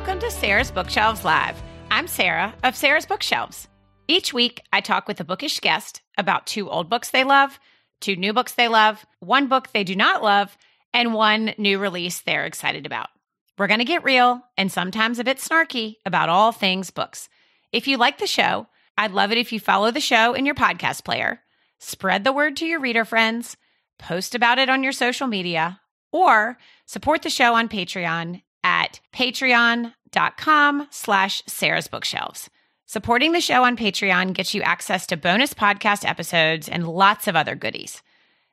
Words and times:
welcome 0.00 0.18
to 0.18 0.30
Sarah's 0.30 0.70
Bookshelves 0.70 1.26
Live. 1.26 1.62
I'm 1.90 2.06
Sarah 2.06 2.54
of 2.64 2.74
Sarah's 2.74 3.04
Bookshelves. 3.04 3.68
Each 4.08 4.32
week, 4.32 4.62
I 4.72 4.80
talk 4.80 5.06
with 5.06 5.20
a 5.20 5.24
bookish 5.24 5.60
guest 5.60 6.00
about 6.16 6.46
two 6.46 6.70
old 6.70 6.88
books 6.88 7.10
they 7.10 7.22
love, 7.22 7.60
two 8.00 8.16
new 8.16 8.32
books 8.32 8.54
they 8.54 8.66
love, 8.66 9.04
one 9.18 9.46
book 9.46 9.68
they 9.74 9.84
do 9.84 9.94
not 9.94 10.22
love, 10.22 10.56
and 10.94 11.12
one 11.12 11.52
new 11.58 11.78
release 11.78 12.22
they're 12.22 12.46
excited 12.46 12.86
about. 12.86 13.08
We're 13.58 13.66
going 13.66 13.80
to 13.80 13.84
get 13.84 14.02
real 14.02 14.40
and 14.56 14.72
sometimes 14.72 15.18
a 15.18 15.24
bit 15.24 15.36
snarky 15.36 15.96
about 16.06 16.30
all 16.30 16.50
things 16.50 16.90
books. 16.90 17.28
If 17.70 17.86
you 17.86 17.98
like 17.98 18.16
the 18.16 18.26
show, 18.26 18.68
I'd 18.96 19.12
love 19.12 19.32
it 19.32 19.38
if 19.38 19.52
you 19.52 19.60
follow 19.60 19.90
the 19.90 20.00
show 20.00 20.32
in 20.32 20.46
your 20.46 20.54
podcast 20.54 21.04
player, 21.04 21.42
spread 21.78 22.24
the 22.24 22.32
word 22.32 22.56
to 22.56 22.66
your 22.66 22.80
reader 22.80 23.04
friends, 23.04 23.58
post 23.98 24.34
about 24.34 24.58
it 24.58 24.70
on 24.70 24.82
your 24.82 24.92
social 24.92 25.26
media, 25.26 25.78
or 26.10 26.56
support 26.86 27.20
the 27.20 27.28
show 27.28 27.52
on 27.52 27.68
Patreon 27.68 28.40
at 28.62 29.00
patreon.com 30.10 30.88
slash 30.90 31.42
Sarah's 31.46 31.88
Bookshelves. 31.88 32.50
Supporting 32.86 33.32
the 33.32 33.40
show 33.40 33.62
on 33.64 33.76
Patreon 33.76 34.32
gets 34.32 34.54
you 34.54 34.62
access 34.62 35.06
to 35.06 35.16
bonus 35.16 35.54
podcast 35.54 36.08
episodes 36.08 36.68
and 36.68 36.88
lots 36.88 37.28
of 37.28 37.36
other 37.36 37.54
goodies. 37.54 38.02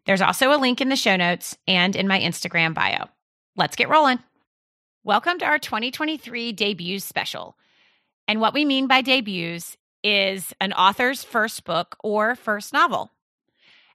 There's 0.05 0.21
also 0.21 0.53
a 0.53 0.57
link 0.57 0.79
in 0.79 0.89
the 0.89 0.95
show 0.95 1.15
notes 1.15 1.57
and 1.67 1.95
in 1.95 2.07
my 2.07 2.19
Instagram 2.19 2.73
bio. 2.73 3.05
Let's 3.55 3.75
get 3.75 3.89
rolling. 3.89 4.19
Welcome 5.03 5.39
to 5.39 5.45
our 5.45 5.59
2023 5.59 6.51
debuts 6.51 7.03
special. 7.03 7.57
And 8.27 8.39
what 8.39 8.53
we 8.53 8.63
mean 8.65 8.87
by 8.87 9.01
debuts 9.01 9.75
is 10.03 10.53
an 10.61 10.73
author's 10.73 11.23
first 11.23 11.63
book 11.63 11.97
or 12.03 12.35
first 12.35 12.73
novel. 12.73 13.11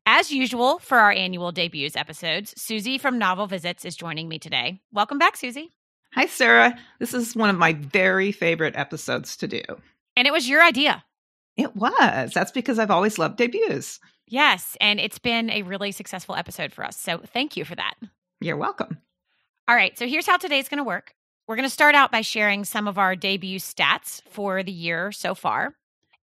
As 0.05 0.33
usual 0.33 0.81
for 0.81 0.99
our 0.99 1.13
annual 1.13 1.53
debuts 1.53 1.95
episodes, 1.95 2.53
Susie 2.61 2.99
from 2.99 3.19
Novel 3.19 3.47
Visits 3.47 3.85
is 3.85 3.95
joining 3.95 4.29
me 4.29 4.41
today. 4.41 4.81
Welcome 4.93 5.19
back, 5.19 5.37
Susie. 5.37 5.71
Hi, 6.15 6.27
Sarah. 6.27 6.79
This 6.99 7.15
is 7.15 7.35
one 7.35 7.49
of 7.49 7.57
my 7.57 7.73
very 7.73 8.33
favorite 8.33 8.77
episodes 8.77 9.35
to 9.39 9.49
do. 9.49 9.63
And 10.15 10.29
it 10.29 10.33
was 10.33 10.47
your 10.47 10.63
idea. 10.63 11.03
It 11.57 11.75
was. 11.75 12.33
That's 12.35 12.53
because 12.53 12.79
I've 12.79 12.91
always 12.91 13.19
loved 13.19 13.39
debuts. 13.39 13.99
Yes. 14.27 14.77
And 14.81 15.01
it's 15.01 15.19
been 15.19 15.49
a 15.49 15.63
really 15.63 15.91
successful 15.91 16.35
episode 16.35 16.73
for 16.73 16.85
us. 16.85 16.99
So 16.99 17.23
thank 17.33 17.57
you 17.57 17.65
for 17.65 17.75
that. 17.77 17.95
You're 18.41 18.59
welcome. 18.59 18.99
All 19.69 19.75
right. 19.75 19.97
So 19.99 20.07
here's 20.07 20.27
how 20.27 20.37
today's 20.37 20.69
going 20.69 20.79
to 20.79 20.85
work 20.85 21.15
we're 21.49 21.57
going 21.57 21.69
to 21.69 21.75
start 21.75 21.95
out 21.95 22.13
by 22.13 22.21
sharing 22.21 22.65
some 22.65 22.87
of 22.87 22.99
our 22.99 23.17
debut 23.17 23.59
stats 23.59 24.23
for 24.31 24.63
the 24.63 24.73
year 24.73 25.13
so 25.13 25.35
far. 25.35 25.75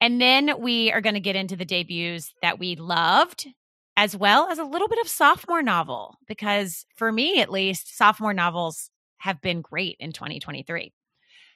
And 0.00 0.20
then 0.20 0.60
we 0.60 0.92
are 0.92 1.00
going 1.00 1.14
to 1.14 1.20
get 1.20 1.34
into 1.34 1.56
the 1.56 1.64
debuts 1.64 2.32
that 2.40 2.58
we 2.58 2.76
loved, 2.76 3.48
as 3.96 4.16
well 4.16 4.48
as 4.48 4.58
a 4.58 4.64
little 4.64 4.86
bit 4.86 5.00
of 5.00 5.08
sophomore 5.08 5.62
novel, 5.62 6.18
because 6.28 6.86
for 6.94 7.10
me 7.10 7.40
at 7.40 7.50
least, 7.50 7.96
sophomore 7.96 8.32
novels 8.32 8.90
have 9.18 9.40
been 9.40 9.60
great 9.60 9.96
in 10.00 10.12
2023. 10.12 10.92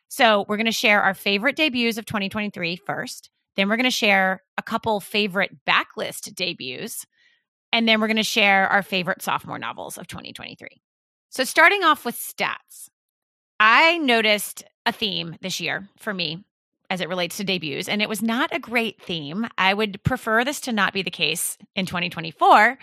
So 0.09 0.45
we're 0.49 0.57
going 0.57 0.67
to 0.67 0.73
share 0.73 1.03
our 1.03 1.15
favorite 1.15 1.57
debuts 1.57 1.97
of 1.97 2.07
2023 2.07 2.77
first. 2.77 3.31
Then 3.57 3.69
we're 3.69 3.77
going 3.77 3.85
to 3.85 3.91
share 3.91 4.43
a 4.59 4.63
couple 4.63 5.01
favorite 5.01 5.57
backlist 5.67 6.35
debuts. 6.35 7.07
And 7.73 7.89
then 7.89 8.01
we're 8.01 8.09
going 8.09 8.17
to 8.17 8.23
share 8.23 8.69
our 8.69 8.83
favorite 8.83 9.23
sophomore 9.23 9.59
novels 9.59 9.97
of 9.97 10.07
2023. 10.07 10.69
So 11.31 11.45
starting 11.45 11.83
off 11.83 12.05
with 12.05 12.17
stats, 12.17 12.91
I 13.59 13.99
noticed 13.99 14.65
a 14.85 14.93
theme 14.93 15.37
this 15.41 15.61
year 15.61 15.89
for 15.97 16.13
me 16.13 16.45
as 16.91 17.01
it 17.01 17.09
relates 17.09 17.39
to 17.39 17.45
debuts, 17.45 17.89
and 17.89 18.03
it 18.03 18.09
was 18.09 18.21
not 18.21 18.55
a 18.55 18.59
great 18.59 19.01
theme. 19.01 19.47
I 19.57 19.73
would 19.73 20.03
prefer 20.03 20.45
this 20.45 20.61
to 20.63 20.73
not 20.73 20.93
be 20.93 21.01
the 21.01 21.11
case 21.11 21.57
in 21.75 21.87
2024. 21.87 22.77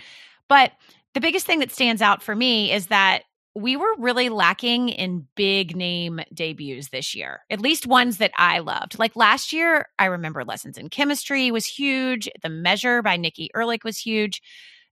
But 0.47 0.71
the 1.14 1.21
biggest 1.21 1.45
thing 1.45 1.59
that 1.59 1.71
stands 1.71 2.02
out 2.02 2.23
for 2.23 2.36
me 2.36 2.71
is 2.71 2.88
that 2.88 3.23
we 3.55 3.76
were 3.76 3.95
really 3.98 4.30
lacking 4.30 4.89
in 4.89 5.27
big 5.36 5.76
name 5.76 6.21
debuts 6.33 6.89
this 6.89 7.15
year, 7.15 7.42
at 7.49 7.61
least 7.61 7.87
ones 7.87 8.17
that 8.17 8.32
I 8.37 8.60
loved. 8.60 8.99
Like 8.99 9.15
last 9.15 9.52
year, 9.52 9.87
I 9.98 10.05
remember 10.05 10.45
Lessons 10.45 10.77
in 10.77 10.89
Chemistry 10.89 11.52
was 11.52 11.65
huge. 11.65 12.30
The 12.42 12.49
Measure 12.49 13.02
by 13.02 13.17
Nikki 13.17 13.49
Erlick 13.55 13.83
was 13.83 13.98
huge. 13.98 14.42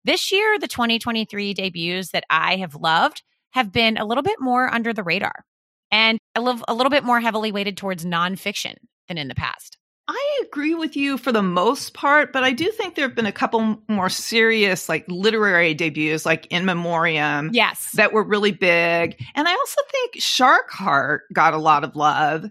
This 0.04 0.32
year, 0.32 0.58
the 0.60 0.68
2023 0.68 1.54
debuts 1.54 2.12
that 2.12 2.24
I 2.30 2.56
have 2.58 2.76
loved 2.76 3.24
have 3.52 3.72
been 3.72 3.98
a 3.98 4.06
little 4.06 4.24
bit 4.24 4.40
more 4.40 4.74
under 4.74 4.94
the 4.94 5.04
radar 5.04 5.46
and 5.92 6.18
a 6.36 6.42
little, 6.42 6.64
a 6.68 6.74
little 6.74 6.90
bit 6.90 7.04
more 7.04 7.20
heavily 7.20 7.52
weighted 7.52 7.78
towards 7.78 8.06
nonfiction 8.06 8.76
than 9.08 9.18
in 9.18 9.28
the 9.28 9.36
past. 9.36 9.78
I 10.10 10.42
agree 10.44 10.74
with 10.74 10.96
you 10.96 11.18
for 11.18 11.32
the 11.32 11.42
most 11.42 11.94
part, 11.94 12.32
but 12.32 12.44
I 12.44 12.54
do 12.54 12.72
think 12.72 12.96
there 12.96 13.06
have 13.08 13.16
been 13.16 13.26
a 13.26 13.32
couple 13.32 13.82
more 13.90 14.10
serious, 14.10 14.88
like 14.88 15.06
literary 15.10 15.74
debuts, 15.74 16.26
like 16.26 16.48
In 16.48 16.66
Memoriam. 16.66 17.50
Yes. 17.52 17.92
That 17.96 18.14
were 18.14 18.24
really 18.24 18.54
big. 18.54 19.22
And 19.36 19.48
I 19.48 19.52
also 19.52 19.82
think 19.92 20.16
Shark 20.20 20.70
Heart 20.70 21.24
got 21.34 21.54
a 21.54 21.58
lot 21.58 21.84
of 21.84 21.96
love. 21.96 22.46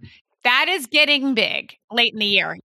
That 0.45 0.67
is 0.69 0.87
getting 0.87 1.35
big 1.35 1.75
late 1.91 2.13
in 2.13 2.19
the 2.19 2.27
year. 2.27 2.59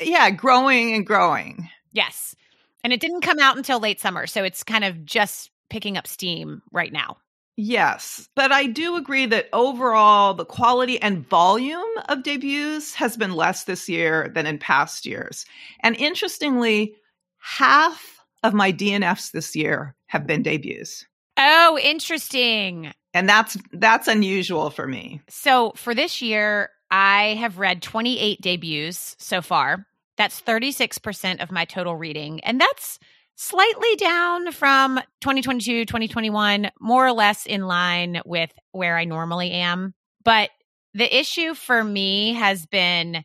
Yeah, 0.00 0.30
growing 0.30 0.94
and 0.94 1.06
growing. 1.06 1.68
Yes. 1.92 2.34
And 2.82 2.92
it 2.92 3.00
didn't 3.00 3.20
come 3.20 3.38
out 3.38 3.56
until 3.56 3.78
late 3.78 4.00
summer. 4.00 4.26
So 4.26 4.42
it's 4.42 4.64
kind 4.64 4.84
of 4.84 5.04
just 5.04 5.50
picking 5.70 5.96
up 5.96 6.08
steam 6.08 6.62
right 6.72 6.92
now. 6.92 7.18
Yes, 7.56 8.28
but 8.34 8.50
I 8.50 8.66
do 8.66 8.96
agree 8.96 9.26
that 9.26 9.48
overall 9.52 10.32
the 10.32 10.44
quality 10.44 11.00
and 11.00 11.26
volume 11.28 11.82
of 12.08 12.22
debuts 12.22 12.94
has 12.94 13.16
been 13.16 13.34
less 13.34 13.64
this 13.64 13.88
year 13.88 14.30
than 14.34 14.46
in 14.46 14.58
past 14.58 15.04
years. 15.04 15.44
And 15.80 15.94
interestingly, 15.96 16.94
half 17.38 18.24
of 18.42 18.54
my 18.54 18.72
DNFs 18.72 19.32
this 19.32 19.54
year 19.54 19.94
have 20.06 20.26
been 20.26 20.42
debuts. 20.42 21.06
Oh, 21.36 21.78
interesting. 21.82 22.92
And 23.14 23.28
that's 23.28 23.58
that's 23.72 24.08
unusual 24.08 24.70
for 24.70 24.86
me. 24.86 25.20
So, 25.28 25.72
for 25.76 25.94
this 25.94 26.22
year, 26.22 26.70
I 26.90 27.34
have 27.40 27.58
read 27.58 27.82
28 27.82 28.40
debuts 28.40 29.16
so 29.18 29.42
far. 29.42 29.86
That's 30.16 30.40
36% 30.40 31.42
of 31.42 31.50
my 31.50 31.64
total 31.64 31.96
reading. 31.96 32.40
And 32.40 32.60
that's 32.60 32.98
slightly 33.36 33.96
down 33.96 34.52
from 34.52 34.96
2022, 35.20 35.84
2021, 35.86 36.70
more 36.80 37.06
or 37.06 37.12
less 37.12 37.46
in 37.46 37.66
line 37.66 38.20
with 38.24 38.50
where 38.72 38.96
I 38.96 39.04
normally 39.04 39.52
am. 39.52 39.94
But 40.24 40.50
the 40.94 41.18
issue 41.18 41.54
for 41.54 41.82
me 41.82 42.34
has 42.34 42.66
been 42.66 43.24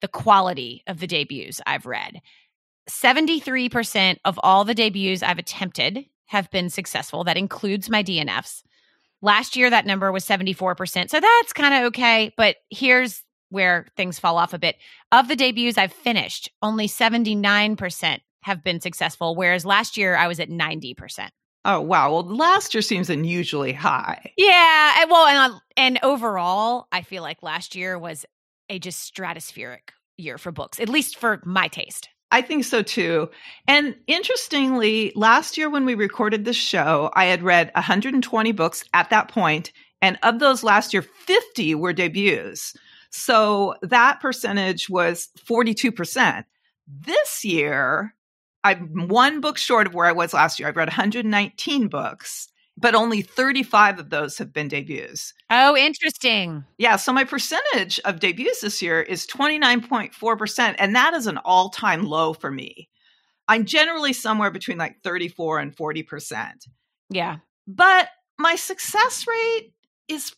the 0.00 0.08
quality 0.08 0.82
of 0.86 1.00
the 1.00 1.06
debuts 1.06 1.60
I've 1.66 1.86
read. 1.86 2.20
73% 2.88 4.18
of 4.24 4.38
all 4.42 4.64
the 4.64 4.74
debuts 4.74 5.22
I've 5.22 5.38
attempted 5.38 6.06
have 6.26 6.50
been 6.50 6.70
successful. 6.70 7.24
That 7.24 7.36
includes 7.36 7.88
my 7.88 8.02
DNFs. 8.02 8.62
Last 9.22 9.56
year, 9.56 9.70
that 9.70 9.86
number 9.86 10.12
was 10.12 10.24
74%. 10.24 11.10
So 11.10 11.18
that's 11.18 11.52
kind 11.52 11.74
of 11.74 11.88
okay. 11.88 12.32
But 12.36 12.56
here's 12.70 13.22
where 13.48 13.86
things 13.96 14.18
fall 14.18 14.38
off 14.38 14.54
a 14.54 14.58
bit. 14.58 14.76
Of 15.10 15.28
the 15.28 15.36
debuts 15.36 15.78
I've 15.78 15.92
finished, 15.92 16.50
only 16.62 16.88
79% 16.88 18.20
have 18.46 18.62
been 18.62 18.80
successful, 18.80 19.34
whereas 19.34 19.66
last 19.66 19.96
year 19.96 20.14
I 20.14 20.28
was 20.28 20.38
at 20.38 20.48
90%. 20.48 21.30
Oh 21.64 21.80
wow! 21.80 22.12
Well, 22.12 22.22
last 22.24 22.74
year 22.74 22.80
seems 22.80 23.10
unusually 23.10 23.72
high. 23.72 24.32
Yeah, 24.36 25.04
well, 25.10 25.26
and 25.26 25.54
and 25.76 25.98
overall, 26.04 26.86
I 26.92 27.02
feel 27.02 27.24
like 27.24 27.42
last 27.42 27.74
year 27.74 27.98
was 27.98 28.24
a 28.70 28.78
just 28.78 29.12
stratospheric 29.12 29.90
year 30.16 30.38
for 30.38 30.52
books, 30.52 30.78
at 30.78 30.88
least 30.88 31.16
for 31.16 31.42
my 31.44 31.66
taste. 31.66 32.08
I 32.30 32.40
think 32.40 32.64
so 32.64 32.82
too. 32.82 33.30
And 33.66 33.96
interestingly, 34.06 35.10
last 35.16 35.58
year 35.58 35.68
when 35.68 35.84
we 35.84 35.96
recorded 35.96 36.44
this 36.44 36.56
show, 36.56 37.10
I 37.14 37.24
had 37.24 37.42
read 37.42 37.72
120 37.74 38.52
books 38.52 38.84
at 38.94 39.10
that 39.10 39.26
point, 39.26 39.72
and 40.00 40.18
of 40.22 40.38
those 40.38 40.62
last 40.62 40.92
year, 40.94 41.02
50 41.02 41.74
were 41.74 41.92
debuts. 41.92 42.76
So 43.10 43.74
that 43.82 44.20
percentage 44.20 44.88
was 44.88 45.30
42%. 45.48 46.44
This 46.86 47.44
year, 47.44 48.14
I'm 48.66 49.08
one 49.08 49.40
book 49.40 49.58
short 49.58 49.86
of 49.86 49.94
where 49.94 50.06
I 50.06 50.12
was 50.12 50.34
last 50.34 50.58
year. 50.58 50.68
I've 50.68 50.76
read 50.76 50.88
119 50.88 51.88
books, 51.88 52.48
but 52.76 52.96
only 52.96 53.22
35 53.22 54.00
of 54.00 54.10
those 54.10 54.38
have 54.38 54.52
been 54.52 54.66
debuts. 54.66 55.32
Oh, 55.50 55.76
interesting. 55.76 56.64
Yeah. 56.76 56.96
So 56.96 57.12
my 57.12 57.22
percentage 57.22 58.00
of 58.00 58.18
debuts 58.18 58.62
this 58.62 58.82
year 58.82 59.00
is 59.00 59.26
29.4%. 59.26 60.74
And 60.78 60.96
that 60.96 61.14
is 61.14 61.28
an 61.28 61.38
all 61.38 61.68
time 61.70 62.04
low 62.04 62.32
for 62.32 62.50
me. 62.50 62.88
I'm 63.48 63.64
generally 63.64 64.12
somewhere 64.12 64.50
between 64.50 64.78
like 64.78 65.00
34 65.02 65.60
and 65.60 65.76
40%. 65.76 66.66
Yeah. 67.08 67.36
But 67.68 68.08
my 68.38 68.56
success 68.56 69.26
rate 69.28 69.72
is 70.08 70.34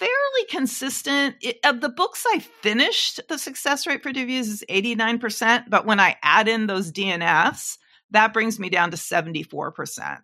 fairly 0.00 0.46
consistent. 0.48 1.36
It, 1.42 1.58
of 1.64 1.82
the 1.82 1.90
books 1.90 2.24
I 2.26 2.38
finished, 2.38 3.20
the 3.28 3.38
success 3.38 3.86
rate 3.86 4.02
for 4.02 4.12
debuts 4.12 4.48
is 4.48 4.64
89%. 4.68 5.64
But 5.68 5.84
when 5.84 6.00
I 6.00 6.16
add 6.22 6.48
in 6.48 6.66
those 6.66 6.90
DNFs, 6.90 7.76
that 8.10 8.32
brings 8.32 8.58
me 8.58 8.70
down 8.70 8.90
to 8.90 8.96
74%. 8.96 10.18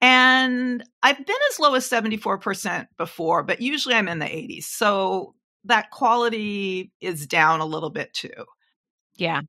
And 0.00 0.84
I've 1.02 1.26
been 1.26 1.36
as 1.50 1.58
low 1.58 1.74
as 1.74 1.90
74% 1.90 2.86
before, 2.96 3.42
but 3.42 3.60
usually 3.60 3.96
I'm 3.96 4.08
in 4.08 4.20
the 4.20 4.26
80s. 4.26 4.64
So 4.64 5.34
that 5.64 5.90
quality 5.90 6.92
is 7.00 7.26
down 7.26 7.60
a 7.60 7.66
little 7.66 7.90
bit 7.90 8.14
too. 8.14 8.46
Yeah. 9.16 9.42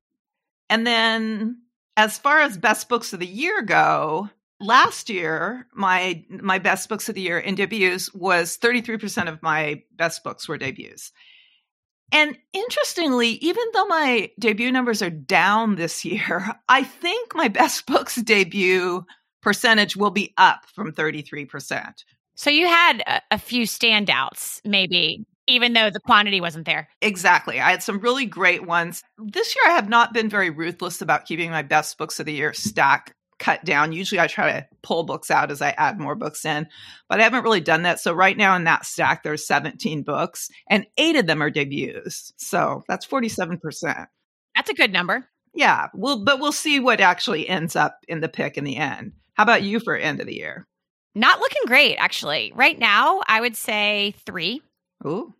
And 0.68 0.86
then 0.86 1.62
as 1.96 2.18
far 2.18 2.40
as 2.40 2.58
best 2.58 2.88
books 2.88 3.12
of 3.12 3.20
the 3.20 3.26
year 3.26 3.62
go, 3.62 4.28
last 4.62 5.10
year, 5.10 5.66
my 5.74 6.24
my 6.28 6.58
best 6.58 6.88
books 6.88 7.08
of 7.08 7.14
the 7.14 7.20
year 7.20 7.38
in 7.38 7.54
debuts 7.54 8.12
was 8.14 8.56
33% 8.58 9.28
of 9.28 9.42
my 9.42 9.82
best 9.96 10.24
books 10.24 10.48
were 10.48 10.58
debuts. 10.58 11.12
And 12.12 12.36
interestingly, 12.52 13.30
even 13.30 13.64
though 13.72 13.86
my 13.86 14.30
debut 14.38 14.70
numbers 14.70 15.00
are 15.02 15.10
down 15.10 15.76
this 15.76 16.04
year, 16.04 16.46
I 16.68 16.84
think 16.84 17.34
my 17.34 17.48
best 17.48 17.86
books 17.86 18.16
debut 18.16 19.04
percentage 19.40 19.96
will 19.96 20.10
be 20.10 20.32
up 20.36 20.66
from 20.74 20.92
33%. 20.92 22.04
So 22.34 22.50
you 22.50 22.66
had 22.66 23.02
a, 23.06 23.20
a 23.32 23.38
few 23.38 23.64
standouts, 23.64 24.60
maybe, 24.64 25.24
even 25.46 25.72
though 25.72 25.90
the 25.90 26.00
quantity 26.00 26.40
wasn't 26.40 26.66
there. 26.66 26.88
Exactly. 27.00 27.60
I 27.60 27.70
had 27.70 27.82
some 27.82 27.98
really 27.98 28.26
great 28.26 28.66
ones. 28.66 29.02
This 29.18 29.54
year, 29.56 29.64
I 29.66 29.74
have 29.74 29.88
not 29.88 30.12
been 30.12 30.28
very 30.28 30.50
ruthless 30.50 31.02
about 31.02 31.24
keeping 31.24 31.50
my 31.50 31.62
best 31.62 31.98
books 31.98 32.20
of 32.20 32.26
the 32.26 32.32
year 32.32 32.52
stack 32.52 33.14
cut 33.42 33.64
down. 33.64 33.92
Usually 33.92 34.20
I 34.20 34.28
try 34.28 34.52
to 34.52 34.66
pull 34.82 35.02
books 35.02 35.28
out 35.28 35.50
as 35.50 35.60
I 35.60 35.70
add 35.70 35.98
more 35.98 36.14
books 36.14 36.44
in, 36.44 36.68
but 37.08 37.18
I 37.18 37.24
haven't 37.24 37.42
really 37.42 37.60
done 37.60 37.82
that. 37.82 37.98
So 37.98 38.12
right 38.12 38.36
now 38.36 38.54
in 38.54 38.64
that 38.64 38.86
stack, 38.86 39.24
there's 39.24 39.44
17 39.46 40.04
books 40.04 40.48
and 40.70 40.86
eight 40.96 41.16
of 41.16 41.26
them 41.26 41.42
are 41.42 41.50
debuts. 41.50 42.32
So 42.36 42.84
that's 42.86 43.04
47%. 43.04 44.06
That's 44.54 44.70
a 44.70 44.74
good 44.74 44.92
number. 44.92 45.28
Yeah. 45.54 45.88
We'll, 45.92 46.24
but 46.24 46.38
we'll 46.38 46.52
see 46.52 46.78
what 46.78 47.00
actually 47.00 47.48
ends 47.48 47.74
up 47.74 47.98
in 48.06 48.20
the 48.20 48.28
pick 48.28 48.56
in 48.56 48.62
the 48.62 48.76
end. 48.76 49.12
How 49.34 49.42
about 49.42 49.64
you 49.64 49.80
for 49.80 49.96
end 49.96 50.20
of 50.20 50.26
the 50.26 50.36
year? 50.36 50.68
Not 51.16 51.40
looking 51.40 51.62
great, 51.66 51.96
actually. 51.96 52.52
Right 52.54 52.78
now, 52.78 53.22
I 53.26 53.40
would 53.40 53.56
say 53.56 54.14
three. 54.24 54.62
Ooh. 55.04 55.34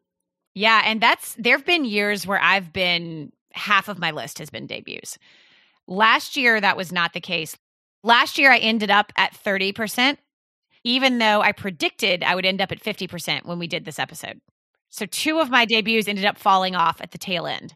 Yeah. 0.54 0.82
And 0.84 1.00
that's, 1.00 1.36
there 1.38 1.56
have 1.56 1.64
been 1.64 1.84
years 1.84 2.26
where 2.26 2.42
I've 2.42 2.72
been, 2.72 3.30
half 3.52 3.88
of 3.88 4.00
my 4.00 4.10
list 4.10 4.40
has 4.40 4.50
been 4.50 4.66
debuts. 4.66 5.18
Last 5.86 6.36
year, 6.36 6.60
that 6.60 6.76
was 6.76 6.92
not 6.92 7.12
the 7.12 7.20
case. 7.20 7.56
Last 8.02 8.38
year, 8.38 8.52
I 8.52 8.58
ended 8.58 8.90
up 8.90 9.12
at 9.16 9.32
30%, 9.32 10.16
even 10.84 11.18
though 11.18 11.40
I 11.40 11.52
predicted 11.52 12.24
I 12.24 12.34
would 12.34 12.46
end 12.46 12.60
up 12.60 12.72
at 12.72 12.82
50% 12.82 13.44
when 13.44 13.58
we 13.58 13.66
did 13.66 13.84
this 13.84 13.98
episode. 13.98 14.40
So, 14.90 15.06
two 15.06 15.38
of 15.38 15.50
my 15.50 15.64
debuts 15.64 16.08
ended 16.08 16.24
up 16.24 16.36
falling 16.36 16.74
off 16.74 17.00
at 17.00 17.12
the 17.12 17.18
tail 17.18 17.46
end. 17.46 17.74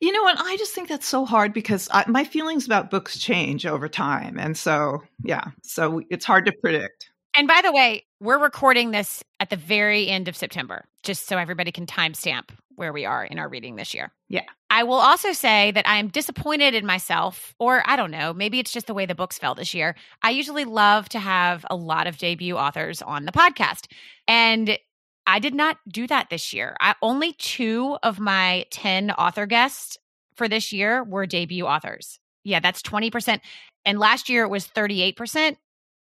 You 0.00 0.12
know 0.12 0.22
what? 0.22 0.38
I 0.38 0.56
just 0.56 0.72
think 0.74 0.88
that's 0.88 1.06
so 1.06 1.24
hard 1.24 1.52
because 1.52 1.88
I, 1.92 2.04
my 2.08 2.24
feelings 2.24 2.64
about 2.64 2.90
books 2.90 3.18
change 3.18 3.66
over 3.66 3.88
time. 3.88 4.38
And 4.38 4.56
so, 4.56 5.02
yeah, 5.24 5.50
so 5.62 6.00
it's 6.08 6.24
hard 6.24 6.46
to 6.46 6.52
predict. 6.52 7.10
And 7.34 7.48
by 7.48 7.60
the 7.62 7.72
way, 7.72 8.06
we're 8.20 8.38
recording 8.38 8.92
this 8.92 9.22
at 9.40 9.50
the 9.50 9.56
very 9.56 10.08
end 10.08 10.28
of 10.28 10.36
September, 10.36 10.84
just 11.02 11.26
so 11.26 11.36
everybody 11.36 11.72
can 11.72 11.84
timestamp 11.84 12.50
where 12.78 12.92
we 12.92 13.04
are 13.04 13.24
in 13.24 13.38
our 13.38 13.48
reading 13.48 13.76
this 13.76 13.92
year. 13.92 14.12
Yeah. 14.28 14.44
I 14.70 14.84
will 14.84 14.94
also 14.94 15.32
say 15.32 15.70
that 15.72 15.88
I 15.88 15.98
am 15.98 16.08
disappointed 16.08 16.74
in 16.74 16.86
myself, 16.86 17.54
or 17.58 17.82
I 17.84 17.96
don't 17.96 18.10
know, 18.10 18.32
maybe 18.32 18.58
it's 18.58 18.72
just 18.72 18.86
the 18.86 18.94
way 18.94 19.04
the 19.04 19.14
books 19.14 19.38
fell 19.38 19.54
this 19.54 19.74
year. 19.74 19.96
I 20.22 20.30
usually 20.30 20.64
love 20.64 21.08
to 21.10 21.18
have 21.18 21.66
a 21.70 21.76
lot 21.76 22.06
of 22.06 22.18
debut 22.18 22.56
authors 22.56 23.02
on 23.02 23.24
the 23.24 23.32
podcast. 23.32 23.86
And 24.26 24.78
I 25.26 25.40
did 25.40 25.54
not 25.54 25.76
do 25.88 26.06
that 26.06 26.30
this 26.30 26.52
year. 26.52 26.76
I 26.80 26.94
only 27.02 27.32
two 27.34 27.98
of 28.02 28.20
my 28.20 28.64
10 28.70 29.10
author 29.10 29.46
guests 29.46 29.98
for 30.34 30.48
this 30.48 30.72
year 30.72 31.04
were 31.04 31.26
debut 31.26 31.66
authors. 31.66 32.18
Yeah, 32.44 32.60
that's 32.60 32.80
20%. 32.80 33.40
And 33.84 33.98
last 33.98 34.28
year 34.28 34.44
it 34.44 34.48
was 34.48 34.66
38%. 34.68 35.56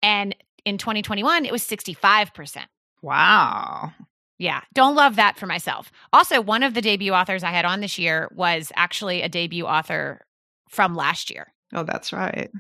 And 0.03 0.35
in 0.65 0.79
2021, 0.79 1.47
it 1.47 1.53
was 1.53 1.63
65%. 1.63 2.65
Wow. 3.03 3.93
Yeah, 4.39 4.63
don't 4.75 4.97
love 4.97 5.17
that 5.17 5.39
for 5.39 5.47
myself. 5.47 5.93
Also, 6.13 6.41
one 6.41 6.63
of 6.63 6.75
the 6.75 6.83
debut 6.83 7.13
authors 7.13 7.45
I 7.45 7.51
had 7.51 7.65
on 7.65 7.81
this 7.81 7.99
year 7.99 8.29
was 8.35 8.73
actually 8.75 9.23
a 9.23 9.29
debut 9.29 9.65
author 9.65 10.21
from 10.69 10.95
last 10.95 11.31
year. 11.31 11.53
Oh, 11.73 11.85
that's 11.85 12.13
right. 12.13 12.51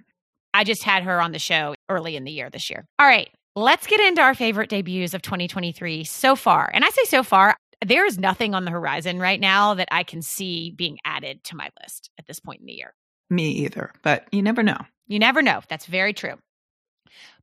I 0.52 0.62
just 0.62 0.84
had 0.84 1.02
her 1.02 1.20
on 1.20 1.32
the 1.32 1.38
show 1.38 1.74
early 1.88 2.14
in 2.14 2.24
the 2.24 2.30
year 2.30 2.48
this 2.48 2.70
year. 2.70 2.86
All 2.98 3.06
right, 3.06 3.28
let's 3.56 3.88
get 3.88 4.00
into 4.00 4.22
our 4.22 4.34
favorite 4.34 4.70
debuts 4.70 5.14
of 5.14 5.22
2023 5.22 6.04
so 6.04 6.36
far. 6.36 6.70
And 6.72 6.84
I 6.84 6.90
say 6.90 7.04
so 7.04 7.24
far, 7.24 7.56
there 7.84 8.06
is 8.06 8.18
nothing 8.18 8.54
on 8.54 8.64
the 8.64 8.70
horizon 8.70 9.18
right 9.18 9.40
now 9.40 9.74
that 9.74 9.88
I 9.90 10.04
can 10.04 10.22
see 10.22 10.70
being 10.70 10.98
added 11.04 11.42
to 11.44 11.56
my 11.56 11.70
list 11.82 12.10
at 12.18 12.26
this 12.26 12.38
point 12.40 12.60
in 12.60 12.66
the 12.66 12.72
year. 12.72 12.94
Me 13.30 13.48
either, 13.48 13.92
but 14.02 14.26
you 14.32 14.42
never 14.42 14.62
know. 14.62 14.78
You 15.08 15.18
never 15.18 15.42
know. 15.42 15.60
That's 15.68 15.86
very 15.86 16.12
true. 16.12 16.34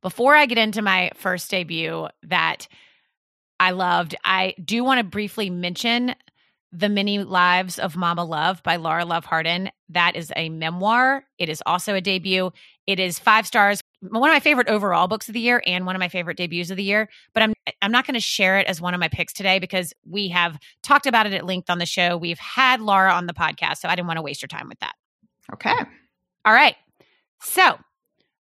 Before 0.00 0.34
I 0.34 0.46
get 0.46 0.58
into 0.58 0.82
my 0.82 1.10
first 1.14 1.50
debut 1.50 2.08
that 2.24 2.66
I 3.62 3.70
loved. 3.70 4.16
I 4.24 4.56
do 4.64 4.82
want 4.82 4.98
to 4.98 5.04
briefly 5.04 5.48
mention 5.48 6.16
The 6.72 6.88
Many 6.88 7.20
Lives 7.20 7.78
of 7.78 7.94
Mama 7.94 8.24
Love 8.24 8.60
by 8.64 8.74
Lara 8.74 9.04
Love 9.04 9.24
Hardin. 9.24 9.70
That 9.88 10.16
is 10.16 10.32
a 10.34 10.48
memoir. 10.48 11.22
It 11.38 11.48
is 11.48 11.62
also 11.64 11.94
a 11.94 12.00
debut. 12.00 12.50
It 12.88 12.98
is 12.98 13.20
five 13.20 13.46
stars. 13.46 13.80
One 14.00 14.28
of 14.28 14.34
my 14.34 14.40
favorite 14.40 14.66
overall 14.66 15.06
books 15.06 15.28
of 15.28 15.34
the 15.34 15.40
year 15.40 15.62
and 15.64 15.86
one 15.86 15.94
of 15.94 16.00
my 16.00 16.08
favorite 16.08 16.38
debuts 16.38 16.70
of 16.72 16.76
the 16.76 16.82
year. 16.82 17.08
But 17.34 17.44
I'm 17.44 17.54
I'm 17.80 17.92
not 17.92 18.04
going 18.04 18.14
to 18.14 18.20
share 18.20 18.58
it 18.58 18.66
as 18.66 18.80
one 18.80 18.94
of 18.94 19.00
my 19.00 19.06
picks 19.06 19.32
today 19.32 19.60
because 19.60 19.94
we 20.10 20.26
have 20.30 20.58
talked 20.82 21.06
about 21.06 21.28
it 21.28 21.32
at 21.32 21.46
length 21.46 21.70
on 21.70 21.78
the 21.78 21.86
show. 21.86 22.16
We've 22.16 22.40
had 22.40 22.80
Lara 22.80 23.12
on 23.12 23.28
the 23.28 23.32
podcast, 23.32 23.76
so 23.76 23.88
I 23.88 23.94
didn't 23.94 24.08
want 24.08 24.16
to 24.16 24.22
waste 24.22 24.42
your 24.42 24.48
time 24.48 24.68
with 24.68 24.80
that. 24.80 24.94
Okay. 25.52 25.76
All 26.44 26.52
right. 26.52 26.74
So 27.42 27.78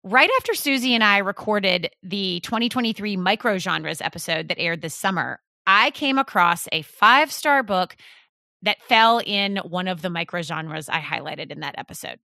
Right 0.08 0.30
after 0.38 0.54
Susie 0.54 0.94
and 0.94 1.02
I 1.02 1.18
recorded 1.18 1.90
the 2.00 2.38
2023 2.44 3.16
micro 3.16 3.58
genres 3.58 4.00
episode 4.00 4.46
that 4.46 4.60
aired 4.60 4.80
this 4.80 4.94
summer, 4.94 5.40
I 5.66 5.90
came 5.90 6.16
across 6.16 6.68
a 6.70 6.82
five 6.82 7.32
star 7.32 7.64
book 7.64 7.96
that 8.62 8.80
fell 8.82 9.20
in 9.26 9.56
one 9.56 9.88
of 9.88 10.02
the 10.02 10.10
micro 10.10 10.42
genres 10.42 10.88
I 10.88 11.00
highlighted 11.00 11.50
in 11.50 11.58
that 11.58 11.74
episode. 11.76 12.20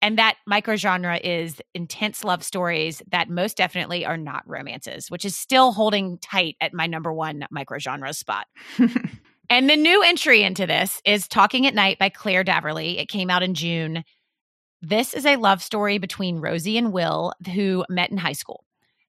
And 0.00 0.16
that 0.16 0.36
micro 0.46 0.76
genre 0.76 1.20
is 1.22 1.60
intense 1.74 2.24
love 2.24 2.42
stories 2.42 3.02
that 3.10 3.28
most 3.28 3.58
definitely 3.58 4.06
are 4.06 4.16
not 4.16 4.48
romances, 4.48 5.10
which 5.10 5.26
is 5.26 5.36
still 5.36 5.72
holding 5.72 6.16
tight 6.20 6.56
at 6.62 6.72
my 6.72 6.86
number 6.86 7.12
one 7.12 7.44
micro 7.50 7.78
genre 7.78 8.14
spot. 8.14 8.46
and 9.50 9.68
the 9.68 9.76
new 9.76 10.02
entry 10.02 10.44
into 10.44 10.66
this 10.66 11.02
is 11.04 11.28
Talking 11.28 11.66
at 11.66 11.74
Night 11.74 11.98
by 11.98 12.08
Claire 12.08 12.42
Daverley. 12.42 12.98
It 12.98 13.10
came 13.10 13.28
out 13.28 13.42
in 13.42 13.52
June. 13.52 14.02
This 14.80 15.12
is 15.12 15.26
a 15.26 15.36
love 15.36 15.62
story 15.62 15.98
between 15.98 16.40
Rosie 16.40 16.78
and 16.78 16.92
Will, 16.92 17.32
who 17.54 17.84
met 17.88 18.10
in 18.10 18.16
high 18.16 18.32
school. 18.32 18.64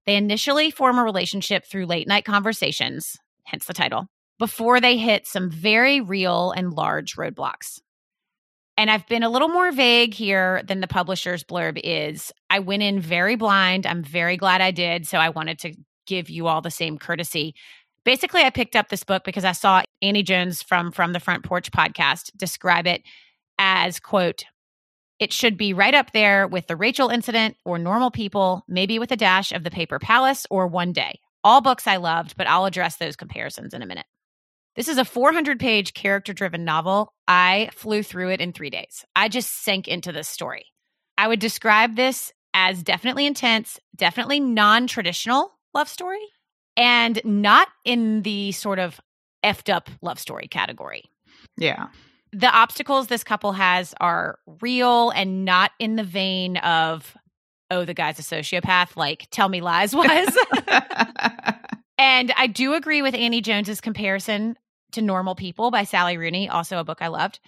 They 0.05 0.15
initially 0.15 0.71
form 0.71 0.97
a 0.97 1.03
relationship 1.03 1.65
through 1.65 1.85
late 1.85 2.07
night 2.07 2.25
conversations, 2.25 3.17
hence 3.43 3.65
the 3.65 3.73
title, 3.73 4.07
before 4.39 4.81
they 4.81 4.97
hit 4.97 5.27
some 5.27 5.51
very 5.51 6.01
real 6.01 6.51
and 6.51 6.73
large 6.73 7.15
roadblocks. 7.15 7.79
And 8.77 8.89
I've 8.89 9.07
been 9.07 9.23
a 9.23 9.29
little 9.29 9.49
more 9.49 9.71
vague 9.71 10.13
here 10.13 10.63
than 10.63 10.79
the 10.79 10.87
publisher's 10.87 11.43
blurb 11.43 11.79
is. 11.83 12.31
I 12.49 12.59
went 12.59 12.81
in 12.81 12.99
very 12.99 13.35
blind. 13.35 13.85
I'm 13.85 14.01
very 14.01 14.37
glad 14.37 14.61
I 14.61 14.71
did. 14.71 15.05
So 15.05 15.17
I 15.17 15.29
wanted 15.29 15.59
to 15.59 15.73
give 16.07 16.29
you 16.29 16.47
all 16.47 16.61
the 16.61 16.71
same 16.71 16.97
courtesy. 16.97 17.53
Basically, 18.05 18.41
I 18.41 18.49
picked 18.49 18.77
up 18.77 18.87
this 18.87 19.03
book 19.03 19.23
because 19.25 19.45
I 19.45 19.51
saw 19.51 19.83
Annie 20.01 20.23
Jones 20.23 20.63
from 20.63 20.91
From 20.91 21.13
the 21.13 21.19
Front 21.19 21.43
Porch 21.43 21.71
podcast 21.71 22.31
describe 22.37 22.87
it 22.87 23.03
as, 23.59 23.99
quote, 23.99 24.45
it 25.19 25.33
should 25.33 25.57
be 25.57 25.73
right 25.73 25.93
up 25.93 26.13
there 26.13 26.47
with 26.47 26.67
the 26.67 26.77
Rachel 26.77 27.09
incident 27.09 27.57
or 27.65 27.77
normal 27.77 28.09
people, 28.09 28.63
maybe 28.67 28.99
with 28.99 29.11
a 29.11 29.17
dash 29.17 29.51
of 29.51 29.63
the 29.63 29.71
paper 29.71 29.99
palace 29.99 30.47
or 30.49 30.65
one 30.67 30.93
day. 30.93 31.19
All 31.43 31.61
books 31.61 31.87
I 31.87 31.97
loved, 31.97 32.37
but 32.37 32.47
I'll 32.47 32.65
address 32.65 32.95
those 32.95 33.17
comparisons 33.17 33.73
in 33.73 33.81
a 33.81 33.85
minute. 33.85 34.05
This 34.75 34.87
is 34.87 34.97
a 34.97 35.05
400 35.05 35.59
page 35.59 35.93
character 35.93 36.31
driven 36.31 36.63
novel. 36.63 37.13
I 37.27 37.69
flew 37.73 38.01
through 38.01 38.29
it 38.29 38.39
in 38.39 38.53
three 38.53 38.69
days. 38.69 39.03
I 39.15 39.27
just 39.27 39.63
sank 39.63 39.87
into 39.87 40.11
this 40.13 40.27
story. 40.27 40.65
I 41.17 41.27
would 41.27 41.39
describe 41.39 41.95
this 41.95 42.31
as 42.53 42.81
definitely 42.81 43.25
intense, 43.25 43.79
definitely 43.95 44.39
non 44.39 44.87
traditional 44.87 45.51
love 45.73 45.89
story, 45.89 46.25
and 46.77 47.19
not 47.25 47.67
in 47.83 48.21
the 48.21 48.53
sort 48.53 48.79
of 48.79 49.01
effed 49.43 49.73
up 49.73 49.89
love 50.01 50.19
story 50.19 50.47
category. 50.47 51.03
Yeah 51.57 51.87
the 52.31 52.49
obstacles 52.49 53.07
this 53.07 53.23
couple 53.23 53.53
has 53.53 53.93
are 53.99 54.39
real 54.61 55.09
and 55.11 55.45
not 55.45 55.71
in 55.79 55.95
the 55.95 56.03
vein 56.03 56.57
of 56.57 57.15
oh 57.71 57.85
the 57.85 57.93
guy's 57.93 58.19
a 58.19 58.21
sociopath 58.21 58.95
like 58.95 59.27
tell 59.31 59.49
me 59.49 59.61
lies 59.61 59.95
was. 59.95 60.37
And 61.97 62.31
i 62.37 62.47
do 62.47 62.75
agree 62.75 63.01
with 63.01 63.13
annie 63.13 63.41
jones's 63.41 63.81
comparison 63.81 64.57
to 64.93 65.01
normal 65.01 65.35
people 65.35 65.69
by 65.69 65.83
sally 65.83 66.17
rooney 66.17 66.47
also 66.47 66.79
a 66.79 66.83
book 66.83 67.01
i 67.01 67.07
loved. 67.07 67.39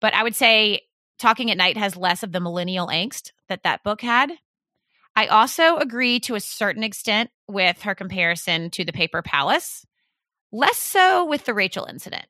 But 0.00 0.14
i 0.14 0.22
would 0.22 0.34
say 0.34 0.82
talking 1.18 1.50
at 1.50 1.56
night 1.56 1.76
has 1.76 1.96
less 1.96 2.22
of 2.22 2.32
the 2.32 2.40
millennial 2.40 2.88
angst 2.88 3.32
that 3.48 3.62
that 3.62 3.84
book 3.84 4.00
had. 4.00 4.32
I 5.14 5.26
also 5.26 5.76
agree 5.76 6.18
to 6.20 6.34
a 6.34 6.40
certain 6.40 6.82
extent 6.82 7.30
with 7.46 7.82
her 7.82 7.94
comparison 7.94 8.70
to 8.70 8.84
the 8.84 8.92
paper 8.92 9.22
palace 9.22 9.84
less 10.52 10.78
so 10.78 11.24
with 11.24 11.44
the 11.44 11.54
rachel 11.54 11.84
incident 11.84 12.26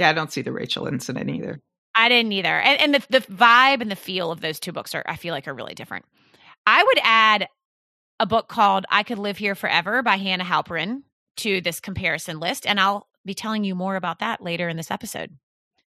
yeah, 0.00 0.08
I 0.08 0.14
don't 0.14 0.32
see 0.32 0.40
the 0.40 0.50
Rachel 0.50 0.86
incident 0.86 1.28
either. 1.28 1.60
I 1.94 2.08
didn't 2.08 2.32
either. 2.32 2.58
And, 2.58 2.80
and 2.80 2.94
the, 2.94 3.06
the 3.10 3.20
vibe 3.20 3.82
and 3.82 3.90
the 3.90 3.96
feel 3.96 4.32
of 4.32 4.40
those 4.40 4.58
two 4.58 4.72
books 4.72 4.94
are, 4.94 5.04
I 5.06 5.16
feel 5.16 5.34
like, 5.34 5.46
are 5.46 5.54
really 5.54 5.74
different. 5.74 6.06
I 6.66 6.82
would 6.82 6.98
add 7.02 7.48
a 8.18 8.24
book 8.26 8.48
called 8.48 8.86
I 8.88 9.02
Could 9.02 9.18
Live 9.18 9.36
Here 9.36 9.54
Forever 9.54 10.02
by 10.02 10.16
Hanna 10.16 10.44
Halperin 10.44 11.02
to 11.38 11.60
this 11.60 11.80
comparison 11.80 12.40
list. 12.40 12.66
And 12.66 12.80
I'll 12.80 13.08
be 13.26 13.34
telling 13.34 13.62
you 13.62 13.74
more 13.74 13.96
about 13.96 14.20
that 14.20 14.42
later 14.42 14.70
in 14.70 14.78
this 14.78 14.90
episode. 14.90 15.36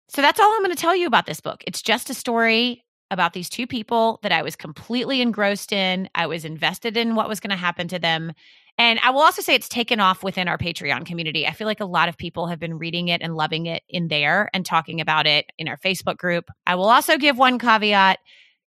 So 0.10 0.22
that's 0.22 0.40
all 0.40 0.54
I'm 0.54 0.64
going 0.64 0.76
to 0.76 0.82
tell 0.82 0.96
you 0.96 1.08
about 1.08 1.26
this 1.26 1.42
book. 1.42 1.64
It's 1.66 1.82
just 1.82 2.12
a 2.12 2.14
story 2.14 2.84
about 3.10 3.34
these 3.34 3.50
two 3.50 3.66
people 3.66 4.20
that 4.22 4.32
I 4.32 4.44
was 4.44 4.56
completely 4.56 5.22
engrossed 5.22 5.72
in. 5.72 6.08
I 6.14 6.28
was 6.28 6.46
invested 6.46 6.98
in 6.98 7.16
what 7.16 7.30
was 7.30 7.40
going 7.40 7.50
to 7.50 7.56
happen 7.56 7.88
to 7.88 8.00
them. 8.00 8.34
And 8.78 9.00
I 9.04 9.12
will 9.12 9.22
also 9.22 9.42
say 9.42 9.54
it's 9.54 9.70
taken 9.70 10.00
off 10.00 10.24
within 10.24 10.48
our 10.48 10.58
Patreon 10.58 11.06
community. 11.06 11.46
I 11.46 11.52
feel 11.52 11.68
like 11.68 11.80
a 11.80 11.86
lot 11.86 12.10
of 12.10 12.18
people 12.18 12.48
have 12.48 12.60
been 12.60 12.78
reading 12.78 13.08
it 13.08 13.22
and 13.22 13.36
loving 13.36 13.68
it 13.68 13.84
in 13.88 14.08
there 14.08 14.50
and 14.54 14.66
talking 14.66 15.00
about 15.00 15.28
it 15.28 15.52
in 15.58 15.68
our 15.68 15.78
Facebook 15.78 16.18
group. 16.18 16.50
I 16.66 16.76
will 16.76 16.90
also 16.90 17.18
give 17.18 17.38
one 17.38 17.60
caveat 17.60 18.20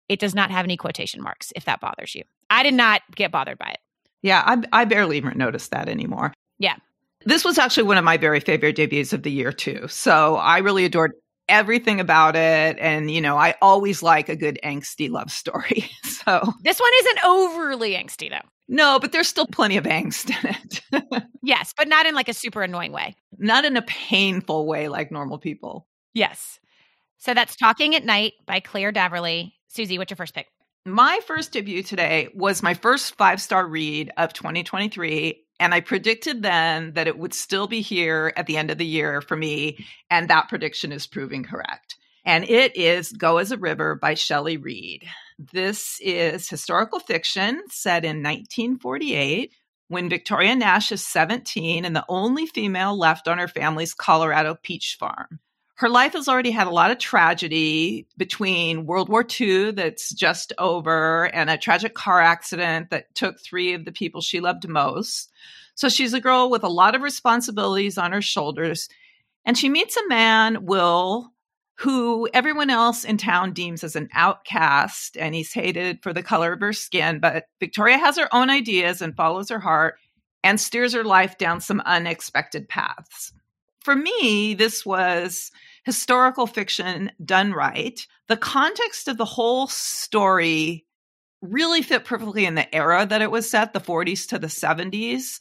it 0.09 0.21
does 0.21 0.35
not 0.35 0.51
have 0.51 0.65
any 0.65 0.77
quotation 0.77 1.23
marks 1.23 1.53
if 1.57 1.65
that 1.65 1.81
bothers 1.81 2.15
you. 2.15 2.23
I 2.51 2.63
did 2.63 2.75
not 2.75 3.03
get 3.15 3.33
bothered 3.33 3.59
by 3.59 3.71
it. 3.71 3.79
Yeah, 4.23 4.43
I, 4.45 4.83
I 4.83 4.85
barely 4.85 5.17
even 5.17 5.37
noticed 5.37 5.71
that 5.73 5.89
anymore. 5.89 6.33
Yeah. 6.59 6.77
This 7.25 7.45
was 7.45 7.59
actually 7.59 7.85
one 7.85 7.99
of 7.99 8.05
my 8.05 8.17
very 8.17 8.41
favorite 8.41 8.77
debuts 8.77 9.13
of 9.13 9.23
the 9.23 9.31
year, 9.31 9.53
too. 9.53 9.89
So 9.89 10.37
I 10.37 10.59
really 10.59 10.85
adored 10.85 11.13
everything 11.49 12.01
about 12.01 12.37
it. 12.37 12.77
And, 12.79 13.11
you 13.11 13.21
know, 13.21 13.37
I 13.37 13.55
always 13.61 14.03
like 14.03 14.29
a 14.29 14.37
good 14.37 14.59
angsty 14.65 15.11
love 15.11 15.31
story. 15.31 15.89
So 16.27 16.53
this 16.63 16.81
one 16.81 16.91
isn't 17.01 17.25
overly 17.25 17.93
angsty, 17.93 18.31
though. 18.31 18.49
No, 18.69 18.99
but 18.99 19.13
there's 19.13 19.29
still 19.29 19.47
plenty 19.47 19.77
of 19.77 19.85
angst 19.85 20.31
in 20.31 21.03
it. 21.13 21.23
yes, 21.43 21.73
but 21.77 21.89
not 21.89 22.07
in 22.07 22.15
like 22.15 22.29
a 22.29 22.35
super 22.35 22.63
annoying 22.63 22.93
way. 22.93 23.15
Not 23.39 23.65
in 23.65 23.77
a 23.77 23.83
painful 23.83 24.67
way 24.67 24.89
like 24.89 25.13
normal 25.13 25.39
people. 25.39 25.87
Yes. 26.15 26.59
So 27.19 27.33
that's 27.33 27.57
Talking 27.57 27.95
at 27.95 28.05
Night 28.05 28.33
by 28.47 28.61
Claire 28.61 28.93
Daverley. 28.93 29.53
Susie, 29.69 29.99
what's 29.99 30.11
your 30.11 30.17
first 30.17 30.35
pick? 30.35 30.47
My 30.85 31.21
first 31.27 31.53
debut 31.53 31.83
today 31.83 32.29
was 32.35 32.63
my 32.63 32.75
first 32.75 33.17
five 33.17 33.41
star 33.41 33.67
read 33.67 34.11
of 34.17 34.33
2023. 34.33 35.45
And 35.59 35.73
I 35.73 35.81
predicted 35.81 36.43
then 36.43 36.93
that 36.95 37.07
it 37.07 37.19
would 37.19 37.35
still 37.35 37.67
be 37.67 37.81
here 37.81 38.33
at 38.37 38.47
the 38.47 38.57
end 38.57 38.71
of 38.71 38.79
the 38.79 38.87
year 38.87 39.21
for 39.21 39.37
me. 39.37 39.85
And 40.11 40.29
that 40.29 40.49
prediction 40.49 40.93
is 40.93 41.07
proving 41.07 41.45
correct. 41.45 41.97
And 42.25 42.49
it 42.49 42.77
is 42.77 43.13
Go 43.13 43.39
as 43.39 43.53
a 43.53 43.57
River 43.57 43.95
by 43.95 44.15
Shelley 44.15 44.57
Read. 44.57 45.07
This 45.39 45.99
is 46.01 46.49
historical 46.49 46.99
fiction 46.99 47.63
set 47.69 48.05
in 48.05 48.23
1948 48.23 49.53
when 49.89 50.09
Victoria 50.09 50.55
Nash 50.55 50.91
is 50.91 51.05
17 51.05 51.85
and 51.85 51.95
the 51.95 52.05
only 52.09 52.47
female 52.47 52.99
left 52.99 53.29
on 53.29 53.39
her 53.39 53.49
family's 53.49 53.93
Colorado 53.93 54.57
peach 54.63 54.97
farm. 54.99 55.41
Her 55.77 55.91
life 55.91 56.15
has 56.15 56.27
already 56.27 56.53
had 56.53 56.67
a 56.67 56.71
lot 56.71 56.91
of 56.91 56.97
tragedy 56.97 58.07
between 58.17 58.87
World 58.87 59.11
War 59.11 59.27
II, 59.39 59.73
that's 59.73 60.11
just 60.15 60.55
over, 60.57 61.27
and 61.35 61.51
a 61.51 61.59
tragic 61.59 61.93
car 61.93 62.19
accident 62.19 62.89
that 62.89 63.15
took 63.15 63.39
three 63.39 63.75
of 63.75 63.85
the 63.85 63.93
people 63.93 64.23
she 64.23 64.41
loved 64.41 64.67
most. 64.67 65.31
So 65.75 65.91
she's 65.91 66.15
a 66.15 66.21
girl 66.21 66.49
with 66.49 66.65
a 66.65 66.69
lot 66.69 66.95
of 66.95 67.03
responsibilities 67.03 67.99
on 67.99 68.13
her 68.13 68.23
shoulders. 68.23 68.89
And 69.45 69.59
she 69.59 69.69
meets 69.69 69.99
a 69.99 70.09
man, 70.09 70.65
Will, 70.65 71.31
who 71.79 72.29
everyone 72.33 72.71
else 72.71 73.05
in 73.05 73.19
town 73.19 73.53
deems 73.53 73.85
as 73.85 73.97
an 73.97 74.09
outcast, 74.15 75.17
and 75.19 75.35
he's 75.35 75.53
hated 75.53 76.03
for 76.03 76.13
the 76.13 76.23
color 76.23 76.53
of 76.53 76.61
her 76.61 76.73
skin. 76.73 77.21
But 77.21 77.45
Victoria 77.61 77.99
has 77.99 78.17
her 78.17 78.35
own 78.35 78.49
ideas 78.49 79.03
and 79.03 79.15
follows 79.15 79.51
her 79.51 79.61
heart 79.61 79.97
and 80.43 80.61
steers 80.61 80.95
her 80.95 81.05
life 81.05 81.37
down 81.39 81.61
some 81.61 81.83
unexpected 81.85 82.69
paths. 82.69 83.33
For 83.81 83.95
me, 83.95 84.55
this 84.55 84.87
was 84.87 85.53
historical 85.85 86.47
fiction 86.47 87.13
done 87.25 87.53
right. 87.53 88.05
The 88.29 88.37
context 88.37 89.07
of 89.07 89.19
the 89.19 89.25
whole 89.25 89.67
story 89.69 90.87
really 91.43 91.83
fit 91.83 92.05
perfectly 92.05 92.47
in 92.47 92.55
the 92.55 92.75
era 92.75 93.07
that 93.07 93.23
it 93.23 93.31
was 93.31 93.49
set, 93.49 93.73
the 93.73 93.81
40s 93.81 94.29
to 94.29 94.39
the 94.39 94.47
70s. 94.47 95.39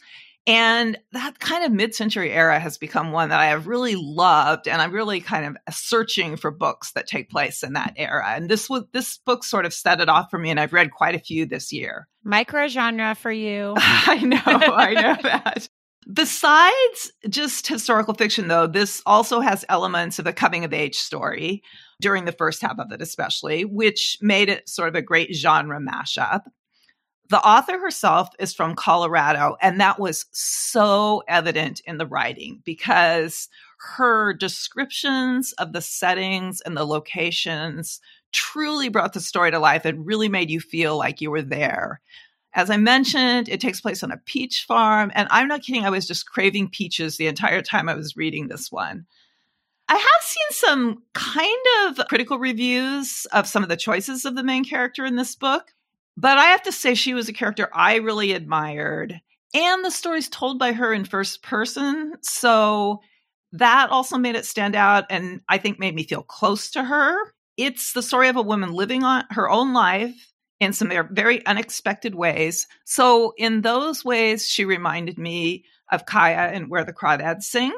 And 0.48 0.98
that 1.12 1.40
kind 1.40 1.64
of 1.64 1.72
mid 1.72 1.96
century 1.96 2.32
era 2.32 2.60
has 2.60 2.78
become 2.78 3.12
one 3.12 3.30
that 3.30 3.40
I 3.40 3.48
have 3.48 3.66
really 3.66 3.96
loved. 3.96 4.68
And 4.68 4.80
I'm 4.82 4.92
really 4.92 5.20
kind 5.20 5.46
of 5.46 5.74
searching 5.74 6.36
for 6.38 6.52
books 6.52 6.92
that 6.92 7.08
take 7.08 7.30
place 7.30 7.64
in 7.64 7.74
that 7.74 7.94
era. 7.98 8.34
And 8.36 8.48
this 8.50 8.70
was, 8.70 8.84
this 8.92 9.18
book 9.18 9.44
sort 9.44 9.66
of 9.66 9.74
set 9.74 10.02
it 10.02 10.10
off 10.10 10.30
for 10.30 10.38
me. 10.38 10.52
And 10.52 10.60
I've 10.60 10.74
read 10.74 10.92
quite 10.92 11.16
a 11.16 11.20
few 11.20 11.48
this 11.48 11.74
year. 11.74 12.08
Micro 12.24 12.68
genre 12.68 13.16
for 13.16 13.32
you. 13.32 13.74
I 13.78 14.20
know. 14.24 14.38
I 14.46 14.94
know 14.94 15.18
that. 15.24 15.68
Besides 16.14 17.12
just 17.28 17.68
historical 17.68 18.14
fiction, 18.14 18.48
though, 18.48 18.68
this 18.68 19.02
also 19.08 19.40
has 19.40 19.66
elements 19.70 20.20
of 20.20 20.28
a 20.28 20.34
coming 20.34 20.64
of 20.64 20.72
age 20.72 20.96
story 20.96 21.64
during 22.00 22.26
the 22.26 22.32
first 22.32 22.62
half 22.62 22.78
of 22.78 22.92
it, 22.92 23.02
especially, 23.02 23.66
which 23.66 24.20
made 24.22 24.50
it 24.50 24.70
sort 24.70 24.90
of 24.90 24.96
a 24.96 25.02
great 25.02 25.34
genre 25.34 25.80
mashup. 25.80 26.42
The 27.30 27.40
author 27.40 27.80
herself 27.80 28.30
is 28.38 28.54
from 28.54 28.76
Colorado, 28.76 29.58
and 29.62 29.80
that 29.80 30.00
was 30.00 30.26
so 30.32 31.24
evident 31.28 31.82
in 31.86 31.98
the 31.98 32.06
writing 32.06 32.62
because 32.64 33.50
her 33.98 34.34
descriptions 34.34 35.52
of 35.54 35.74
the 35.74 35.82
settings 35.82 36.62
and 36.62 36.78
the 36.78 36.86
locations 36.86 38.00
truly 38.32 38.90
brought 38.90 39.14
the 39.14 39.20
story 39.20 39.50
to 39.52 39.60
life 39.60 39.86
and 39.86 40.06
really 40.06 40.30
made 40.30 40.52
you 40.52 40.60
feel 40.60 40.98
like 40.98 41.20
you 41.20 41.32
were 41.32 41.42
there. 41.42 42.00
As 42.54 42.70
I 42.70 42.78
mentioned, 42.78 43.50
it 43.50 43.60
takes 43.60 43.82
place 43.82 44.04
on 44.04 44.12
a 44.12 44.18
peach 44.26 44.64
farm, 44.68 45.12
and 45.16 45.28
I'm 45.32 45.48
not 45.48 45.62
kidding, 45.62 45.84
I 45.84 45.90
was 45.90 46.08
just 46.08 46.30
craving 46.30 46.70
peaches 46.70 47.18
the 47.18 47.28
entire 47.28 47.62
time 47.62 47.90
I 47.90 47.96
was 47.96 48.16
reading 48.16 48.48
this 48.48 48.72
one. 48.72 49.06
I 49.88 49.96
have 49.96 50.22
seen 50.22 50.48
some 50.52 51.04
kind 51.14 51.66
of 51.88 52.08
critical 52.08 52.40
reviews 52.40 53.28
of 53.34 53.48
some 53.48 53.62
of 53.62 53.70
the 53.70 53.78
choices 53.78 54.26
of 54.26 54.36
the 54.36 54.44
main 54.44 54.64
character 54.64 55.06
in 55.06 55.16
this 55.16 55.36
book. 55.36 55.75
But 56.18 56.38
I 56.38 56.46
have 56.46 56.64
to 56.64 56.72
say, 56.72 56.96
she 56.96 57.14
was 57.14 57.30
a 57.30 57.34
character 57.34 57.70
I 57.74 57.96
really 57.96 58.32
admired. 58.32 59.20
And 59.54 59.86
the 59.86 59.92
story's 59.92 60.30
told 60.30 60.60
by 60.60 60.74
her 60.74 60.94
in 60.94 61.06
first 61.06 61.42
person. 61.44 62.14
So 62.22 63.02
that 63.54 63.90
also 63.90 64.18
made 64.18 64.36
it 64.36 64.46
stand 64.46 64.76
out 64.76 65.06
and 65.10 65.42
I 65.48 65.58
think 65.58 65.80
made 65.80 65.96
me 65.96 66.04
feel 66.04 66.24
close 66.24 66.72
to 66.72 66.84
her. 66.84 67.18
It's 67.58 67.94
the 67.94 68.04
story 68.04 68.28
of 68.28 68.36
a 68.36 68.42
woman 68.42 68.74
living 68.74 69.04
on 69.04 69.24
her 69.30 69.50
own 69.50 69.74
life 69.74 70.34
in 70.60 70.74
some 70.74 70.92
very 71.12 71.46
unexpected 71.46 72.16
ways. 72.16 72.68
So, 72.86 73.34
in 73.38 73.62
those 73.62 74.04
ways, 74.04 74.48
she 74.48 74.66
reminded 74.66 75.18
me 75.18 75.66
of 75.92 76.06
Kya 76.06 76.54
and 76.54 76.70
Where 76.70 76.84
the 76.84 76.94
Crawdads 76.94 77.44
Sing. 77.44 77.74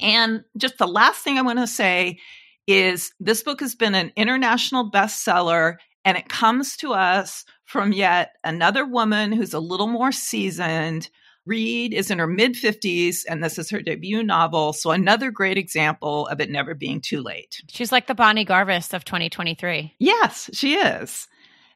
And 0.00 0.44
just 0.56 0.78
the 0.78 0.86
last 0.86 1.22
thing 1.22 1.38
I 1.38 1.42
want 1.42 1.58
to 1.58 1.66
say 1.66 2.18
is 2.66 3.12
this 3.18 3.42
book 3.42 3.60
has 3.60 3.74
been 3.74 3.94
an 3.94 4.12
international 4.16 4.90
bestseller 4.90 5.76
and 6.04 6.16
it 6.16 6.28
comes 6.28 6.76
to 6.78 6.92
us 6.92 7.44
from 7.68 7.92
yet 7.92 8.32
another 8.42 8.86
woman 8.86 9.30
who's 9.30 9.54
a 9.54 9.60
little 9.60 9.86
more 9.86 10.10
seasoned. 10.10 11.10
Read 11.44 11.94
is 11.94 12.10
in 12.10 12.18
her 12.18 12.26
mid 12.26 12.54
50s, 12.54 13.20
and 13.28 13.42
this 13.42 13.58
is 13.58 13.70
her 13.70 13.80
debut 13.80 14.22
novel. 14.22 14.72
So, 14.72 14.90
another 14.90 15.30
great 15.30 15.56
example 15.56 16.26
of 16.26 16.40
it 16.40 16.50
never 16.50 16.74
being 16.74 17.00
too 17.00 17.22
late. 17.22 17.62
She's 17.70 17.92
like 17.92 18.06
the 18.06 18.14
Bonnie 18.14 18.44
Garmus 18.44 18.92
of 18.92 19.04
2023. 19.04 19.94
Yes, 19.98 20.50
she 20.52 20.74
is. 20.74 21.26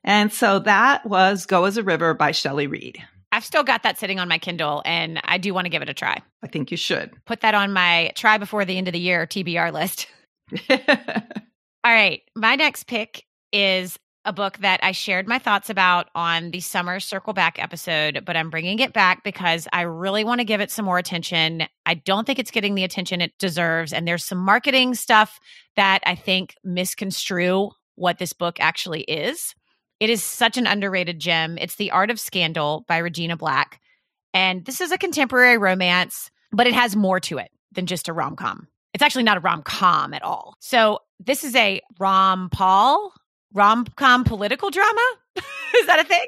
And 0.05 0.33
so 0.33 0.59
that 0.61 1.07
was 1.07 1.47
Go 1.47 1.65
as 1.65 1.77
a 1.77 1.83
River 1.83 2.13
by 2.13 2.33
Shelley 2.33 2.67
Read. 2.67 3.03
I've 3.31 3.45
still 3.45 3.63
got 3.63 3.83
that 3.85 3.99
sitting 3.99 4.19
on 4.19 4.29
my 4.29 4.39
Kindle, 4.39 4.83
and 4.85 5.21
I 5.25 5.39
do 5.39 5.55
want 5.55 5.65
to 5.65 5.71
give 5.71 5.81
it 5.81 5.89
a 5.89 5.95
try. 5.95 6.19
I 6.43 6.49
think 6.49 6.71
you 6.71 6.77
should. 6.77 7.13
Put 7.25 7.41
that 7.41 7.55
on 7.55 7.73
my 7.73 8.13
try 8.15 8.37
before 8.37 8.65
the 8.65 8.77
end 8.77 8.89
of 8.89 8.93
the 8.93 9.01
year 9.01 9.27
TBR 9.27 9.73
list. 9.73 10.07
All 10.71 11.93
right. 11.93 12.21
My 12.37 12.57
next 12.57 12.85
pick 12.87 13.25
is 13.53 13.99
a 14.25 14.33
book 14.33 14.59
that 14.59 14.81
I 14.83 14.93
shared 14.93 15.27
my 15.27 15.39
thoughts 15.39 15.69
about 15.69 16.09
on 16.15 16.51
the 16.51 16.61
summer 16.61 17.01
circle 17.01 17.33
back 17.33 17.61
episode, 17.61 18.25
but 18.25 18.37
I'm 18.37 18.51
bringing 18.51 18.79
it 18.79 18.93
back 18.93 19.25
because 19.25 19.67
I 19.73 19.83
really 19.83 20.25
want 20.25 20.41
to 20.41 20.45
give 20.45 20.61
it 20.61 20.71
some 20.71 20.85
more 20.85 20.99
attention. 20.99 21.65
I 21.87 21.95
don't 21.95 22.27
think 22.27 22.39
it's 22.39 22.51
getting 22.51 22.75
the 22.75 22.85
attention 22.85 23.21
it 23.21 23.37
deserves. 23.39 23.93
And 23.93 24.07
there's 24.07 24.25
some 24.25 24.39
marketing 24.39 24.95
stuff 24.95 25.41
that 25.77 26.03
I 26.07 26.15
think 26.15 26.55
misconstrue 26.63 27.71
what 27.97 28.19
this 28.19 28.33
book 28.33 28.59
actually 28.61 29.03
is. 29.03 29.55
It 29.99 30.11
is 30.11 30.23
such 30.23 30.57
an 30.57 30.67
underrated 30.67 31.19
gem. 31.19 31.59
It's 31.59 31.77
The 31.77 31.91
Art 31.91 32.11
of 32.11 32.21
Scandal 32.21 32.85
by 32.89 32.99
Regina 32.99 33.37
Black. 33.37 33.81
And 34.35 34.65
this 34.65 34.81
is 34.81 34.93
a 34.93 34.99
contemporary 34.99 35.59
romance, 35.59 36.31
but 36.53 36.67
it 36.67 36.75
has 36.75 36.97
more 36.97 37.21
to 37.21 37.39
it 37.39 37.51
than 37.73 37.87
just 37.87 38.09
a 38.09 38.13
rom 38.13 38.37
com. 38.37 38.69
It's 38.95 39.03
actually 39.03 39.23
not 39.25 39.37
a 39.37 39.41
rom 39.41 39.63
com 39.63 40.15
at 40.15 40.23
all. 40.23 40.55
So, 40.61 40.99
this 41.25 41.45
is 41.45 41.55
a 41.55 41.81
rom 41.99 42.51
paul 42.51 43.13
rom 43.55 43.87
com 43.97 44.25
political 44.25 44.71
drama. 44.71 45.01
Is 45.37 45.87
that 45.87 46.01
a 46.01 46.05
thing? 46.05 46.27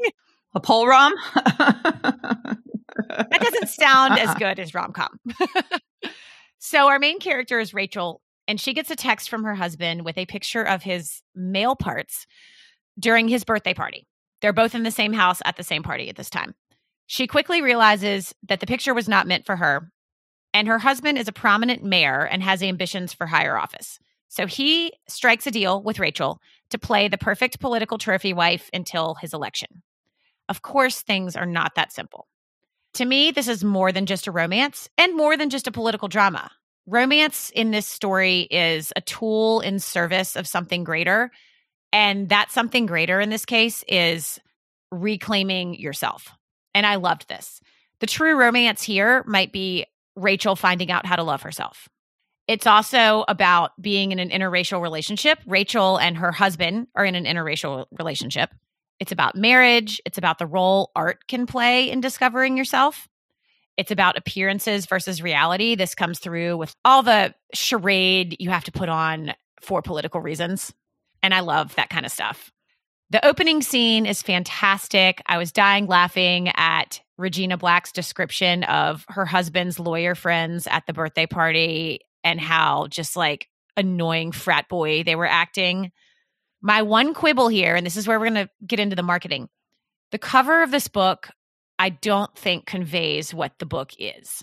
A 0.54 0.60
pole 0.60 0.86
rom? 0.86 1.12
that 1.34 2.58
doesn't 3.40 3.68
sound 3.68 4.18
as 4.18 4.34
good 4.36 4.58
as 4.58 4.74
rom 4.74 4.92
com. 4.92 5.18
so, 6.58 6.88
our 6.88 6.98
main 6.98 7.18
character 7.18 7.58
is 7.58 7.74
Rachel, 7.74 8.20
and 8.46 8.60
she 8.60 8.72
gets 8.72 8.90
a 8.90 8.96
text 8.96 9.28
from 9.28 9.44
her 9.44 9.54
husband 9.54 10.04
with 10.04 10.18
a 10.18 10.26
picture 10.26 10.62
of 10.62 10.82
his 10.82 11.22
male 11.34 11.76
parts 11.76 12.26
during 12.98 13.28
his 13.28 13.44
birthday 13.44 13.74
party. 13.74 14.06
They're 14.40 14.52
both 14.52 14.74
in 14.74 14.82
the 14.82 14.90
same 14.90 15.12
house 15.12 15.40
at 15.44 15.56
the 15.56 15.64
same 15.64 15.82
party 15.82 16.08
at 16.08 16.16
this 16.16 16.30
time. 16.30 16.54
She 17.06 17.26
quickly 17.26 17.60
realizes 17.60 18.34
that 18.48 18.60
the 18.60 18.66
picture 18.66 18.94
was 18.94 19.08
not 19.08 19.26
meant 19.26 19.44
for 19.44 19.56
her, 19.56 19.90
and 20.52 20.68
her 20.68 20.78
husband 20.78 21.18
is 21.18 21.28
a 21.28 21.32
prominent 21.32 21.82
mayor 21.82 22.26
and 22.26 22.42
has 22.42 22.62
ambitions 22.62 23.12
for 23.12 23.26
higher 23.26 23.58
office. 23.58 23.98
So 24.28 24.46
he 24.46 24.92
strikes 25.08 25.46
a 25.46 25.50
deal 25.50 25.82
with 25.82 25.98
Rachel 25.98 26.40
to 26.74 26.78
play 26.78 27.06
the 27.06 27.16
perfect 27.16 27.60
political 27.60 27.98
trophy 27.98 28.32
wife 28.32 28.68
until 28.74 29.14
his 29.14 29.32
election. 29.32 29.82
Of 30.48 30.60
course, 30.60 31.02
things 31.02 31.36
are 31.36 31.46
not 31.46 31.76
that 31.76 31.92
simple. 31.92 32.26
To 32.94 33.04
me, 33.04 33.30
this 33.30 33.46
is 33.46 33.62
more 33.62 33.92
than 33.92 34.06
just 34.06 34.26
a 34.26 34.32
romance 34.32 34.88
and 34.98 35.16
more 35.16 35.36
than 35.36 35.50
just 35.50 35.68
a 35.68 35.72
political 35.72 36.08
drama. 36.08 36.50
Romance 36.86 37.50
in 37.54 37.70
this 37.70 37.86
story 37.86 38.40
is 38.50 38.92
a 38.96 39.00
tool 39.00 39.60
in 39.60 39.78
service 39.78 40.34
of 40.34 40.48
something 40.48 40.82
greater. 40.82 41.30
And 41.92 42.28
that 42.30 42.50
something 42.50 42.86
greater 42.86 43.20
in 43.20 43.30
this 43.30 43.44
case 43.44 43.84
is 43.86 44.40
reclaiming 44.90 45.78
yourself. 45.78 46.28
And 46.74 46.84
I 46.84 46.96
loved 46.96 47.28
this. 47.28 47.60
The 48.00 48.08
true 48.08 48.36
romance 48.36 48.82
here 48.82 49.22
might 49.28 49.52
be 49.52 49.86
Rachel 50.16 50.56
finding 50.56 50.90
out 50.90 51.06
how 51.06 51.14
to 51.14 51.22
love 51.22 51.42
herself. 51.42 51.88
It's 52.46 52.66
also 52.66 53.24
about 53.26 53.70
being 53.80 54.12
in 54.12 54.18
an 54.18 54.30
interracial 54.30 54.82
relationship. 54.82 55.38
Rachel 55.46 55.98
and 55.98 56.16
her 56.18 56.32
husband 56.32 56.88
are 56.94 57.04
in 57.04 57.14
an 57.14 57.24
interracial 57.24 57.86
relationship. 57.98 58.50
It's 59.00 59.12
about 59.12 59.34
marriage. 59.34 60.00
It's 60.04 60.18
about 60.18 60.38
the 60.38 60.46
role 60.46 60.90
art 60.94 61.26
can 61.26 61.46
play 61.46 61.90
in 61.90 62.00
discovering 62.00 62.56
yourself. 62.56 63.08
It's 63.76 63.90
about 63.90 64.16
appearances 64.16 64.86
versus 64.86 65.22
reality. 65.22 65.74
This 65.74 65.94
comes 65.94 66.18
through 66.18 66.56
with 66.58 66.76
all 66.84 67.02
the 67.02 67.34
charade 67.54 68.36
you 68.38 68.50
have 68.50 68.64
to 68.64 68.72
put 68.72 68.88
on 68.88 69.34
for 69.60 69.82
political 69.82 70.20
reasons. 70.20 70.72
And 71.22 71.34
I 71.34 71.40
love 71.40 71.74
that 71.74 71.90
kind 71.90 72.06
of 72.06 72.12
stuff. 72.12 72.52
The 73.10 73.24
opening 73.26 73.62
scene 73.62 74.06
is 74.06 74.22
fantastic. 74.22 75.22
I 75.26 75.38
was 75.38 75.52
dying 75.52 75.86
laughing 75.86 76.50
at 76.56 77.00
Regina 77.16 77.56
Black's 77.56 77.92
description 77.92 78.64
of 78.64 79.04
her 79.08 79.24
husband's 79.24 79.78
lawyer 79.78 80.14
friends 80.14 80.66
at 80.66 80.86
the 80.86 80.92
birthday 80.92 81.26
party 81.26 82.00
and 82.24 82.40
how 82.40 82.88
just 82.88 83.14
like 83.14 83.48
annoying 83.76 84.32
frat 84.32 84.68
boy 84.68 85.02
they 85.04 85.14
were 85.14 85.26
acting. 85.26 85.92
My 86.62 86.82
one 86.82 87.12
quibble 87.12 87.48
here, 87.48 87.76
and 87.76 87.84
this 87.84 87.96
is 87.96 88.08
where 88.08 88.18
we're 88.18 88.30
going 88.30 88.46
to 88.46 88.50
get 88.66 88.80
into 88.80 88.96
the 88.96 89.02
marketing. 89.02 89.48
The 90.12 90.18
cover 90.18 90.62
of 90.62 90.70
this 90.70 90.88
book, 90.88 91.28
I 91.78 91.90
don't 91.90 92.34
think 92.36 92.66
conveys 92.66 93.34
what 93.34 93.52
the 93.58 93.66
book 93.66 93.92
is. 93.98 94.42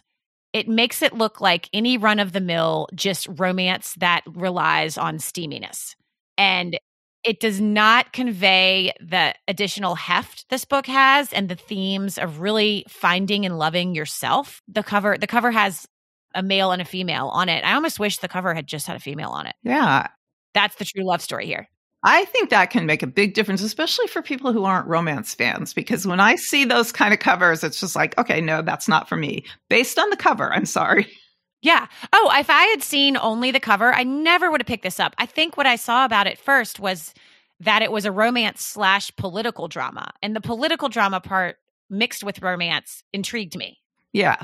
It 0.54 0.68
makes 0.68 1.02
it 1.02 1.14
look 1.14 1.42
like 1.42 1.70
any 1.74 1.98
run 1.98 2.20
of 2.20 2.34
the 2.34 2.42
mill, 2.42 2.88
just 2.94 3.28
romance 3.40 3.96
that 4.00 4.22
relies 4.28 4.98
on 4.98 5.18
steaminess. 5.18 5.96
And 6.38 6.78
it 7.24 7.40
does 7.40 7.62
not 7.62 8.14
convey 8.14 8.94
the 9.00 9.34
additional 9.48 9.96
heft 9.96 10.50
this 10.50 10.66
book 10.66 10.88
has 10.88 11.32
and 11.32 11.48
the 11.50 11.56
themes 11.56 12.18
of 12.18 12.42
really 12.42 12.84
finding 12.90 13.46
and 13.46 13.58
loving 13.58 13.96
yourself. 13.96 14.62
The 14.68 14.84
cover 14.84 15.18
the 15.18 15.28
cover 15.28 15.52
has 15.52 15.88
a 16.36 16.44
male 16.44 16.72
and 16.72 16.82
a 16.82 16.86
female 16.86 17.28
on 17.30 17.50
it. 17.50 17.64
I 17.64 17.74
almost 17.74 18.00
wish 18.00 18.18
the 18.18 18.28
cover 18.28 18.54
had 18.54 18.68
just 18.68 18.88
had 18.88 18.96
a 18.96 19.00
female 19.00 19.30
on 19.30 19.48
it. 19.48 19.56
Yeah. 19.64 20.08
That's 20.54 20.76
the 20.76 20.86
true 20.86 21.04
love 21.06 21.22
story 21.22 21.46
here. 21.46 21.68
I 22.04 22.26
think 22.26 22.50
that 22.50 22.72
can 22.72 22.88
make 22.88 23.04
a 23.04 23.08
big 23.08 23.36
difference, 23.36 23.62
especially 23.62 24.08
for 24.08 24.22
people 24.24 24.52
who 24.52 24.64
aren't 24.66 24.88
romance 24.88 25.36
fans, 25.36 25.74
because 25.74 26.08
when 26.08 26.20
I 26.20 26.36
see 26.36 26.66
those 26.66 26.92
kind 26.92 27.14
of 27.14 27.20
covers, 27.20 27.64
it's 27.64 27.80
just 27.80 27.96
like, 27.96 28.18
okay, 28.18 28.42
no, 28.42 28.64
that's 28.64 28.88
not 28.88 29.08
for 29.08 29.16
me. 29.16 29.46
Based 29.70 30.00
on 30.00 30.10
the 30.10 30.18
cover, 30.18 30.52
I'm 30.54 30.66
sorry. 30.66 31.08
Yeah. 31.64 31.86
Oh, 32.12 32.32
if 32.36 32.50
I 32.50 32.64
had 32.64 32.82
seen 32.82 33.18
only 33.18 33.52
the 33.52 33.60
cover, 33.60 33.94
I 33.94 34.04
never 34.04 34.50
would 34.50 34.62
have 34.62 34.68
picked 34.68 34.82
this 34.82 35.00
up. 35.00 35.14
I 35.20 35.28
think 35.28 35.58
what 35.58 35.68
I 35.68 35.76
saw 35.76 36.06
about 36.06 36.26
it 36.26 36.40
first 36.40 36.80
was 36.80 37.14
that 37.60 37.84
it 37.84 37.92
was 37.92 38.04
a 38.06 38.12
romance 38.12 38.64
slash 38.64 39.16
political 39.16 39.68
drama. 39.68 40.12
And 40.24 40.36
the 40.36 40.42
political 40.42 40.90
drama 40.90 41.22
part 41.22 41.58
mixed 41.88 42.24
with 42.24 42.42
romance 42.42 43.04
intrigued 43.14 43.56
me. 43.56 43.78
Yeah. 44.12 44.42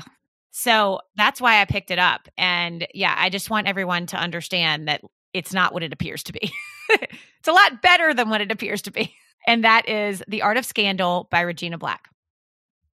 So 0.50 1.00
that's 1.16 1.40
why 1.40 1.60
I 1.60 1.64
picked 1.64 1.90
it 1.90 1.98
up. 1.98 2.28
And 2.36 2.86
yeah, 2.94 3.14
I 3.16 3.30
just 3.30 3.50
want 3.50 3.66
everyone 3.66 4.06
to 4.06 4.16
understand 4.16 4.88
that 4.88 5.02
it's 5.32 5.52
not 5.52 5.72
what 5.72 5.82
it 5.82 5.92
appears 5.92 6.22
to 6.24 6.32
be. 6.32 6.52
it's 6.90 7.48
a 7.48 7.52
lot 7.52 7.82
better 7.82 8.14
than 8.14 8.28
what 8.28 8.40
it 8.40 8.50
appears 8.50 8.82
to 8.82 8.90
be. 8.90 9.14
And 9.46 9.64
that 9.64 9.88
is 9.88 10.22
The 10.28 10.42
Art 10.42 10.58
of 10.58 10.66
Scandal 10.66 11.26
by 11.30 11.40
Regina 11.40 11.78
Black. 11.78 12.10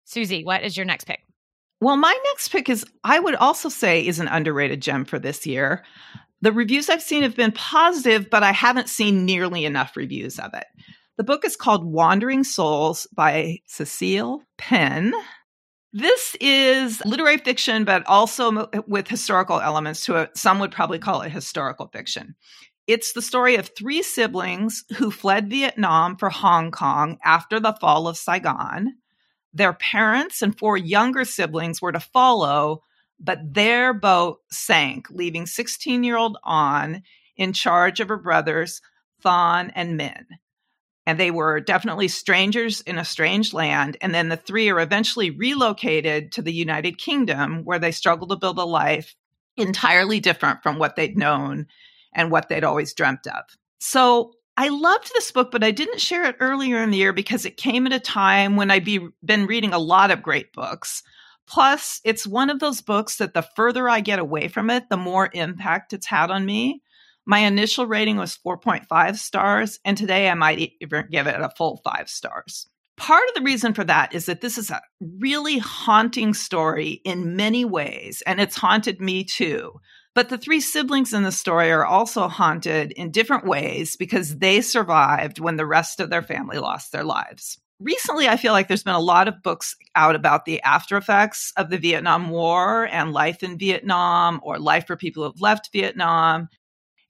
Susie, 0.03 0.43
what 0.43 0.61
is 0.61 0.77
your 0.77 0.85
next 0.85 1.05
pick? 1.05 1.21
Well, 1.81 1.97
my 1.97 2.15
next 2.25 2.49
pick 2.49 2.69
is, 2.69 2.85
I 3.03 3.19
would 3.19 3.33
also 3.35 3.69
say, 3.69 4.05
is 4.05 4.19
an 4.19 4.27
underrated 4.27 4.79
gem 4.79 5.05
for 5.05 5.17
this 5.17 5.47
year. 5.47 5.83
The 6.41 6.51
reviews 6.51 6.89
I've 6.89 7.01
seen 7.01 7.23
have 7.23 7.35
been 7.35 7.53
positive, 7.53 8.29
but 8.29 8.43
I 8.43 8.51
haven't 8.51 8.89
seen 8.89 9.25
nearly 9.25 9.65
enough 9.65 9.97
reviews 9.97 10.37
of 10.37 10.53
it. 10.53 10.65
The 11.17 11.23
book 11.23 11.43
is 11.43 11.55
called 11.55 11.85
Wandering 11.85 12.43
Souls 12.43 13.07
by 13.15 13.59
Cecile 13.65 14.43
Pin. 14.57 15.13
This 15.95 16.35
is 16.41 17.03
literary 17.05 17.37
fiction, 17.37 17.85
but 17.85 18.03
also 18.07 18.67
with 18.87 19.07
historical 19.07 19.61
elements 19.61 20.05
to 20.05 20.15
it. 20.15 20.35
Some 20.35 20.57
would 20.57 20.71
probably 20.71 20.97
call 20.97 21.21
it 21.21 21.31
historical 21.31 21.87
fiction. 21.87 22.33
It's 22.87 23.13
the 23.13 23.21
story 23.21 23.55
of 23.55 23.69
three 23.69 24.01
siblings 24.01 24.83
who 24.97 25.11
fled 25.11 25.51
Vietnam 25.51 26.17
for 26.17 26.31
Hong 26.31 26.71
Kong 26.71 27.19
after 27.23 27.59
the 27.59 27.73
fall 27.73 28.07
of 28.07 28.17
Saigon. 28.17 28.95
Their 29.53 29.73
parents 29.73 30.41
and 30.41 30.57
four 30.57 30.77
younger 30.77 31.25
siblings 31.25 31.79
were 31.79 31.91
to 31.91 31.99
follow, 31.99 32.81
but 33.19 33.53
their 33.53 33.93
boat 33.93 34.39
sank, 34.49 35.11
leaving 35.11 35.45
16 35.45 36.03
year 36.03 36.17
old 36.17 36.37
An 36.43 37.03
in 37.37 37.53
charge 37.53 37.99
of 37.99 38.07
her 38.07 38.17
brothers, 38.17 38.81
Thon 39.21 39.71
and 39.75 39.95
Min. 39.95 40.25
And 41.05 41.19
they 41.19 41.31
were 41.31 41.59
definitely 41.59 42.07
strangers 42.07 42.81
in 42.81 42.97
a 42.97 43.05
strange 43.05 43.53
land. 43.53 43.97
And 44.01 44.15
then 44.15 44.29
the 44.29 44.37
three 44.37 44.69
are 44.69 44.79
eventually 44.79 45.31
relocated 45.31 46.31
to 46.33 46.41
the 46.41 46.53
United 46.53 46.97
Kingdom, 46.97 47.63
where 47.65 47.79
they 47.79 47.91
struggle 47.91 48.27
to 48.27 48.37
build 48.37 48.57
a 48.57 48.63
life 48.63 49.15
entirely 49.57 50.19
different 50.19 50.63
from 50.63 50.79
what 50.79 50.95
they'd 50.95 51.17
known 51.17 51.67
and 52.13 52.31
what 52.31 52.49
they'd 52.49 52.63
always 52.63 52.93
dreamt 52.93 53.27
of. 53.27 53.43
So 53.79 54.31
I 54.55 54.69
loved 54.69 55.11
this 55.13 55.31
book, 55.31 55.51
but 55.51 55.63
I 55.63 55.71
didn't 55.71 55.99
share 55.99 56.25
it 56.25 56.37
earlier 56.39 56.81
in 56.81 56.91
the 56.91 56.97
year 56.97 57.13
because 57.13 57.45
it 57.45 57.57
came 57.57 57.87
at 57.87 57.93
a 57.93 57.99
time 57.99 58.55
when 58.55 58.71
I'd 58.71 58.85
be, 58.85 59.07
been 59.25 59.47
reading 59.47 59.73
a 59.73 59.79
lot 59.79 60.11
of 60.11 60.21
great 60.21 60.53
books. 60.53 61.03
Plus, 61.47 61.99
it's 62.05 62.25
one 62.25 62.49
of 62.49 62.59
those 62.59 62.81
books 62.81 63.17
that 63.17 63.33
the 63.33 63.45
further 63.55 63.89
I 63.89 63.99
get 63.99 64.19
away 64.19 64.47
from 64.47 64.69
it, 64.69 64.89
the 64.89 64.97
more 64.97 65.29
impact 65.33 65.91
it's 65.91 66.05
had 66.05 66.31
on 66.31 66.45
me. 66.45 66.81
My 67.25 67.39
initial 67.39 67.87
rating 67.87 68.17
was 68.17 68.37
4.5 68.45 69.17
stars, 69.17 69.79
and 69.85 69.97
today 69.97 70.29
I 70.29 70.33
might 70.33 70.73
even 70.81 71.07
give 71.09 71.27
it 71.27 71.39
a 71.39 71.49
full 71.57 71.81
five 71.83 72.09
stars. 72.09 72.67
Part 72.97 73.27
of 73.29 73.35
the 73.35 73.41
reason 73.41 73.73
for 73.73 73.83
that 73.85 74.13
is 74.13 74.27
that 74.27 74.41
this 74.41 74.57
is 74.57 74.69
a 74.69 74.81
really 75.19 75.57
haunting 75.57 76.33
story 76.33 77.01
in 77.05 77.35
many 77.35 77.65
ways, 77.65 78.21
and 78.27 78.39
it's 78.39 78.57
haunted 78.57 79.01
me 79.01 79.23
too. 79.23 79.79
But 80.15 80.29
the 80.29 80.37
three 80.37 80.59
siblings 80.59 81.13
in 81.13 81.23
the 81.23 81.31
story 81.31 81.71
are 81.71 81.85
also 81.85 82.27
haunted 82.27 82.91
in 82.91 83.09
different 83.09 83.47
ways 83.47 83.95
because 83.95 84.37
they 84.37 84.61
survived 84.61 85.39
when 85.39 85.55
the 85.55 85.65
rest 85.65 85.99
of 85.99 86.11
their 86.11 86.21
family 86.21 86.59
lost 86.59 86.91
their 86.91 87.03
lives. 87.03 87.57
Recently, 87.79 88.27
I 88.27 88.37
feel 88.37 88.53
like 88.53 88.67
there's 88.67 88.83
been 88.83 88.93
a 88.93 88.99
lot 88.99 89.27
of 89.27 89.41
books 89.41 89.75
out 89.95 90.15
about 90.15 90.45
the 90.45 90.61
after 90.61 90.95
effects 90.95 91.51
of 91.57 91.69
the 91.69 91.79
Vietnam 91.79 92.29
War 92.29 92.87
and 92.91 93.11
life 93.11 93.41
in 93.41 93.57
Vietnam 93.57 94.39
or 94.43 94.59
life 94.59 94.85
for 94.85 94.95
people 94.95 95.23
who've 95.23 95.41
left 95.41 95.71
Vietnam. 95.73 96.47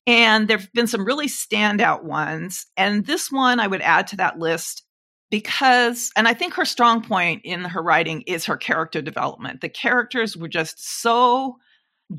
And 0.06 0.48
there 0.48 0.58
have 0.58 0.74
been 0.74 0.88
some 0.88 1.06
really 1.06 1.28
standout 1.28 2.04
ones. 2.04 2.66
And 2.76 3.06
this 3.06 3.32
one 3.32 3.60
I 3.60 3.68
would 3.68 3.82
add 3.82 4.08
to 4.08 4.18
that 4.18 4.38
list 4.38 4.84
because, 5.32 6.12
and 6.16 6.28
I 6.28 6.34
think 6.34 6.54
her 6.54 6.66
strong 6.66 7.02
point 7.02 7.42
in 7.44 7.64
her 7.64 7.82
writing 7.82 8.22
is 8.28 8.46
her 8.46 8.58
character 8.58 9.02
development. 9.02 9.62
The 9.62 9.70
characters 9.70 10.36
were 10.38 10.50
just 10.50 11.02
so 11.02 11.58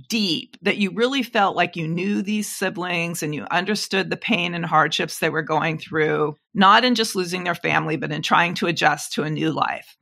deep 0.08 0.56
that 0.62 0.78
you 0.78 0.90
really 0.90 1.22
felt 1.22 1.56
like 1.56 1.76
you 1.76 1.86
knew 1.86 2.22
these 2.22 2.50
siblings 2.50 3.22
and 3.22 3.34
you 3.34 3.46
understood 3.50 4.10
the 4.10 4.16
pain 4.16 4.54
and 4.54 4.64
hardships 4.64 5.18
they 5.18 5.30
were 5.30 5.42
going 5.42 5.78
through, 5.78 6.34
not 6.54 6.84
in 6.84 6.94
just 6.94 7.14
losing 7.14 7.44
their 7.44 7.54
family, 7.54 7.96
but 7.96 8.10
in 8.10 8.22
trying 8.22 8.54
to 8.54 8.66
adjust 8.66 9.12
to 9.12 9.22
a 9.22 9.30
new 9.30 9.52
life. 9.52 9.96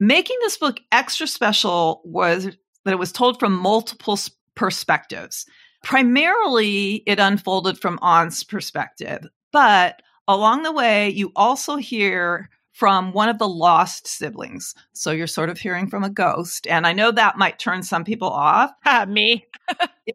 Making 0.00 0.36
this 0.40 0.58
book 0.58 0.80
extra 0.92 1.26
special 1.26 2.02
was 2.04 2.44
that 2.84 2.92
it 2.92 2.98
was 2.98 3.12
told 3.12 3.38
from 3.38 3.52
multiple 3.52 4.18
perspectives. 4.54 5.46
Primarily, 5.86 7.04
it 7.06 7.20
unfolded 7.20 7.78
from 7.78 8.00
An's 8.02 8.42
perspective, 8.42 9.24
but 9.52 10.02
along 10.26 10.64
the 10.64 10.72
way, 10.72 11.10
you 11.10 11.30
also 11.36 11.76
hear 11.76 12.50
from 12.72 13.12
one 13.12 13.28
of 13.28 13.38
the 13.38 13.46
lost 13.46 14.08
siblings. 14.08 14.74
So 14.94 15.12
you're 15.12 15.28
sort 15.28 15.48
of 15.48 15.60
hearing 15.60 15.88
from 15.88 16.02
a 16.02 16.10
ghost. 16.10 16.66
And 16.66 16.88
I 16.88 16.92
know 16.92 17.12
that 17.12 17.38
might 17.38 17.60
turn 17.60 17.84
some 17.84 18.02
people 18.02 18.28
off. 18.28 18.72
Ah, 18.84 19.06
me. 19.08 19.46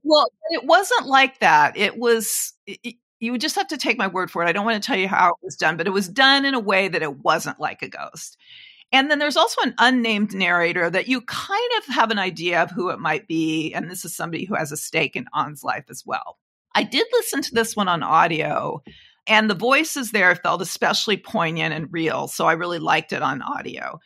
well, 0.03 0.27
it 0.49 0.65
wasn't 0.65 1.07
like 1.07 1.39
that. 1.39 1.77
It 1.77 1.97
was, 1.97 2.51
it, 2.67 2.95
you 3.21 3.31
would 3.31 3.39
just 3.39 3.55
have 3.55 3.69
to 3.69 3.77
take 3.77 3.97
my 3.97 4.07
word 4.07 4.29
for 4.29 4.43
it. 4.43 4.49
I 4.49 4.51
don't 4.51 4.65
want 4.65 4.83
to 4.83 4.85
tell 4.85 4.99
you 4.99 5.07
how 5.07 5.29
it 5.29 5.35
was 5.41 5.55
done, 5.55 5.77
but 5.77 5.87
it 5.87 5.91
was 5.91 6.09
done 6.09 6.43
in 6.43 6.53
a 6.53 6.59
way 6.59 6.89
that 6.89 7.01
it 7.01 7.19
wasn't 7.19 7.61
like 7.61 7.81
a 7.81 7.87
ghost. 7.87 8.35
And 8.91 9.09
then 9.09 9.19
there's 9.19 9.37
also 9.37 9.61
an 9.61 9.73
unnamed 9.77 10.33
narrator 10.33 10.89
that 10.89 11.07
you 11.07 11.21
kind 11.21 11.71
of 11.77 11.93
have 11.93 12.11
an 12.11 12.19
idea 12.19 12.61
of 12.61 12.71
who 12.71 12.89
it 12.89 12.99
might 12.99 13.27
be. 13.27 13.73
And 13.73 13.89
this 13.89 14.03
is 14.03 14.15
somebody 14.15 14.45
who 14.45 14.55
has 14.55 14.71
a 14.71 14.77
stake 14.77 15.15
in 15.15 15.27
An's 15.33 15.63
life 15.63 15.85
as 15.89 16.03
well. 16.05 16.37
I 16.75 16.83
did 16.83 17.07
listen 17.13 17.41
to 17.41 17.53
this 17.53 17.75
one 17.75 17.87
on 17.87 18.03
audio 18.03 18.81
and 19.27 19.49
the 19.49 19.55
voices 19.55 20.11
there 20.11 20.35
felt 20.35 20.61
especially 20.61 21.17
poignant 21.17 21.73
and 21.73 21.91
real. 21.91 22.27
So 22.27 22.45
I 22.45 22.53
really 22.53 22.79
liked 22.79 23.13
it 23.13 23.21
on 23.21 23.41
audio. 23.41 23.99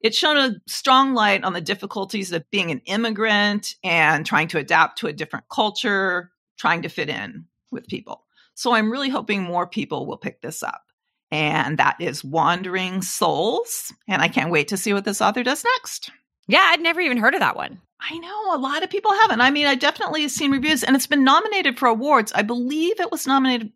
It 0.00 0.14
shone 0.14 0.36
a 0.36 0.56
strong 0.66 1.14
light 1.14 1.44
on 1.44 1.52
the 1.52 1.60
difficulties 1.60 2.32
of 2.32 2.48
being 2.50 2.70
an 2.70 2.82
immigrant 2.86 3.74
and 3.82 4.26
trying 4.26 4.48
to 4.48 4.58
adapt 4.58 4.98
to 4.98 5.06
a 5.06 5.12
different 5.12 5.48
culture, 5.48 6.30
trying 6.58 6.82
to 6.82 6.88
fit 6.88 7.08
in 7.08 7.46
with 7.70 7.86
people. 7.86 8.24
So 8.54 8.72
I'm 8.72 8.90
really 8.90 9.08
hoping 9.08 9.42
more 9.42 9.66
people 9.66 10.06
will 10.06 10.18
pick 10.18 10.40
this 10.40 10.62
up. 10.62 10.82
And 11.30 11.78
that 11.78 11.96
is 12.00 12.24
Wandering 12.24 13.02
Souls. 13.02 13.92
And 14.08 14.22
I 14.22 14.28
can't 14.28 14.50
wait 14.50 14.68
to 14.68 14.76
see 14.76 14.92
what 14.92 15.04
this 15.04 15.20
author 15.20 15.42
does 15.42 15.64
next. 15.64 16.10
Yeah, 16.46 16.62
I'd 16.70 16.80
never 16.80 17.00
even 17.00 17.18
heard 17.18 17.34
of 17.34 17.40
that 17.40 17.56
one. 17.56 17.80
I 18.00 18.16
know 18.18 18.54
a 18.54 18.58
lot 18.58 18.82
of 18.82 18.90
people 18.90 19.12
haven't. 19.12 19.40
I 19.40 19.50
mean, 19.50 19.66
I 19.66 19.74
definitely 19.74 20.22
have 20.22 20.30
seen 20.30 20.52
reviews 20.52 20.84
and 20.84 20.94
it's 20.94 21.06
been 21.06 21.24
nominated 21.24 21.78
for 21.78 21.86
awards. 21.88 22.32
I 22.34 22.42
believe 22.42 23.00
it 23.00 23.10
was 23.10 23.26
nominated 23.26 23.72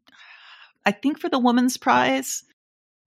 I 0.87 0.93
think 0.93 1.19
for 1.19 1.29
the 1.29 1.39
woman's 1.39 1.77
prize. 1.77 2.45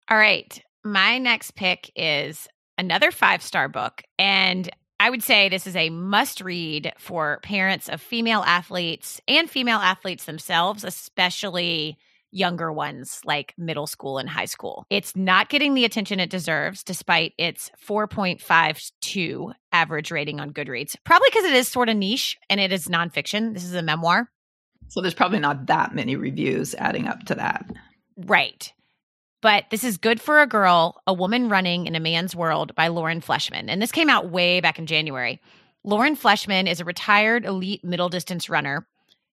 All 0.10 0.18
right. 0.18 0.62
My 0.84 1.18
next 1.18 1.56
pick 1.56 1.92
is 1.96 2.48
another 2.78 3.12
five 3.12 3.42
star 3.42 3.68
book. 3.68 4.04
And 4.20 4.70
I 5.00 5.10
would 5.10 5.24
say 5.24 5.50
this 5.50 5.68
is 5.68 5.76
a 5.76 5.90
must 5.90 6.42
read 6.42 6.94
for 6.98 7.40
parents 7.44 7.90
of 7.90 8.02
female 8.02 8.42
athletes 8.46 9.20
and 9.28 9.50
female 9.50 9.80
athletes 9.80 10.26
themselves, 10.26 10.84
especially 10.84 11.98
younger 12.34 12.72
ones 12.74 13.22
like 13.24 13.54
middle 13.58 13.88
school 13.88 14.18
and 14.18 14.28
high 14.28 14.46
school. 14.46 14.86
It's 14.90 15.16
not 15.16 15.50
getting 15.50 15.74
the 15.74 15.86
attention 15.86 16.20
it 16.20 16.30
deserves 16.30 16.84
despite 16.84 17.34
its 17.38 17.72
4.52 17.88 19.54
average 19.72 20.12
rating 20.12 20.40
on 20.40 20.52
Goodreads. 20.52 20.96
Probably 21.04 21.28
because 21.30 21.46
it 21.46 21.54
is 21.54 21.68
sort 21.68 21.90
of 21.90 21.98
niche 21.98 22.38
and 22.50 22.60
it 22.60 22.72
is 22.72 22.88
nonfiction. 22.88 23.54
This 23.54 23.64
is 23.64 23.76
a 23.76 23.82
memoir. 23.82 24.30
So 24.90 25.02
there's 25.02 25.14
probably 25.14 25.40
not 25.40 25.68
that 25.68 25.96
many 25.96 26.16
reviews 26.16 26.76
adding 26.76 27.08
up 27.08 27.24
to 27.26 27.36
that. 27.36 27.66
Right. 28.18 28.72
But 29.42 29.66
this 29.72 29.84
is 29.84 29.98
Good 29.98 30.22
for 30.22 30.42
a 30.42 30.48
Girl, 30.48 31.02
A 31.06 31.14
Woman 31.14 31.50
Running 31.50 31.86
in 31.86 31.96
a 31.96 32.00
Man's 32.00 32.36
World 32.36 32.74
by 32.76 32.88
Lauren 32.88 33.20
Fleshman. 33.20 33.66
And 33.68 33.82
this 33.82 33.92
came 33.92 34.10
out 34.10 34.30
way 34.30 34.62
back 34.62 34.80
in 34.80 34.86
January. 34.86 35.42
Lauren 35.84 36.16
Fleshman 36.16 36.70
is 36.70 36.80
a 36.80 36.86
retired 36.86 37.44
elite 37.44 37.84
middle 37.84 38.08
distance 38.08 38.50
runner. 38.50 38.88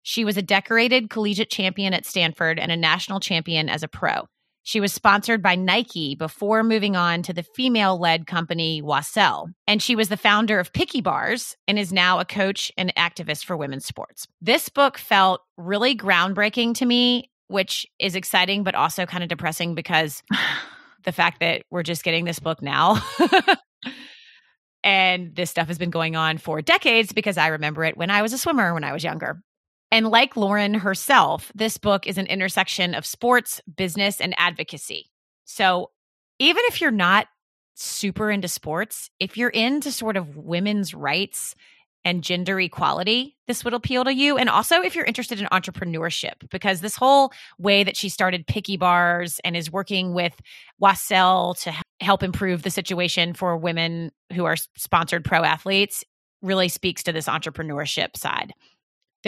She 0.09 0.25
was 0.25 0.39
a 0.39 0.43
decorated 0.43 1.11
collegiate 1.11 1.51
champion 1.51 1.93
at 1.93 2.07
Stanford 2.07 2.59
and 2.59 2.73
a 2.73 2.79
national 2.79 3.21
champion 3.21 3.69
as 3.69 3.83
a 3.83 3.89
pro. 3.89 4.27
She 4.63 4.81
was 4.81 4.91
sponsored 4.91 5.43
by 5.43 5.55
Nike 5.55 6.15
before 6.15 6.65
moving 6.65 6.97
on 6.97 7.23
to 7.25 7.35
the 7.35 7.43
female 7.43 8.01
led 8.01 8.27
company 8.27 8.81
Oiselle. 8.81 9.49
And 9.67 9.83
she 9.83 9.95
was 9.95 10.09
the 10.09 10.17
founder 10.17 10.59
of 10.59 10.73
Picky 10.73 11.03
Bars 11.03 11.59
and 11.69 11.79
is 11.79 11.93
now 11.93 12.21
a 12.21 12.25
coach 12.25 12.73
and 12.79 12.91
activist 12.97 13.45
for 13.45 13.55
women's 13.55 13.85
sports. 13.85 14.27
This 14.41 14.71
book 14.71 14.97
felt 14.97 15.43
really 15.59 15.95
groundbreaking 15.95 16.77
to 16.77 16.87
me 16.87 17.31
which 17.49 17.87
is 17.99 18.15
exciting, 18.15 18.63
but 18.63 18.75
also 18.75 19.05
kind 19.05 19.23
of 19.23 19.29
depressing 19.29 19.75
because 19.75 20.23
the 21.05 21.13
fact 21.13 21.41
that 21.41 21.65
we're 21.71 21.83
just 21.83 22.03
getting 22.03 22.25
this 22.25 22.39
book 22.39 22.63
now. 22.63 22.99
and 24.83 25.35
this 25.37 25.51
stuff 25.51 25.69
has 25.69 25.77
been 25.77 25.91
going 25.91 26.17
on 26.17 26.39
for 26.39 26.63
decades 26.63 27.13
because 27.13 27.37
I 27.37 27.49
remember 27.49 27.85
it 27.85 27.99
when 27.99 28.11
I 28.11 28.23
was 28.23 28.33
a 28.33 28.39
swimmer 28.39 28.73
when 28.73 28.85
I 28.85 28.95
was 28.95 29.05
younger. 29.05 29.43
And 29.91 30.09
like 30.09 30.37
Lauren 30.37 30.75
herself, 30.75 31.51
this 31.55 31.79
book 31.79 32.07
is 32.07 32.19
an 32.19 32.27
intersection 32.27 32.95
of 32.95 33.07
sports, 33.07 33.61
business, 33.75 34.21
and 34.21 34.35
advocacy. 34.37 35.11
So 35.45 35.91
even 36.39 36.63
if 36.67 36.81
you're 36.81 36.91
not 36.91 37.27
super 37.75 38.31
into 38.31 38.49
sports, 38.49 39.11
if 39.19 39.37
you're 39.37 39.49
into 39.49 39.91
sort 39.91 40.17
of 40.17 40.37
women's 40.37 40.95
rights 40.95 41.55
and 42.05 42.23
gender 42.23 42.61
equality, 42.61 43.37
this 43.47 43.65
would 43.65 43.75
appeal 43.75 44.05
to 44.05 44.15
you. 44.15 44.37
And 44.39 44.49
also, 44.49 44.81
if 44.83 44.95
you're 44.95 45.05
interested 45.05 45.41
in 45.41 45.47
entrepreneurship, 45.49 46.49
because 46.51 46.81
this 46.81 46.97
whole 46.97 47.33
way 47.59 47.83
that 47.83 47.97
she 47.97 48.09
started 48.09 48.47
Picky 48.47 48.77
Bars 48.77 49.41
and 49.45 49.57
is 49.57 49.73
working 49.73 50.15
with 50.15 50.41
Oiselle 50.83 51.55
to 51.63 51.75
help 52.01 52.23
improve 52.23 52.63
the 52.63 52.71
situation 52.71 53.35
for 53.35 53.57
women 53.57 54.13
who 54.33 54.45
are 54.45 54.57
sponsored 54.77 55.25
pro 55.25 55.43
athletes 55.43 56.05
really 56.41 56.69
speaks 56.69 57.03
to 57.03 57.13
this 57.13 57.27
entrepreneurship 57.27 58.17
side. 58.17 58.53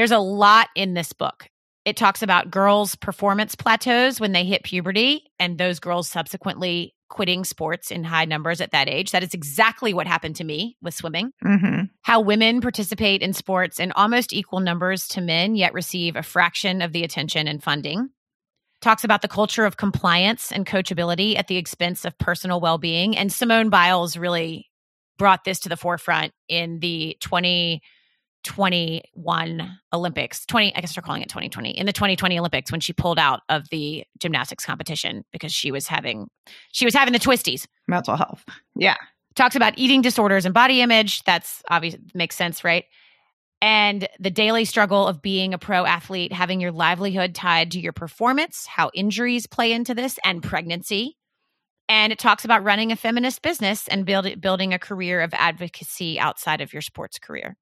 There's 0.01 0.13
a 0.13 0.19
lot 0.19 0.69
in 0.75 0.95
this 0.95 1.13
book. 1.13 1.47
It 1.85 1.95
talks 1.95 2.23
about 2.23 2.51
girls' 2.51 2.97
performance 2.97 3.55
plateaus 3.55 4.19
when 4.19 4.33
they 4.33 4.47
hit 4.47 4.63
puberty, 4.63 5.25
and 5.39 5.59
those 5.59 5.79
girls 5.79 6.09
subsequently 6.09 6.95
quitting 7.11 7.45
sports 7.45 7.91
in 7.91 8.03
high 8.03 8.25
numbers 8.25 8.63
at 8.63 8.71
that 8.71 8.89
age. 8.89 9.11
That 9.11 9.23
is 9.23 9.35
exactly 9.35 9.93
what 9.93 10.07
happened 10.07 10.37
to 10.37 10.45
me 10.45 10.79
with 10.81 10.95
swimming. 10.95 11.33
Mm-hmm. 11.45 11.83
How 12.01 12.23
women 12.23 12.63
participate 12.63 13.21
in 13.21 13.35
sports 13.35 13.79
in 13.79 13.93
almost 13.93 14.33
equal 14.33 14.61
numbers 14.61 15.07
to 15.09 15.21
men, 15.21 15.55
yet 15.55 15.75
receive 15.75 16.17
a 16.17 16.23
fraction 16.23 16.81
of 16.81 16.95
the 16.95 17.05
attention 17.05 17.47
and 17.47 17.63
funding. 17.63 18.09
Talks 18.81 19.05
about 19.05 19.21
the 19.21 19.29
culture 19.29 19.67
of 19.67 19.77
compliance 19.77 20.51
and 20.51 20.65
coachability 20.65 21.37
at 21.37 21.47
the 21.47 21.59
expense 21.59 22.07
of 22.07 22.17
personal 22.17 22.59
well 22.63 22.79
being. 22.79 23.19
And 23.19 23.31
Simone 23.31 23.69
Biles 23.69 24.17
really 24.17 24.71
brought 25.19 25.45
this 25.45 25.61
to 25.61 25.69
the 25.69 25.77
forefront 25.77 26.33
in 26.49 26.79
the 26.79 27.19
20- 27.21 27.81
21 28.45 29.79
Olympics, 29.93 30.47
20, 30.47 30.75
I 30.75 30.81
guess 30.81 30.95
they're 30.95 31.03
calling 31.03 31.23
it 31.23 31.29
2020, 31.29 31.71
in 31.71 31.87
the 31.87 31.93
2020 31.93 32.39
Olympics 32.39 32.73
when 32.73 32.81
she 32.81 32.93
pulled 32.93 33.19
out 33.19 33.41
of 33.49 33.69
the 33.71 34.05
gymnastics 34.19 34.65
competition 34.65 35.25
because 35.33 35.53
she 35.53 35.71
was 35.71 35.87
having, 35.87 36.29
she 36.73 36.85
was 36.85 36.95
having 36.95 37.13
the 37.13 37.19
twisties. 37.19 37.67
Mental 37.87 38.17
health. 38.17 38.45
Yeah. 38.75 38.97
Talks 39.35 39.57
about 39.57 39.75
eating 39.77 40.03
disorders 40.03 40.45
and 40.45 40.55
body 40.55 40.81
image. 40.81 41.23
That's 41.25 41.63
obvious, 41.71 41.97
makes 42.15 42.37
sense, 42.37 42.65
right? 42.65 42.85
And 43.63 44.09
the 44.19 44.31
daily 44.31 44.65
struggle 44.65 45.07
of 45.07 45.21
being 45.21 45.53
a 45.53 45.59
pro 45.59 45.85
athlete, 45.85 46.33
having 46.33 46.61
your 46.61 46.73
livelihood 46.73 47.35
tied 47.35 47.73
to 47.73 47.81
your 47.81 47.93
performance, 47.93 48.67
how 48.67 48.91
injuries 48.95 49.47
play 49.47 49.73
into 49.73 49.95
this, 49.95 50.19
and 50.25 50.43
pregnancy. 50.43 51.19
And 51.89 52.13
it 52.13 52.19
talks 52.19 52.45
about 52.45 52.65
running 52.65 52.93
a 52.93 52.97
feminist 52.97 53.43
business 53.43 53.87
and 53.89 54.07
build, 54.07 54.41
building 54.41 54.73
a 54.73 54.79
career 54.79 55.21
of 55.21 55.35
advocacy 55.35 56.19
outside 56.19 56.61
of 56.61 56.73
your 56.73 56.83
sports 56.83 57.19
career. 57.19 57.57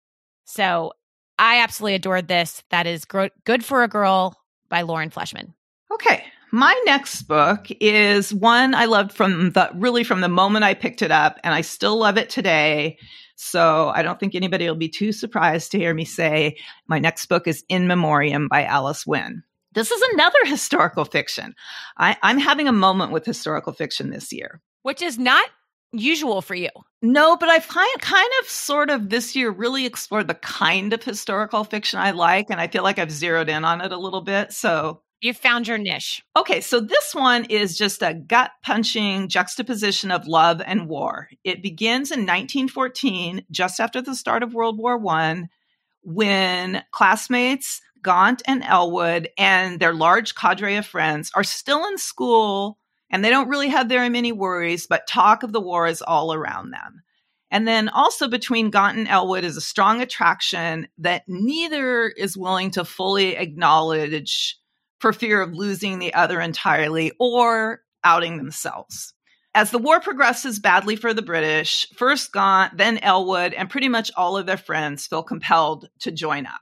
So 0.48 0.92
I 1.38 1.60
absolutely 1.60 1.96
adored 1.96 2.26
this. 2.26 2.62
That 2.70 2.86
is 2.86 3.04
Good 3.04 3.64
for 3.64 3.82
a 3.82 3.88
Girl 3.88 4.34
by 4.70 4.80
Lauren 4.82 5.10
Fleshman. 5.10 5.52
Okay. 5.92 6.24
My 6.50 6.80
next 6.86 7.22
book 7.22 7.66
is 7.80 8.32
one 8.32 8.74
I 8.74 8.86
loved 8.86 9.12
from 9.12 9.50
the 9.50 9.70
really 9.74 10.04
from 10.04 10.22
the 10.22 10.28
moment 10.28 10.64
I 10.64 10.72
picked 10.72 11.02
it 11.02 11.10
up, 11.10 11.38
and 11.44 11.52
I 11.52 11.60
still 11.60 11.98
love 11.98 12.16
it 12.16 12.30
today. 12.30 12.96
So 13.36 13.92
I 13.94 14.02
don't 14.02 14.18
think 14.18 14.34
anybody 14.34 14.66
will 14.66 14.74
be 14.74 14.88
too 14.88 15.12
surprised 15.12 15.70
to 15.72 15.78
hear 15.78 15.92
me 15.92 16.06
say 16.06 16.56
my 16.86 16.98
next 16.98 17.26
book 17.26 17.46
is 17.46 17.62
In 17.68 17.86
Memoriam 17.86 18.48
by 18.48 18.64
Alice 18.64 19.06
Winn. 19.06 19.42
This 19.74 19.90
is 19.90 20.02
another 20.14 20.38
historical 20.46 21.04
fiction. 21.04 21.54
I, 21.98 22.16
I'm 22.22 22.38
having 22.38 22.66
a 22.66 22.72
moment 22.72 23.12
with 23.12 23.26
historical 23.26 23.74
fiction 23.74 24.08
this 24.08 24.32
year. 24.32 24.62
Which 24.80 25.02
is 25.02 25.18
not 25.18 25.46
usual 25.92 26.42
for 26.42 26.54
you. 26.54 26.70
No, 27.00 27.36
but 27.36 27.48
I 27.48 27.60
find 27.60 28.00
kind 28.00 28.28
of 28.40 28.48
sort 28.48 28.90
of 28.90 29.08
this 29.08 29.36
year 29.36 29.50
really 29.50 29.86
explored 29.86 30.28
the 30.28 30.34
kind 30.34 30.92
of 30.92 31.02
historical 31.02 31.64
fiction 31.64 32.00
I 32.00 32.10
like, 32.10 32.46
and 32.50 32.60
I 32.60 32.66
feel 32.66 32.82
like 32.82 32.98
I've 32.98 33.12
zeroed 33.12 33.48
in 33.48 33.64
on 33.64 33.80
it 33.80 33.92
a 33.92 33.98
little 33.98 34.20
bit. 34.20 34.52
So 34.52 35.02
you 35.20 35.34
found 35.34 35.66
your 35.66 35.78
niche. 35.78 36.22
Okay, 36.36 36.60
so 36.60 36.80
this 36.80 37.14
one 37.14 37.44
is 37.46 37.76
just 37.76 38.02
a 38.02 38.14
gut 38.14 38.52
punching 38.64 39.28
juxtaposition 39.28 40.10
of 40.10 40.26
love 40.26 40.62
and 40.64 40.88
war. 40.88 41.28
It 41.42 41.62
begins 41.62 42.10
in 42.10 42.20
1914, 42.20 43.44
just 43.50 43.80
after 43.80 44.00
the 44.00 44.14
start 44.14 44.42
of 44.42 44.54
World 44.54 44.78
War 44.78 44.96
One, 44.96 45.48
when 46.02 46.84
classmates 46.92 47.80
Gaunt 48.02 48.42
and 48.46 48.62
Elwood 48.62 49.28
and 49.36 49.80
their 49.80 49.92
large 49.92 50.34
cadre 50.34 50.76
of 50.76 50.86
friends 50.86 51.32
are 51.34 51.44
still 51.44 51.84
in 51.86 51.98
school 51.98 52.77
and 53.10 53.24
they 53.24 53.30
don't 53.30 53.48
really 53.48 53.68
have 53.68 53.88
very 53.88 54.08
many 54.08 54.32
worries, 54.32 54.86
but 54.86 55.06
talk 55.06 55.42
of 55.42 55.52
the 55.52 55.60
war 55.60 55.86
is 55.86 56.02
all 56.02 56.32
around 56.32 56.70
them. 56.70 57.02
And 57.50 57.66
then 57.66 57.88
also 57.88 58.28
between 58.28 58.70
Gaunt 58.70 58.98
and 58.98 59.08
Elwood 59.08 59.44
is 59.44 59.56
a 59.56 59.62
strong 59.62 60.02
attraction 60.02 60.88
that 60.98 61.22
neither 61.26 62.08
is 62.08 62.36
willing 62.36 62.70
to 62.72 62.84
fully 62.84 63.36
acknowledge 63.36 64.58
for 65.00 65.12
fear 65.12 65.40
of 65.40 65.54
losing 65.54 65.98
the 65.98 66.12
other 66.12 66.40
entirely 66.40 67.12
or 67.18 67.80
outing 68.04 68.36
themselves. 68.36 69.14
As 69.54 69.70
the 69.70 69.78
war 69.78 69.98
progresses 69.98 70.60
badly 70.60 70.94
for 70.94 71.14
the 71.14 71.22
British, 71.22 71.86
first 71.96 72.32
Gaunt, 72.32 72.76
then 72.76 72.98
Elwood, 72.98 73.54
and 73.54 73.70
pretty 73.70 73.88
much 73.88 74.10
all 74.16 74.36
of 74.36 74.46
their 74.46 74.58
friends 74.58 75.06
feel 75.06 75.22
compelled 75.22 75.88
to 76.00 76.12
join 76.12 76.46
up. 76.46 76.60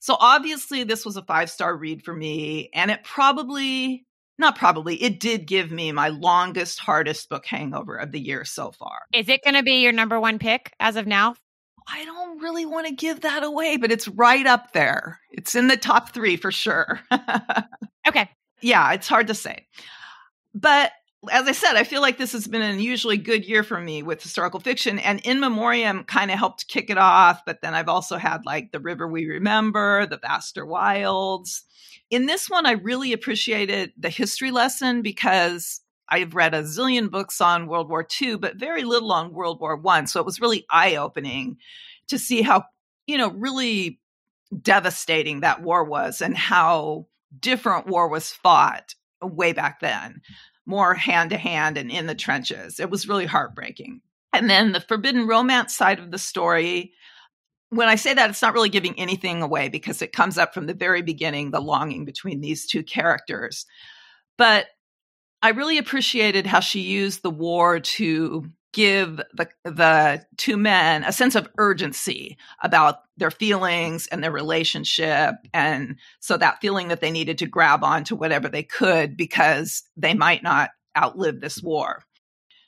So 0.00 0.16
obviously, 0.18 0.84
this 0.84 1.06
was 1.06 1.16
a 1.16 1.22
five 1.22 1.48
star 1.48 1.74
read 1.74 2.04
for 2.04 2.12
me, 2.12 2.70
and 2.74 2.90
it 2.90 3.04
probably 3.04 4.04
not 4.38 4.56
probably, 4.56 5.00
it 5.02 5.20
did 5.20 5.46
give 5.46 5.70
me 5.70 5.92
my 5.92 6.08
longest, 6.08 6.80
hardest 6.80 7.28
book 7.28 7.46
hangover 7.46 7.96
of 7.96 8.12
the 8.12 8.20
year 8.20 8.44
so 8.44 8.72
far. 8.72 9.02
Is 9.12 9.28
it 9.28 9.42
going 9.44 9.54
to 9.54 9.62
be 9.62 9.82
your 9.82 9.92
number 9.92 10.18
one 10.18 10.38
pick 10.38 10.72
as 10.80 10.96
of 10.96 11.06
now? 11.06 11.34
I 11.86 12.04
don't 12.04 12.40
really 12.40 12.66
want 12.66 12.86
to 12.86 12.94
give 12.94 13.20
that 13.20 13.42
away, 13.42 13.76
but 13.76 13.92
it's 13.92 14.08
right 14.08 14.46
up 14.46 14.72
there. 14.72 15.20
It's 15.30 15.54
in 15.54 15.68
the 15.68 15.76
top 15.76 16.10
three 16.10 16.36
for 16.36 16.50
sure. 16.50 17.00
okay. 18.08 18.30
Yeah, 18.60 18.92
it's 18.92 19.08
hard 19.08 19.26
to 19.28 19.34
say. 19.34 19.66
But 20.54 20.92
as 21.30 21.46
I 21.46 21.52
said, 21.52 21.76
I 21.76 21.84
feel 21.84 22.00
like 22.00 22.18
this 22.18 22.32
has 22.32 22.46
been 22.46 22.62
an 22.62 22.70
unusually 22.70 23.16
good 23.16 23.44
year 23.44 23.62
for 23.62 23.80
me 23.80 24.02
with 24.02 24.22
historical 24.22 24.60
fiction, 24.60 24.98
and 24.98 25.20
In 25.20 25.40
Memoriam 25.40 26.04
kind 26.04 26.30
of 26.30 26.38
helped 26.38 26.68
kick 26.68 26.90
it 26.90 26.98
off. 26.98 27.42
But 27.44 27.60
then 27.62 27.74
I've 27.74 27.88
also 27.88 28.16
had 28.16 28.44
like 28.44 28.72
The 28.72 28.80
River 28.80 29.08
We 29.08 29.26
Remember, 29.26 30.06
The 30.06 30.18
Vaster 30.18 30.64
Wilds. 30.64 31.64
In 32.10 32.26
this 32.26 32.48
one, 32.48 32.66
I 32.66 32.72
really 32.72 33.12
appreciated 33.12 33.92
the 33.98 34.10
history 34.10 34.50
lesson 34.50 35.02
because 35.02 35.80
I've 36.08 36.34
read 36.34 36.54
a 36.54 36.62
zillion 36.62 37.10
books 37.10 37.40
on 37.40 37.66
World 37.66 37.88
War 37.88 38.06
II, 38.20 38.36
but 38.36 38.56
very 38.56 38.84
little 38.84 39.12
on 39.12 39.32
World 39.32 39.60
War 39.60 39.76
One. 39.76 40.06
So 40.06 40.20
it 40.20 40.26
was 40.26 40.40
really 40.40 40.66
eye 40.70 40.96
opening 40.96 41.56
to 42.08 42.18
see 42.18 42.42
how, 42.42 42.64
you 43.06 43.18
know, 43.18 43.30
really 43.30 44.00
devastating 44.60 45.40
that 45.40 45.62
war 45.62 45.84
was 45.84 46.20
and 46.20 46.36
how 46.36 47.06
different 47.40 47.86
war 47.86 48.08
was 48.08 48.30
fought 48.30 48.94
way 49.22 49.52
back 49.52 49.80
then, 49.80 50.20
more 50.66 50.94
hand 50.94 51.30
to 51.30 51.36
hand 51.36 51.76
and 51.76 51.90
in 51.90 52.06
the 52.06 52.14
trenches. 52.14 52.80
It 52.80 52.90
was 52.90 53.08
really 53.08 53.26
heartbreaking. 53.26 54.00
And 54.32 54.48
then 54.50 54.72
the 54.72 54.80
forbidden 54.80 55.26
romance 55.26 55.74
side 55.74 55.98
of 55.98 56.10
the 56.10 56.18
story 56.18 56.92
when 57.74 57.88
I 57.88 57.96
say 57.96 58.14
that, 58.14 58.30
it's 58.30 58.42
not 58.42 58.54
really 58.54 58.68
giving 58.68 58.98
anything 58.98 59.42
away 59.42 59.68
because 59.68 60.00
it 60.00 60.12
comes 60.12 60.38
up 60.38 60.54
from 60.54 60.66
the 60.66 60.74
very 60.74 61.02
beginning 61.02 61.50
the 61.50 61.60
longing 61.60 62.04
between 62.04 62.40
these 62.40 62.66
two 62.66 62.82
characters. 62.82 63.66
But 64.38 64.66
I 65.42 65.50
really 65.50 65.78
appreciated 65.78 66.46
how 66.46 66.60
she 66.60 66.80
used 66.80 67.22
the 67.22 67.30
war 67.30 67.80
to 67.80 68.46
give 68.74 69.20
the 69.32 69.48
the 69.62 70.26
two 70.36 70.56
men 70.58 71.04
a 71.04 71.12
sense 71.12 71.34
of 71.34 71.48
urgency 71.56 72.36
about 72.62 72.96
their 73.16 73.30
feelings 73.30 74.06
and 74.08 74.22
their 74.22 74.32
relationship. 74.32 75.36
And 75.54 75.96
so 76.20 76.36
that 76.36 76.60
feeling 76.60 76.88
that 76.88 77.00
they 77.00 77.10
needed 77.10 77.38
to 77.38 77.46
grab 77.46 77.82
onto 77.82 78.16
whatever 78.16 78.48
they 78.48 78.64
could 78.64 79.16
because 79.16 79.84
they 79.96 80.12
might 80.12 80.42
not 80.42 80.70
outlive 80.98 81.40
this 81.40 81.62
war. 81.62 82.02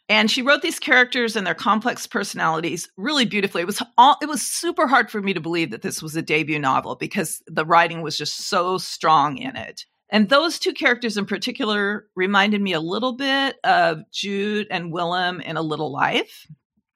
And 0.09 0.31
she 0.31 0.43
wrote 0.43 0.63
these 0.63 0.79
characters 0.79 1.35
and 1.35 1.45
their 1.45 1.55
complex 1.55 2.07
personalities 2.07 2.89
really 2.97 3.25
beautifully. 3.25 3.63
It 3.63 3.67
was 3.67 3.83
all 3.99 4.17
it 4.23 4.29
was 4.29 4.41
super 4.41 4.87
hard 4.87 5.11
for 5.11 5.21
me 5.21 5.35
to 5.35 5.41
believe 5.41 5.73
that 5.73 5.83
this 5.83 6.01
was 6.01 6.15
a 6.15 6.23
debut 6.23 6.61
novel 6.61 6.95
because 6.95 7.43
the 7.49 7.67
writing 7.67 8.03
was 8.03 8.17
just 8.17 8.47
so 8.49 8.79
strong 8.79 9.37
in 9.37 9.57
it 9.57 9.85
and 10.11 10.29
those 10.29 10.59
two 10.59 10.73
characters 10.73 11.17
in 11.17 11.27
particular 11.27 12.07
reminded 12.15 12.61
me 12.61 12.73
a 12.73 12.81
little 12.81 13.13
bit 13.13 13.57
of 13.65 14.01
Jude 14.13 14.69
and 14.71 14.93
Willem 14.93 15.41
in 15.41 15.57
A 15.57 15.63
Little 15.63 15.93
Life. 15.93 16.47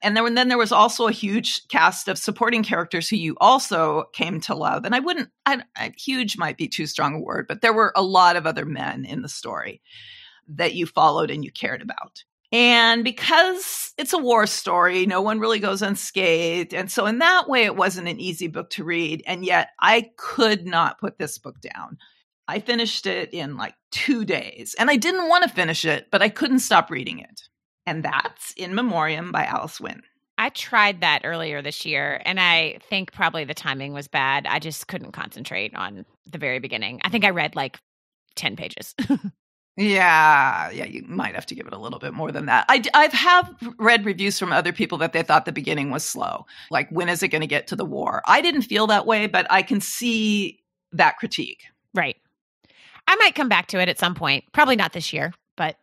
And 0.02 0.16
then, 0.16 0.34
then 0.34 0.48
there 0.48 0.56
was 0.56 0.72
also 0.72 1.08
a 1.08 1.12
huge 1.12 1.66
cast 1.68 2.08
of 2.08 2.16
supporting 2.16 2.62
characters 2.62 3.08
who 3.08 3.16
you 3.16 3.36
also 3.38 4.04
came 4.14 4.40
to 4.42 4.54
love. 4.54 4.84
And 4.84 4.94
I 4.94 5.00
wouldn't, 5.00 5.28
I, 5.44 5.62
I, 5.76 5.92
huge 5.98 6.38
might 6.38 6.56
be 6.56 6.68
too 6.68 6.86
strong 6.86 7.16
a 7.16 7.20
word, 7.20 7.46
but 7.48 7.60
there 7.60 7.74
were 7.74 7.92
a 7.94 8.02
lot 8.02 8.36
of 8.36 8.46
other 8.46 8.64
men 8.64 9.04
in 9.04 9.20
the 9.20 9.28
story 9.28 9.82
that 10.48 10.74
you 10.74 10.86
followed 10.86 11.30
and 11.30 11.44
you 11.44 11.52
cared 11.52 11.82
about. 11.82 12.24
And 12.52 13.04
because 13.04 13.92
it's 13.96 14.12
a 14.12 14.18
war 14.18 14.46
story, 14.46 15.06
no 15.06 15.20
one 15.20 15.38
really 15.38 15.60
goes 15.60 15.82
unscathed. 15.82 16.74
And 16.74 16.90
so, 16.90 17.06
in 17.06 17.18
that 17.18 17.48
way, 17.48 17.64
it 17.64 17.76
wasn't 17.76 18.08
an 18.08 18.18
easy 18.18 18.48
book 18.48 18.70
to 18.70 18.82
read. 18.82 19.22
And 19.24 19.44
yet, 19.44 19.68
I 19.78 20.10
could 20.16 20.66
not 20.66 20.98
put 20.98 21.16
this 21.16 21.38
book 21.38 21.60
down. 21.60 21.98
I 22.50 22.58
finished 22.58 23.06
it 23.06 23.32
in 23.32 23.56
like 23.56 23.74
two 23.92 24.24
days. 24.24 24.74
And 24.76 24.90
I 24.90 24.96
didn't 24.96 25.28
want 25.28 25.44
to 25.44 25.48
finish 25.48 25.84
it, 25.84 26.08
but 26.10 26.20
I 26.20 26.28
couldn't 26.28 26.58
stop 26.58 26.90
reading 26.90 27.20
it. 27.20 27.42
And 27.86 28.04
that's 28.04 28.52
In 28.56 28.74
Memoriam 28.74 29.30
by 29.30 29.44
Alice 29.44 29.80
Winn. 29.80 30.02
I 30.36 30.48
tried 30.48 31.02
that 31.02 31.20
earlier 31.22 31.62
this 31.62 31.84
year, 31.84 32.20
and 32.24 32.40
I 32.40 32.78
think 32.88 33.12
probably 33.12 33.44
the 33.44 33.54
timing 33.54 33.92
was 33.92 34.08
bad. 34.08 34.46
I 34.48 34.58
just 34.58 34.88
couldn't 34.88 35.12
concentrate 35.12 35.74
on 35.76 36.06
the 36.26 36.38
very 36.38 36.58
beginning. 36.58 37.00
I 37.04 37.10
think 37.10 37.24
I 37.24 37.30
read 37.30 37.54
like 37.54 37.78
10 38.34 38.56
pages. 38.56 38.94
yeah, 39.76 40.70
yeah, 40.70 40.86
you 40.86 41.04
might 41.06 41.34
have 41.34 41.46
to 41.46 41.54
give 41.54 41.66
it 41.66 41.72
a 41.72 41.78
little 41.78 41.98
bit 41.98 42.14
more 42.14 42.32
than 42.32 42.46
that. 42.46 42.64
I, 42.68 42.82
I've 42.94 43.12
have 43.12 43.54
read 43.78 44.04
reviews 44.04 44.38
from 44.38 44.50
other 44.50 44.72
people 44.72 44.98
that 44.98 45.12
they 45.12 45.22
thought 45.22 45.44
the 45.44 45.52
beginning 45.52 45.90
was 45.90 46.04
slow. 46.04 46.46
Like, 46.70 46.88
when 46.90 47.08
is 47.08 47.22
it 47.22 47.28
going 47.28 47.42
to 47.42 47.46
get 47.46 47.68
to 47.68 47.76
the 47.76 47.84
war? 47.84 48.22
I 48.26 48.40
didn't 48.40 48.62
feel 48.62 48.86
that 48.88 49.06
way, 49.06 49.26
but 49.26 49.46
I 49.50 49.62
can 49.62 49.80
see 49.80 50.58
that 50.92 51.18
critique. 51.18 51.64
Right. 51.94 52.16
I 53.10 53.16
might 53.16 53.34
come 53.34 53.48
back 53.48 53.66
to 53.68 53.80
it 53.80 53.88
at 53.88 53.98
some 53.98 54.14
point. 54.14 54.44
Probably 54.52 54.76
not 54.76 54.92
this 54.92 55.12
year, 55.12 55.32
but 55.56 55.76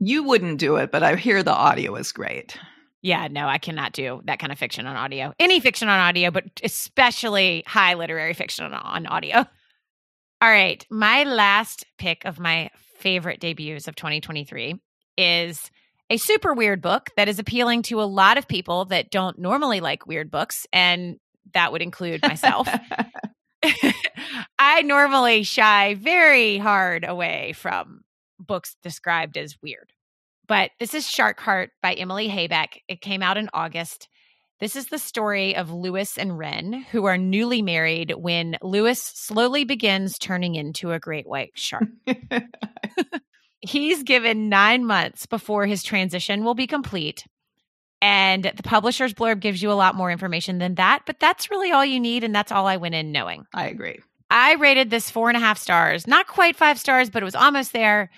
you 0.00 0.24
wouldn't 0.24 0.58
do 0.58 0.74
it, 0.74 0.90
but 0.90 1.04
I 1.04 1.14
hear 1.14 1.40
the 1.44 1.54
audio 1.54 1.94
is 1.94 2.10
great. 2.10 2.58
Yeah, 3.00 3.28
no, 3.30 3.46
I 3.46 3.58
cannot 3.58 3.92
do 3.92 4.22
that 4.24 4.40
kind 4.40 4.50
of 4.50 4.58
fiction 4.58 4.84
on 4.88 4.96
audio. 4.96 5.32
Any 5.38 5.60
fiction 5.60 5.88
on 5.88 6.00
audio, 6.00 6.32
but 6.32 6.46
especially 6.64 7.62
high 7.64 7.94
literary 7.94 8.34
fiction 8.34 8.74
on 8.74 9.06
audio. 9.06 9.36
All 10.42 10.50
right, 10.50 10.84
my 10.90 11.22
last 11.22 11.86
pick 11.96 12.24
of 12.24 12.40
my 12.40 12.70
favorite 12.96 13.38
debuts 13.38 13.86
of 13.86 13.94
2023 13.94 14.74
is 15.16 15.70
a 16.10 16.16
super 16.16 16.54
weird 16.54 16.82
book 16.82 17.10
that 17.16 17.28
is 17.28 17.38
appealing 17.38 17.82
to 17.82 18.02
a 18.02 18.02
lot 18.02 18.36
of 18.36 18.48
people 18.48 18.86
that 18.86 19.12
don't 19.12 19.38
normally 19.38 19.78
like 19.78 20.08
weird 20.08 20.28
books, 20.28 20.66
and 20.72 21.20
that 21.52 21.70
would 21.70 21.82
include 21.82 22.20
myself. 22.22 22.68
I 24.58 24.82
normally 24.82 25.42
shy 25.42 25.94
very 25.94 26.58
hard 26.58 27.04
away 27.04 27.52
from 27.56 28.02
books 28.38 28.76
described 28.82 29.36
as 29.36 29.56
weird. 29.62 29.92
But 30.46 30.72
this 30.78 30.94
is 30.94 31.08
Shark 31.08 31.40
Heart 31.40 31.70
by 31.82 31.94
Emily 31.94 32.28
Habeck. 32.28 32.82
It 32.88 33.00
came 33.00 33.22
out 33.22 33.36
in 33.36 33.48
August. 33.54 34.08
This 34.60 34.76
is 34.76 34.86
the 34.86 34.98
story 34.98 35.56
of 35.56 35.72
Lewis 35.72 36.16
and 36.16 36.38
Wren, 36.38 36.84
who 36.90 37.06
are 37.06 37.18
newly 37.18 37.62
married 37.62 38.14
when 38.16 38.56
Lewis 38.62 39.02
slowly 39.02 39.64
begins 39.64 40.18
turning 40.18 40.54
into 40.54 40.92
a 40.92 41.00
great 41.00 41.26
white 41.26 41.52
shark. 41.54 41.84
He's 43.60 44.02
given 44.02 44.48
nine 44.48 44.84
months 44.84 45.26
before 45.26 45.66
his 45.66 45.82
transition 45.82 46.44
will 46.44 46.54
be 46.54 46.66
complete. 46.66 47.24
And 48.04 48.52
the 48.54 48.62
publisher's 48.62 49.14
blurb 49.14 49.40
gives 49.40 49.62
you 49.62 49.72
a 49.72 49.80
lot 49.80 49.94
more 49.94 50.10
information 50.10 50.58
than 50.58 50.74
that, 50.74 51.04
but 51.06 51.18
that's 51.18 51.50
really 51.50 51.72
all 51.72 51.86
you 51.86 51.98
need. 51.98 52.22
And 52.22 52.34
that's 52.34 52.52
all 52.52 52.66
I 52.66 52.76
went 52.76 52.94
in 52.94 53.12
knowing. 53.12 53.46
I 53.54 53.68
agree. 53.68 53.98
I 54.28 54.56
rated 54.56 54.90
this 54.90 55.08
four 55.08 55.30
and 55.30 55.38
a 55.38 55.40
half 55.40 55.56
stars, 55.56 56.06
not 56.06 56.26
quite 56.26 56.54
five 56.54 56.78
stars, 56.78 57.08
but 57.08 57.22
it 57.22 57.24
was 57.24 57.34
almost 57.34 57.72
there. 57.72 58.10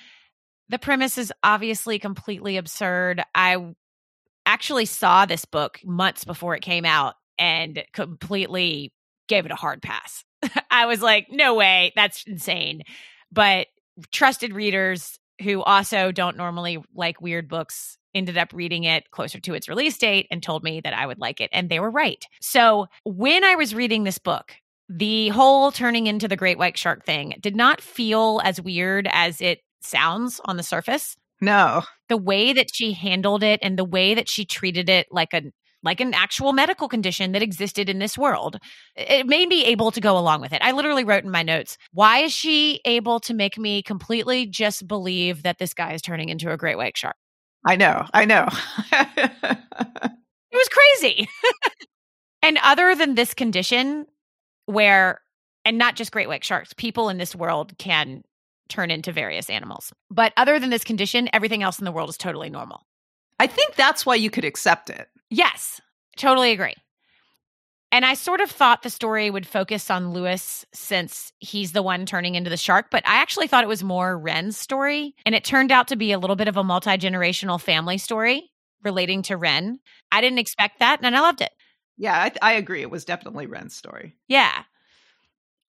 The 0.70 0.80
premise 0.80 1.18
is 1.18 1.32
obviously 1.44 2.00
completely 2.00 2.56
absurd. 2.56 3.22
I 3.32 3.64
actually 4.44 4.86
saw 4.86 5.24
this 5.24 5.44
book 5.44 5.78
months 5.84 6.24
before 6.24 6.56
it 6.56 6.62
came 6.62 6.84
out 6.84 7.14
and 7.38 7.84
completely 7.92 8.92
gave 9.28 9.46
it 9.46 9.52
a 9.52 9.56
hard 9.56 9.82
pass. 9.82 10.24
I 10.68 10.86
was 10.86 11.00
like, 11.00 11.28
no 11.30 11.54
way, 11.54 11.92
that's 11.94 12.24
insane. 12.26 12.82
But 13.30 13.68
trusted 14.10 14.52
readers 14.52 15.20
who 15.42 15.62
also 15.62 16.10
don't 16.10 16.36
normally 16.36 16.82
like 16.92 17.20
weird 17.20 17.48
books 17.48 17.98
ended 18.16 18.36
up 18.36 18.52
reading 18.52 18.84
it 18.84 19.10
closer 19.10 19.38
to 19.40 19.54
its 19.54 19.68
release 19.68 19.96
date 19.98 20.26
and 20.30 20.42
told 20.42 20.64
me 20.64 20.80
that 20.80 20.94
I 20.94 21.06
would 21.06 21.18
like 21.18 21.40
it. 21.40 21.50
And 21.52 21.68
they 21.68 21.80
were 21.80 21.90
right. 21.90 22.24
So 22.40 22.86
when 23.04 23.44
I 23.44 23.54
was 23.54 23.74
reading 23.74 24.04
this 24.04 24.18
book, 24.18 24.54
the 24.88 25.28
whole 25.28 25.72
turning 25.72 26.06
into 26.06 26.28
the 26.28 26.36
great 26.36 26.58
white 26.58 26.78
shark 26.78 27.04
thing 27.04 27.34
did 27.40 27.56
not 27.56 27.80
feel 27.80 28.40
as 28.44 28.60
weird 28.60 29.08
as 29.12 29.40
it 29.40 29.60
sounds 29.80 30.40
on 30.44 30.56
the 30.56 30.62
surface. 30.62 31.16
No. 31.40 31.82
The 32.08 32.16
way 32.16 32.52
that 32.52 32.74
she 32.74 32.92
handled 32.92 33.42
it 33.42 33.60
and 33.62 33.78
the 33.78 33.84
way 33.84 34.14
that 34.14 34.28
she 34.28 34.44
treated 34.44 34.88
it 34.88 35.06
like 35.10 35.34
a 35.34 35.42
like 35.82 36.00
an 36.00 36.14
actual 36.14 36.52
medical 36.52 36.88
condition 36.88 37.32
that 37.32 37.42
existed 37.42 37.88
in 37.88 38.00
this 38.00 38.18
world. 38.18 38.58
It 38.96 39.26
made 39.26 39.48
me 39.48 39.64
able 39.66 39.92
to 39.92 40.00
go 40.00 40.18
along 40.18 40.40
with 40.40 40.52
it. 40.52 40.60
I 40.62 40.72
literally 40.72 41.04
wrote 41.04 41.22
in 41.22 41.30
my 41.30 41.44
notes, 41.44 41.78
why 41.92 42.20
is 42.20 42.32
she 42.32 42.80
able 42.84 43.20
to 43.20 43.34
make 43.34 43.56
me 43.56 43.82
completely 43.82 44.46
just 44.46 44.88
believe 44.88 45.44
that 45.44 45.58
this 45.58 45.74
guy 45.74 45.92
is 45.92 46.02
turning 46.02 46.28
into 46.28 46.50
a 46.50 46.56
great 46.56 46.76
white 46.76 46.96
shark? 46.96 47.14
I 47.66 47.76
know. 47.76 48.06
I 48.14 48.24
know. 48.24 48.48
it 48.92 49.60
was 50.52 50.68
crazy. 50.68 51.28
and 52.42 52.58
other 52.62 52.94
than 52.94 53.16
this 53.16 53.34
condition 53.34 54.06
where 54.66 55.20
and 55.64 55.76
not 55.76 55.96
just 55.96 56.12
great 56.12 56.28
white 56.28 56.44
sharks, 56.44 56.72
people 56.72 57.08
in 57.08 57.18
this 57.18 57.34
world 57.34 57.76
can 57.78 58.22
turn 58.68 58.90
into 58.90 59.10
various 59.10 59.50
animals. 59.50 59.92
But 60.10 60.32
other 60.36 60.60
than 60.60 60.70
this 60.70 60.84
condition, 60.84 61.28
everything 61.32 61.64
else 61.64 61.80
in 61.80 61.84
the 61.84 61.92
world 61.92 62.08
is 62.08 62.16
totally 62.16 62.50
normal. 62.50 62.86
I 63.40 63.48
think 63.48 63.74
that's 63.74 64.06
why 64.06 64.14
you 64.14 64.30
could 64.30 64.44
accept 64.44 64.88
it. 64.88 65.08
Yes, 65.28 65.80
totally 66.16 66.52
agree. 66.52 66.74
And 67.96 68.04
I 68.04 68.12
sort 68.12 68.42
of 68.42 68.50
thought 68.50 68.82
the 68.82 68.90
story 68.90 69.30
would 69.30 69.46
focus 69.46 69.90
on 69.90 70.10
Lewis 70.10 70.66
since 70.74 71.32
he's 71.38 71.72
the 71.72 71.82
one 71.82 72.04
turning 72.04 72.34
into 72.34 72.50
the 72.50 72.58
shark, 72.58 72.88
but 72.90 73.02
I 73.08 73.22
actually 73.22 73.46
thought 73.46 73.64
it 73.64 73.68
was 73.68 73.82
more 73.82 74.18
Wren's 74.18 74.58
story. 74.58 75.14
And 75.24 75.34
it 75.34 75.44
turned 75.44 75.72
out 75.72 75.88
to 75.88 75.96
be 75.96 76.12
a 76.12 76.18
little 76.18 76.36
bit 76.36 76.46
of 76.46 76.58
a 76.58 76.62
multi 76.62 76.90
generational 76.90 77.58
family 77.58 77.96
story 77.96 78.50
relating 78.84 79.22
to 79.22 79.38
Wren. 79.38 79.80
I 80.12 80.20
didn't 80.20 80.40
expect 80.40 80.80
that, 80.80 81.00
and 81.02 81.16
I 81.16 81.20
loved 81.20 81.40
it. 81.40 81.48
Yeah, 81.96 82.14
I, 82.14 82.32
I 82.42 82.52
agree. 82.52 82.82
It 82.82 82.90
was 82.90 83.06
definitely 83.06 83.46
Wren's 83.46 83.74
story. 83.74 84.14
Yeah. 84.28 84.64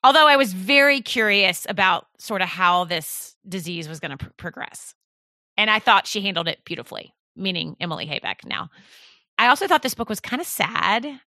Although 0.04 0.28
I 0.28 0.36
was 0.36 0.52
very 0.52 1.00
curious 1.00 1.66
about 1.70 2.08
sort 2.20 2.42
of 2.42 2.50
how 2.50 2.84
this 2.84 3.38
disease 3.48 3.88
was 3.88 4.02
going 4.02 4.18
to 4.18 4.26
pr- 4.26 4.32
progress. 4.36 4.96
And 5.56 5.70
I 5.72 5.80
thought 5.80 6.08
she 6.08 6.20
handled 6.20 6.50
it 6.50 6.66
beautifully, 6.66 7.14
meaning 7.38 7.78
Emily 7.80 8.06
Habeck 8.06 8.44
now. 8.44 8.70
I 9.38 9.48
also 9.48 9.66
thought 9.66 9.82
this 9.82 9.96
book 9.96 10.10
was 10.10 10.20
kind 10.20 10.42
of 10.42 10.48
sad 10.48 11.22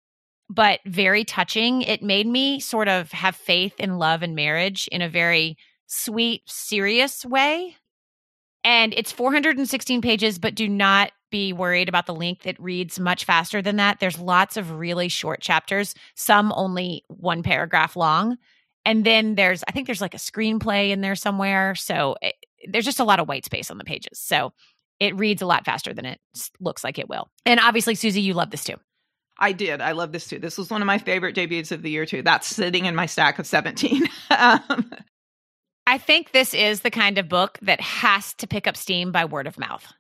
but 0.51 0.81
very 0.85 1.25
touching. 1.25 1.83
It 1.83 2.03
made 2.03 2.27
me 2.27 2.59
sort 2.59 2.89
of 2.89 3.13
have 3.13 3.37
faith 3.37 3.75
in 3.79 3.99
love 3.99 4.23
and 4.23 4.35
marriage 4.35 4.89
in 4.91 5.01
a 5.01 5.09
very 5.09 5.57
sweet, 5.87 6.43
serious 6.47 7.25
way. 7.25 7.77
And 8.65 8.93
it's 8.93 9.13
416 9.13 10.03
pages, 10.03 10.39
but 10.41 10.57
do 10.57 10.69
not 10.69 11.13
be 11.31 11.53
worried 11.53 11.89
about 11.89 12.07
the 12.07 12.15
length. 12.15 12.47
It 12.47 12.61
reads 12.61 12.99
much 12.99 13.25
faster 13.25 13.63
than 13.63 13.77
that. 13.77 14.01
There's 14.01 14.19
lots 14.19 14.57
of 14.57 14.73
really 14.73 15.09
short 15.09 15.41
chapters, 15.41 15.95
some 16.17 16.53
only 16.57 17.05
one 17.07 17.45
paragraph 17.45 17.95
long. 17.95 18.37
And 18.85 19.05
then 19.05 19.37
there's, 19.37 19.63
I 19.69 19.71
think 19.71 19.87
there's 19.87 20.01
like 20.01 20.15
a 20.15 20.19
screenplay 20.19 20.91
in 20.91 21.01
there 21.01 21.15
somewhere. 21.15 21.77
So 21.77 22.17
it, 22.21 22.35
there's 22.69 22.85
just 22.85 23.01
a 23.01 23.05
lot 23.05 23.21
of 23.21 23.29
white 23.29 23.45
space 23.45 23.71
on 23.71 23.79
the 23.79 23.85
pages. 23.85 24.19
So 24.19 24.53
it 24.99 25.17
reads 25.17 25.43
a 25.43 25.47
lot 25.47 25.65
faster 25.65 25.95
than 25.95 26.07
it 26.07 26.21
looks 26.59 26.83
like 26.83 26.99
it 26.99 27.09
will. 27.09 27.31
And 27.47 27.61
obviously, 27.61 27.95
Susie, 27.95 28.21
you 28.21 28.35
love 28.35 28.51
this 28.51 28.65
too. 28.65 28.77
I 29.41 29.53
did. 29.53 29.81
I 29.81 29.93
love 29.93 30.13
this 30.13 30.29
too. 30.29 30.39
This 30.39 30.59
was 30.59 30.71
one 30.71 30.83
of 30.83 30.87
my 30.87 30.99
favorite 30.99 31.35
debuts 31.35 31.73
of 31.73 31.83
the 31.83 31.91
year 31.91 32.05
too. 32.05 32.23
That's 32.23 32.47
sitting 32.47 32.85
in 32.85 32.95
my 32.95 33.07
stack 33.07 33.39
of 33.39 33.47
17. 33.47 34.07
um, 34.31 34.93
I 35.87 35.99
think 35.99 36.33
this 36.33 36.55
is 36.55 36.83
the 36.83 36.91
kind 36.91 37.19
of 37.19 37.29
book 37.29 37.59
that 37.63 37.81
has 37.81 38.35
to 38.35 38.47
pick 38.47 38.67
up 38.67 38.77
steam 38.77 39.11
by 39.13 39.25
word 39.25 39.47
of 39.47 39.59
mouth. 39.59 39.93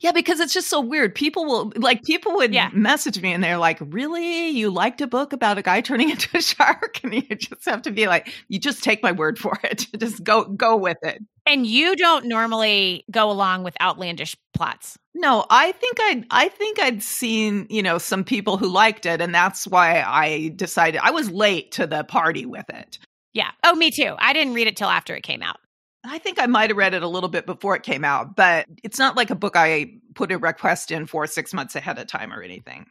Yeah, 0.00 0.12
because 0.12 0.38
it's 0.38 0.54
just 0.54 0.68
so 0.68 0.80
weird. 0.80 1.14
People 1.14 1.44
will 1.44 1.72
like 1.74 2.04
people 2.04 2.36
would 2.36 2.54
yeah. 2.54 2.70
message 2.72 3.20
me 3.20 3.32
and 3.32 3.42
they're 3.42 3.58
like, 3.58 3.78
"Really? 3.80 4.48
You 4.50 4.70
liked 4.70 5.00
a 5.00 5.08
book 5.08 5.32
about 5.32 5.58
a 5.58 5.62
guy 5.62 5.80
turning 5.82 6.10
into 6.10 6.36
a 6.36 6.42
shark?" 6.42 7.00
And 7.02 7.14
you 7.14 7.34
just 7.34 7.64
have 7.64 7.82
to 7.82 7.90
be 7.90 8.06
like, 8.06 8.32
"You 8.48 8.60
just 8.60 8.84
take 8.84 9.02
my 9.02 9.10
word 9.10 9.38
for 9.38 9.58
it. 9.64 9.86
just 9.98 10.22
go 10.22 10.44
go 10.44 10.76
with 10.76 10.98
it." 11.02 11.22
And 11.46 11.66
you 11.66 11.96
don't 11.96 12.26
normally 12.26 13.04
go 13.10 13.30
along 13.30 13.64
with 13.64 13.74
outlandish 13.80 14.36
plots. 14.54 14.98
No, 15.14 15.46
I 15.50 15.72
think 15.72 15.98
I'd 16.00 16.26
I 16.30 16.48
think 16.48 16.78
I'd 16.78 17.02
seen, 17.02 17.66
you 17.68 17.82
know, 17.82 17.98
some 17.98 18.22
people 18.22 18.56
who 18.56 18.68
liked 18.68 19.04
it 19.04 19.20
and 19.20 19.34
that's 19.34 19.66
why 19.66 20.00
I 20.02 20.52
decided 20.54 21.00
I 21.02 21.10
was 21.10 21.28
late 21.30 21.72
to 21.72 21.88
the 21.88 22.04
party 22.04 22.46
with 22.46 22.68
it. 22.68 22.98
Yeah. 23.32 23.50
Oh, 23.64 23.74
me 23.74 23.90
too. 23.90 24.14
I 24.18 24.32
didn't 24.32 24.54
read 24.54 24.68
it 24.68 24.76
till 24.76 24.88
after 24.88 25.16
it 25.16 25.22
came 25.22 25.42
out. 25.42 25.58
I 26.04 26.18
think 26.18 26.40
I 26.40 26.46
might 26.46 26.70
have 26.70 26.76
read 26.76 26.94
it 26.94 27.02
a 27.02 27.08
little 27.08 27.28
bit 27.28 27.44
before 27.44 27.74
it 27.76 27.82
came 27.82 28.04
out, 28.04 28.36
but 28.36 28.66
it's 28.84 28.98
not 28.98 29.16
like 29.16 29.30
a 29.30 29.34
book 29.34 29.56
I 29.56 29.94
put 30.14 30.32
a 30.32 30.38
request 30.38 30.90
in 30.90 31.06
for 31.06 31.26
six 31.26 31.52
months 31.52 31.74
ahead 31.74 31.98
of 31.98 32.06
time 32.06 32.32
or 32.32 32.42
anything. 32.42 32.86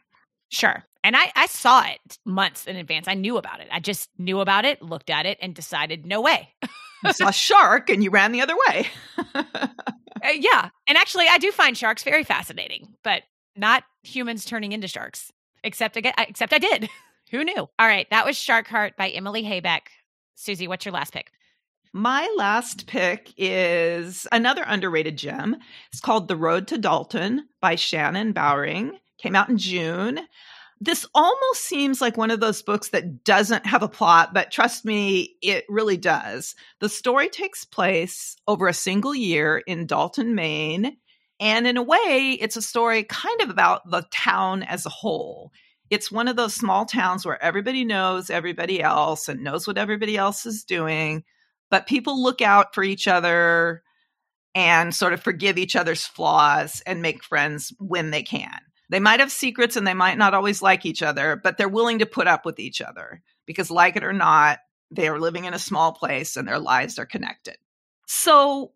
Sure. 0.50 0.84
And 1.04 1.16
I, 1.16 1.30
I 1.36 1.46
saw 1.46 1.84
it 1.86 2.18
months 2.24 2.66
in 2.66 2.76
advance. 2.76 3.08
I 3.08 3.14
knew 3.14 3.36
about 3.36 3.60
it. 3.60 3.68
I 3.70 3.80
just 3.80 4.08
knew 4.18 4.40
about 4.40 4.64
it, 4.64 4.82
looked 4.82 5.10
at 5.10 5.26
it, 5.26 5.38
and 5.40 5.54
decided 5.54 6.06
no 6.06 6.20
way. 6.20 6.54
you 7.04 7.12
saw 7.12 7.28
a 7.28 7.32
shark 7.32 7.90
and 7.90 8.02
you 8.02 8.10
ran 8.10 8.32
the 8.32 8.40
other 8.40 8.56
way. 8.68 8.86
uh, 9.34 9.68
yeah. 10.34 10.70
And 10.86 10.98
actually, 10.98 11.26
I 11.28 11.38
do 11.38 11.52
find 11.52 11.76
sharks 11.76 12.02
very 12.02 12.24
fascinating, 12.24 12.94
but 13.04 13.22
not 13.56 13.84
humans 14.02 14.44
turning 14.44 14.72
into 14.72 14.88
sharks, 14.88 15.32
except 15.62 15.96
I, 15.96 16.12
except 16.28 16.52
I 16.52 16.58
did. 16.58 16.88
Who 17.30 17.44
knew? 17.44 17.68
All 17.78 17.86
right. 17.86 18.06
That 18.10 18.24
was 18.24 18.38
Shark 18.38 18.66
Heart 18.68 18.96
by 18.96 19.10
Emily 19.10 19.42
Habeck. 19.42 19.88
Susie, 20.34 20.66
what's 20.66 20.86
your 20.86 20.94
last 20.94 21.12
pick? 21.12 21.30
My 21.92 22.32
last 22.36 22.86
pick 22.86 23.32
is 23.38 24.26
another 24.30 24.62
underrated 24.66 25.16
gem. 25.16 25.56
It's 25.90 26.00
called 26.00 26.28
The 26.28 26.36
Road 26.36 26.68
to 26.68 26.78
Dalton 26.78 27.48
by 27.60 27.76
Shannon 27.76 28.32
Bowring. 28.32 28.98
Came 29.16 29.34
out 29.34 29.48
in 29.48 29.56
June. 29.56 30.20
This 30.80 31.06
almost 31.14 31.62
seems 31.62 32.00
like 32.00 32.16
one 32.16 32.30
of 32.30 32.40
those 32.40 32.62
books 32.62 32.90
that 32.90 33.24
doesn't 33.24 33.66
have 33.66 33.82
a 33.82 33.88
plot, 33.88 34.32
but 34.32 34.50
trust 34.50 34.84
me, 34.84 35.36
it 35.42 35.64
really 35.68 35.96
does. 35.96 36.54
The 36.78 36.88
story 36.88 37.30
takes 37.30 37.64
place 37.64 38.36
over 38.46 38.68
a 38.68 38.74
single 38.74 39.14
year 39.14 39.58
in 39.58 39.86
Dalton, 39.86 40.34
Maine. 40.34 40.98
And 41.40 41.66
in 41.66 41.76
a 41.78 41.82
way, 41.82 42.36
it's 42.38 42.56
a 42.56 42.62
story 42.62 43.02
kind 43.04 43.40
of 43.40 43.48
about 43.50 43.90
the 43.90 44.04
town 44.12 44.62
as 44.62 44.84
a 44.84 44.90
whole. 44.90 45.52
It's 45.90 46.12
one 46.12 46.28
of 46.28 46.36
those 46.36 46.54
small 46.54 46.84
towns 46.84 47.24
where 47.24 47.42
everybody 47.42 47.84
knows 47.84 48.28
everybody 48.28 48.82
else 48.82 49.28
and 49.28 49.42
knows 49.42 49.66
what 49.66 49.78
everybody 49.78 50.16
else 50.18 50.44
is 50.44 50.64
doing 50.64 51.24
but 51.70 51.86
people 51.86 52.22
look 52.22 52.40
out 52.40 52.74
for 52.74 52.82
each 52.82 53.08
other 53.08 53.82
and 54.54 54.94
sort 54.94 55.12
of 55.12 55.20
forgive 55.20 55.58
each 55.58 55.76
other's 55.76 56.06
flaws 56.06 56.82
and 56.86 57.02
make 57.02 57.22
friends 57.22 57.72
when 57.78 58.10
they 58.10 58.22
can. 58.22 58.58
They 58.90 59.00
might 59.00 59.20
have 59.20 59.30
secrets 59.30 59.76
and 59.76 59.86
they 59.86 59.94
might 59.94 60.18
not 60.18 60.34
always 60.34 60.62
like 60.62 60.86
each 60.86 61.02
other, 61.02 61.36
but 61.36 61.58
they're 61.58 61.68
willing 61.68 61.98
to 61.98 62.06
put 62.06 62.26
up 62.26 62.46
with 62.46 62.58
each 62.58 62.80
other 62.80 63.22
because, 63.46 63.70
like 63.70 63.96
it 63.96 64.04
or 64.04 64.14
not, 64.14 64.60
they 64.90 65.08
are 65.08 65.20
living 65.20 65.44
in 65.44 65.54
a 65.54 65.58
small 65.58 65.92
place 65.92 66.36
and 66.36 66.48
their 66.48 66.58
lives 66.58 66.98
are 66.98 67.06
connected. 67.06 67.56
So, 68.06 68.72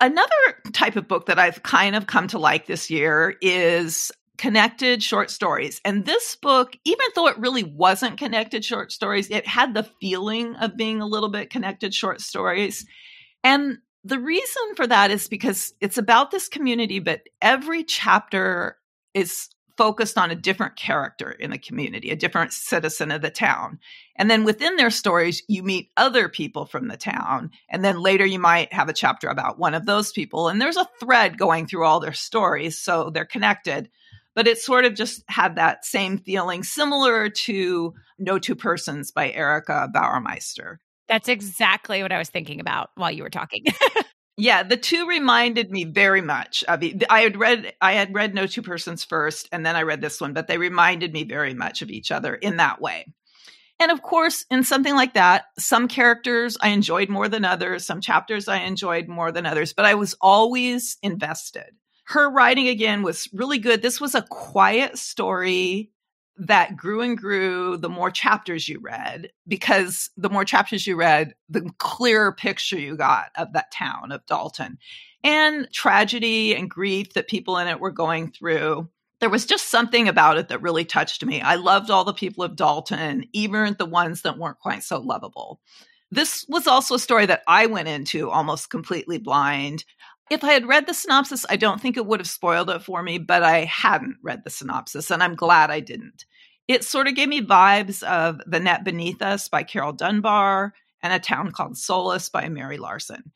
another 0.00 0.30
type 0.72 0.96
of 0.96 1.06
book 1.06 1.26
that 1.26 1.38
I've 1.38 1.62
kind 1.62 1.94
of 1.94 2.06
come 2.06 2.28
to 2.28 2.38
like 2.38 2.66
this 2.66 2.90
year 2.90 3.36
is 3.42 4.10
connected 4.38 5.02
short 5.02 5.30
stories. 5.30 5.80
And 5.84 6.04
this 6.04 6.36
book, 6.36 6.76
even 6.84 7.06
though 7.14 7.28
it 7.28 7.38
really 7.38 7.62
wasn't 7.64 8.18
connected 8.18 8.64
short 8.64 8.90
stories, 8.90 9.30
it 9.30 9.46
had 9.46 9.74
the 9.74 9.88
feeling 10.00 10.56
of 10.56 10.76
being 10.76 11.00
a 11.00 11.06
little 11.06 11.28
bit 11.28 11.50
connected 11.50 11.94
short 11.94 12.20
stories. 12.20 12.86
And 13.44 13.78
the 14.04 14.18
reason 14.18 14.74
for 14.74 14.86
that 14.86 15.10
is 15.10 15.28
because 15.28 15.74
it's 15.80 15.98
about 15.98 16.30
this 16.30 16.48
community, 16.48 16.98
but 16.98 17.22
every 17.40 17.84
chapter 17.84 18.78
is 19.14 19.48
focused 19.76 20.18
on 20.18 20.30
a 20.30 20.36
different 20.36 20.76
character 20.76 21.30
in 21.30 21.50
the 21.50 21.58
community, 21.58 22.10
a 22.10 22.16
different 22.16 22.52
citizen 22.52 23.10
of 23.10 23.22
the 23.22 23.30
town. 23.30 23.78
And 24.16 24.30
then 24.30 24.44
within 24.44 24.76
their 24.76 24.90
stories, 24.90 25.42
you 25.48 25.62
meet 25.62 25.90
other 25.96 26.28
people 26.28 26.66
from 26.66 26.88
the 26.88 26.96
town. 26.96 27.50
And 27.70 27.84
then 27.84 28.00
later 28.00 28.26
you 28.26 28.38
might 28.38 28.72
have 28.72 28.88
a 28.88 28.94
chapter 28.94 29.28
about 29.28 29.58
one 29.58 29.74
of 29.74 29.86
those 29.86 30.12
people. 30.12 30.48
And 30.48 30.60
there's 30.60 30.76
a 30.76 30.88
thread 31.00 31.38
going 31.38 31.66
through 31.66 31.84
all 31.84 32.00
their 32.00 32.12
stories. 32.12 32.78
So 32.78 33.10
they're 33.10 33.24
connected 33.24 33.88
but 34.34 34.46
it 34.46 34.58
sort 34.58 34.84
of 34.84 34.94
just 34.94 35.22
had 35.28 35.56
that 35.56 35.84
same 35.84 36.18
feeling, 36.18 36.62
similar 36.62 37.28
to 37.28 37.94
No 38.18 38.38
Two 38.38 38.54
Persons 38.54 39.10
by 39.10 39.30
Erica 39.30 39.88
Bauermeister. 39.94 40.76
That's 41.08 41.28
exactly 41.28 42.02
what 42.02 42.12
I 42.12 42.18
was 42.18 42.30
thinking 42.30 42.60
about 42.60 42.90
while 42.94 43.10
you 43.10 43.22
were 43.22 43.30
talking. 43.30 43.64
yeah, 44.36 44.62
the 44.62 44.76
two 44.76 45.06
reminded 45.06 45.70
me 45.70 45.84
very 45.84 46.22
much 46.22 46.64
of 46.64 46.82
I 47.10 47.20
had 47.20 47.36
read 47.38 47.74
I 47.80 47.92
had 47.92 48.14
read 48.14 48.34
No 48.34 48.46
Two 48.46 48.62
Persons 48.62 49.04
first 49.04 49.48
and 49.52 49.66
then 49.66 49.76
I 49.76 49.82
read 49.82 50.00
this 50.00 50.20
one, 50.20 50.32
but 50.32 50.46
they 50.46 50.58
reminded 50.58 51.12
me 51.12 51.24
very 51.24 51.54
much 51.54 51.82
of 51.82 51.90
each 51.90 52.10
other 52.10 52.34
in 52.34 52.56
that 52.56 52.80
way. 52.80 53.06
And 53.78 53.90
of 53.90 54.00
course, 54.00 54.46
in 54.48 54.62
something 54.62 54.94
like 54.94 55.14
that, 55.14 55.46
some 55.58 55.88
characters 55.88 56.56
I 56.60 56.68
enjoyed 56.68 57.08
more 57.08 57.28
than 57.28 57.44
others, 57.44 57.84
some 57.84 58.00
chapters 58.00 58.46
I 58.46 58.58
enjoyed 58.58 59.08
more 59.08 59.32
than 59.32 59.44
others, 59.44 59.72
but 59.72 59.84
I 59.84 59.94
was 59.94 60.14
always 60.20 60.98
invested 61.02 61.74
her 62.04 62.30
writing 62.30 62.68
again 62.68 63.02
was 63.02 63.28
really 63.32 63.58
good. 63.58 63.82
This 63.82 64.00
was 64.00 64.14
a 64.14 64.22
quiet 64.22 64.98
story 64.98 65.90
that 66.36 66.76
grew 66.76 67.02
and 67.02 67.16
grew 67.16 67.76
the 67.76 67.88
more 67.88 68.10
chapters 68.10 68.68
you 68.68 68.78
read 68.80 69.30
because 69.46 70.10
the 70.16 70.30
more 70.30 70.44
chapters 70.44 70.86
you 70.86 70.96
read 70.96 71.34
the 71.48 71.70
clearer 71.78 72.32
picture 72.32 72.78
you 72.78 72.96
got 72.96 73.30
of 73.36 73.52
that 73.52 73.70
town 73.70 74.10
of 74.10 74.24
Dalton 74.26 74.78
and 75.22 75.70
tragedy 75.72 76.54
and 76.54 76.70
grief 76.70 77.12
that 77.12 77.28
people 77.28 77.58
in 77.58 77.68
it 77.68 77.80
were 77.80 77.90
going 77.90 78.30
through 78.30 78.88
there 79.20 79.30
was 79.30 79.46
just 79.46 79.68
something 79.68 80.08
about 80.08 80.36
it 80.36 80.48
that 80.48 80.62
really 80.62 80.84
touched 80.84 81.24
me 81.24 81.40
i 81.42 81.54
loved 81.54 81.90
all 81.90 82.04
the 82.04 82.14
people 82.14 82.42
of 82.42 82.56
Dalton 82.56 83.26
even 83.32 83.76
the 83.78 83.86
ones 83.86 84.22
that 84.22 84.38
weren't 84.38 84.58
quite 84.58 84.82
so 84.82 84.98
lovable 84.98 85.60
this 86.12 86.44
was 86.46 86.66
also 86.66 86.96
a 86.96 86.98
story 86.98 87.24
that 87.24 87.42
I 87.48 87.64
went 87.64 87.88
into 87.88 88.28
almost 88.28 88.68
completely 88.68 89.16
blind. 89.16 89.86
If 90.32 90.42
I 90.42 90.52
had 90.52 90.66
read 90.66 90.86
the 90.86 90.94
synopsis, 90.94 91.44
I 91.50 91.56
don't 91.56 91.78
think 91.78 91.98
it 91.98 92.06
would 92.06 92.18
have 92.18 92.28
spoiled 92.28 92.70
it 92.70 92.82
for 92.82 93.02
me, 93.02 93.18
but 93.18 93.42
I 93.42 93.64
hadn't 93.64 94.16
read 94.22 94.44
the 94.44 94.50
synopsis, 94.50 95.10
and 95.10 95.22
I'm 95.22 95.34
glad 95.34 95.70
I 95.70 95.80
didn't. 95.80 96.24
It 96.68 96.84
sort 96.84 97.06
of 97.06 97.14
gave 97.14 97.28
me 97.28 97.42
vibes 97.42 98.02
of 98.02 98.40
The 98.46 98.58
Net 98.58 98.82
Beneath 98.82 99.20
Us 99.20 99.48
by 99.48 99.62
Carol 99.62 99.92
Dunbar 99.92 100.72
and 101.02 101.12
A 101.12 101.18
Town 101.18 101.52
Called 101.52 101.76
Solace 101.76 102.30
by 102.30 102.48
Mary 102.48 102.78
Lawson. 102.78 103.30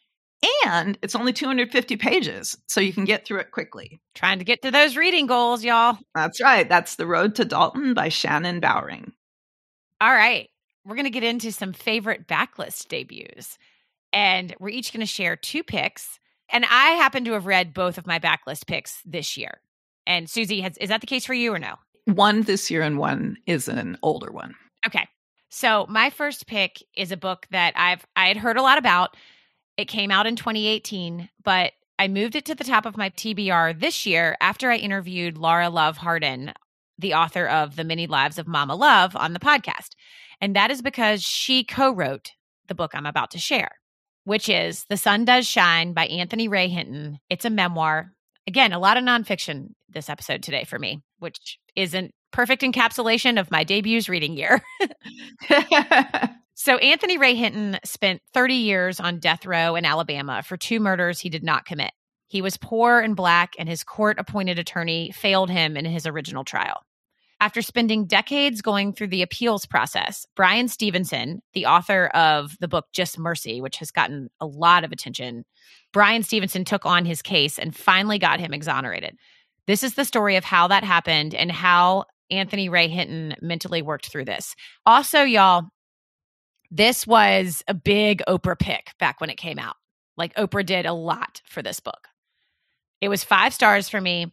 And 0.65 0.99
it's 1.03 1.15
only 1.15 1.35
250 1.35 1.99
pages, 1.99 2.57
so 2.67 2.81
you 2.81 2.95
can 2.95 3.05
get 3.05 3.27
through 3.27 3.41
it 3.41 3.51
quickly. 3.51 4.01
Trying 4.15 4.39
to 4.39 4.47
get 4.47 4.63
to 4.63 4.71
those 4.71 4.97
reading 4.97 5.27
goals, 5.27 5.63
y'all. 5.63 5.99
That's 6.15 6.41
right. 6.41 6.67
That's 6.67 6.97
The 6.97 7.07
Road 7.07 7.35
to 7.35 7.45
Dalton 7.45 7.93
by 7.93 8.09
Shannon 8.09 8.59
Bowring. 8.59 9.13
All 10.01 10.15
right. 10.15 10.49
We're 10.87 10.97
going 10.97 11.05
to 11.05 11.11
get 11.11 11.25
into 11.25 11.53
some 11.53 11.75
favorite 11.75 12.27
backlist 12.27 12.89
debuts. 12.89 13.59
And 14.15 14.55
we're 14.59 14.71
each 14.71 14.95
going 14.95 15.01
to 15.01 15.07
share 15.07 15.37
two 15.37 15.63
picks 15.63 16.19
and 16.51 16.65
I 16.65 16.91
happen 16.91 17.25
to 17.25 17.33
have 17.33 17.47
read 17.47 17.75
both 17.75 17.99
of 17.99 18.07
my 18.07 18.19
backlist 18.19 18.67
picks 18.67 19.01
this 19.05 19.37
year. 19.37 19.61
And 20.07 20.31
Susie, 20.31 20.61
has, 20.61 20.77
is 20.79 20.89
that 20.89 21.01
the 21.01 21.07
case 21.07 21.27
for 21.27 21.35
you 21.35 21.53
or 21.53 21.59
no? 21.59 21.75
One 22.05 22.43
this 22.43 22.71
year 22.71 22.83
and 22.83 22.99
one 22.99 23.37
is 23.47 23.69
an 23.69 23.99
older 24.03 24.31
one. 24.31 24.55
Okay. 24.87 25.09
So 25.49 25.87
my 25.89 26.11
first 26.11 26.47
pick 26.47 26.83
is 26.95 27.11
a 27.11 27.17
book 27.17 27.47
that 27.51 27.73
I've 27.77 28.07
I 28.15 28.29
had 28.29 28.37
heard 28.37 28.57
a 28.57 28.63
lot 28.63 28.79
about. 28.79 29.17
It 29.77 29.87
came 29.89 30.11
out 30.11 30.27
in 30.27 30.37
2018, 30.37 31.29
but 31.43 31.73
I 31.99 32.09
moved 32.09 32.37
it 32.37 32.45
to 32.47 32.55
the 32.55 32.65
top 32.65 32.87
of 32.87 32.97
my 32.97 33.11
TBR 33.11 33.81
this 33.81 34.07
year 34.07 34.37
after 34.41 34.71
I 34.71 34.77
interviewed 34.77 35.39
Lara 35.39 35.69
Love 35.69 35.97
Hardin, 35.97 36.53
the 36.99 37.15
author 37.15 37.47
of 37.47 37.77
The 37.77 37.85
Many 37.85 38.07
Lives 38.07 38.39
of 38.39 38.47
Mama 38.47 38.75
Love, 38.75 39.17
on 39.17 39.33
the 39.33 39.41
podcast. 39.41 39.91
And 40.41 40.55
that 40.55 40.71
is 40.71 40.83
because 40.83 41.23
she 41.23 41.65
co 41.65 41.91
wrote 41.91 42.33
the 42.69 42.75
book 42.75 42.93
I'm 42.95 43.07
about 43.07 43.31
to 43.33 43.39
share 43.39 43.73
which 44.27 44.49
is 44.49 44.85
The 44.91 44.97
Sun 44.97 45.25
Does 45.25 45.47
Shine 45.47 45.93
by 45.93 46.07
Anthony 46.07 46.49
Ray 46.49 46.67
Hinton. 46.67 47.21
It's 47.31 47.45
a 47.45 47.51
memoir. 47.51 48.11
Again, 48.49 48.73
a 48.73 48.79
lot 48.81 48.97
of 48.97 49.05
nonfiction 49.05 49.69
this 49.89 50.11
episode 50.11 50.43
today 50.43 50.65
for 50.65 50.81
me, 50.81 51.01
which 51.21 51.61
isn't 51.77 52.11
perfect 52.33 52.63
encapsulation 52.63 53.39
of 53.39 53.53
my 53.53 53.63
debuts 53.63 54.09
reading 54.09 54.37
year. 54.37 54.61
so, 56.55 56.77
Anthony 56.79 57.19
Ray 57.19 57.37
Hinton 57.37 57.79
spent 57.85 58.21
30 58.35 58.55
years 58.55 58.99
on 58.99 59.21
death 59.21 59.47
row 59.47 59.77
in 59.77 59.85
Alabama 59.85 60.43
for 60.43 60.57
two 60.57 60.81
murders 60.81 61.21
he 61.21 61.29
did 61.29 61.45
not 61.45 61.65
commit. 61.65 61.93
He 62.27 62.43
was 62.43 62.57
poor 62.57 62.99
and 62.99 63.15
black, 63.15 63.53
and 63.61 63.69
his 63.69 63.85
court 63.85 64.19
appointed 64.19 64.59
attorney 64.59 65.13
failed 65.13 65.51
him 65.51 65.77
in 65.77 65.85
his 65.85 66.05
original 66.05 66.43
trial. 66.43 66.83
After 67.39 67.61
spending 67.61 68.07
decades 68.07 68.63
going 68.63 68.95
through 68.95 69.09
the 69.09 69.21
appeals 69.21 69.67
process, 69.67 70.27
Bryan 70.37 70.69
Stevenson, 70.69 71.43
the 71.53 71.67
author 71.67 72.07
of 72.07 72.57
the 72.61 72.69
book 72.69 72.87
Just 72.93 73.19
Mercy, 73.19 73.61
which 73.61 73.77
has 73.77 73.91
gotten 73.91 74.31
a 74.41 74.47
lot 74.47 74.85
of 74.85 74.93
attention, 74.93 75.45
Bryan 75.93 76.23
Stevenson 76.23 76.65
took 76.65 76.87
on 76.87 77.05
his 77.05 77.21
case 77.21 77.59
and 77.59 77.77
finally 77.77 78.19
got 78.19 78.41
him 78.41 78.55
exonerated. 78.55 79.17
This 79.67 79.83
is 79.83 79.95
the 79.95 80.05
story 80.05 80.37
of 80.37 80.45
how 80.45 80.69
that 80.69 80.83
happened 80.83 81.35
and 81.35 81.53
how 81.53 82.05
Anthony 82.31 82.69
Ray 82.71 82.89
Hinton 82.89 83.35
mentally 83.43 83.83
worked 83.83 84.07
through 84.07 84.25
this. 84.25 84.55
Also, 84.87 85.23
y'all, 85.23 85.65
this 86.71 87.07
was 87.07 87.63
a 87.69 87.75
big 87.75 88.23
Oprah 88.27 88.59
pick 88.59 88.93
back 88.99 89.21
when 89.21 89.31
it 89.31 89.37
came 89.37 89.59
out. 89.59 89.77
Like 90.17 90.35
Oprah 90.37 90.65
did 90.65 90.87
a 90.87 90.93
lot 90.93 91.43
for 91.45 91.63
this 91.63 91.81
book. 91.81 92.09
It 93.01 93.09
was 93.09 93.25
five 93.25 93.53
stars 93.53 93.89
for 93.89 94.01
me. 94.01 94.33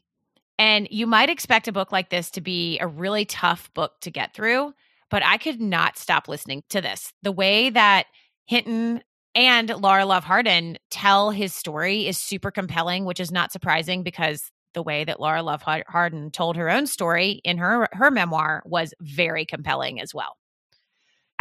And 0.60 0.88
you 0.92 1.08
might 1.08 1.30
expect 1.30 1.68
a 1.68 1.72
book 1.72 1.92
like 1.92 2.10
this 2.10 2.30
to 2.32 2.42
be 2.42 2.80
a 2.80 2.88
really 2.88 3.26
tough 3.26 3.74
book 3.74 3.94
to 4.02 4.12
get 4.12 4.34
through, 4.34 4.74
but 5.10 5.24
I 5.24 5.38
could 5.38 5.60
not 5.60 5.98
stop 5.98 6.28
listening 6.28 6.64
to 6.70 6.82
this. 6.82 7.12
The 7.24 7.32
way 7.32 7.70
that 7.70 8.06
Hinton 8.46 9.02
and 9.36 9.70
Lara 9.70 10.06
Love 10.06 10.24
Hardin 10.24 10.78
tell 10.92 11.32
his 11.32 11.56
story 11.56 12.08
is 12.08 12.18
super 12.18 12.52
compelling, 12.52 13.06
which 13.06 13.20
is 13.20 13.32
not 13.32 13.52
surprising 13.52 14.04
because 14.04 14.52
the 14.74 14.84
way 14.84 15.04
that 15.04 15.20
Lara 15.20 15.44
Love 15.44 15.64
Hardin 15.64 16.32
told 16.32 16.56
her 16.56 16.70
own 16.70 16.88
story 16.88 17.42
in 17.44 17.58
her 17.58 17.88
her 17.94 18.12
memoir 18.12 18.64
was 18.66 18.94
very 19.02 19.46
compelling 19.46 20.00
as 20.00 20.14
well. 20.14 20.36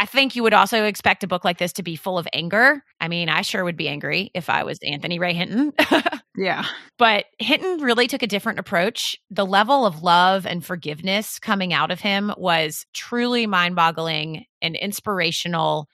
I 0.03 0.05
think 0.05 0.35
you 0.35 0.43
would 0.43 0.53
also 0.53 0.83
expect 0.83 1.23
a 1.23 1.27
book 1.27 1.45
like 1.45 1.59
this 1.59 1.71
to 1.73 1.81
be 1.81 1.95
full 1.95 2.17
of 2.17 2.27
anger. 2.33 2.83
I 2.99 3.07
mean, 3.07 3.29
I 3.29 3.41
sure 3.41 3.63
would 3.63 3.77
be 3.77 3.87
angry 3.87 4.31
if 4.33 4.49
I 4.49 4.65
was 4.65 4.77
Anthony 4.85 5.17
Ray 5.17 5.33
Hinton. 5.33 5.71
yeah. 6.37 6.65
But 6.97 7.23
Hinton 7.39 7.79
really 7.81 8.07
took 8.07 8.21
a 8.21 8.27
different 8.27 8.59
approach. 8.59 9.17
The 9.31 9.45
level 9.45 9.85
of 9.85 10.03
love 10.03 10.45
and 10.45 10.63
forgiveness 10.65 11.39
coming 11.39 11.71
out 11.71 11.89
of 11.89 12.01
him 12.01 12.33
was 12.35 12.85
truly 12.93 13.47
mind 13.47 13.77
boggling 13.77 14.43
and 14.61 14.75
inspirational. 14.75 15.87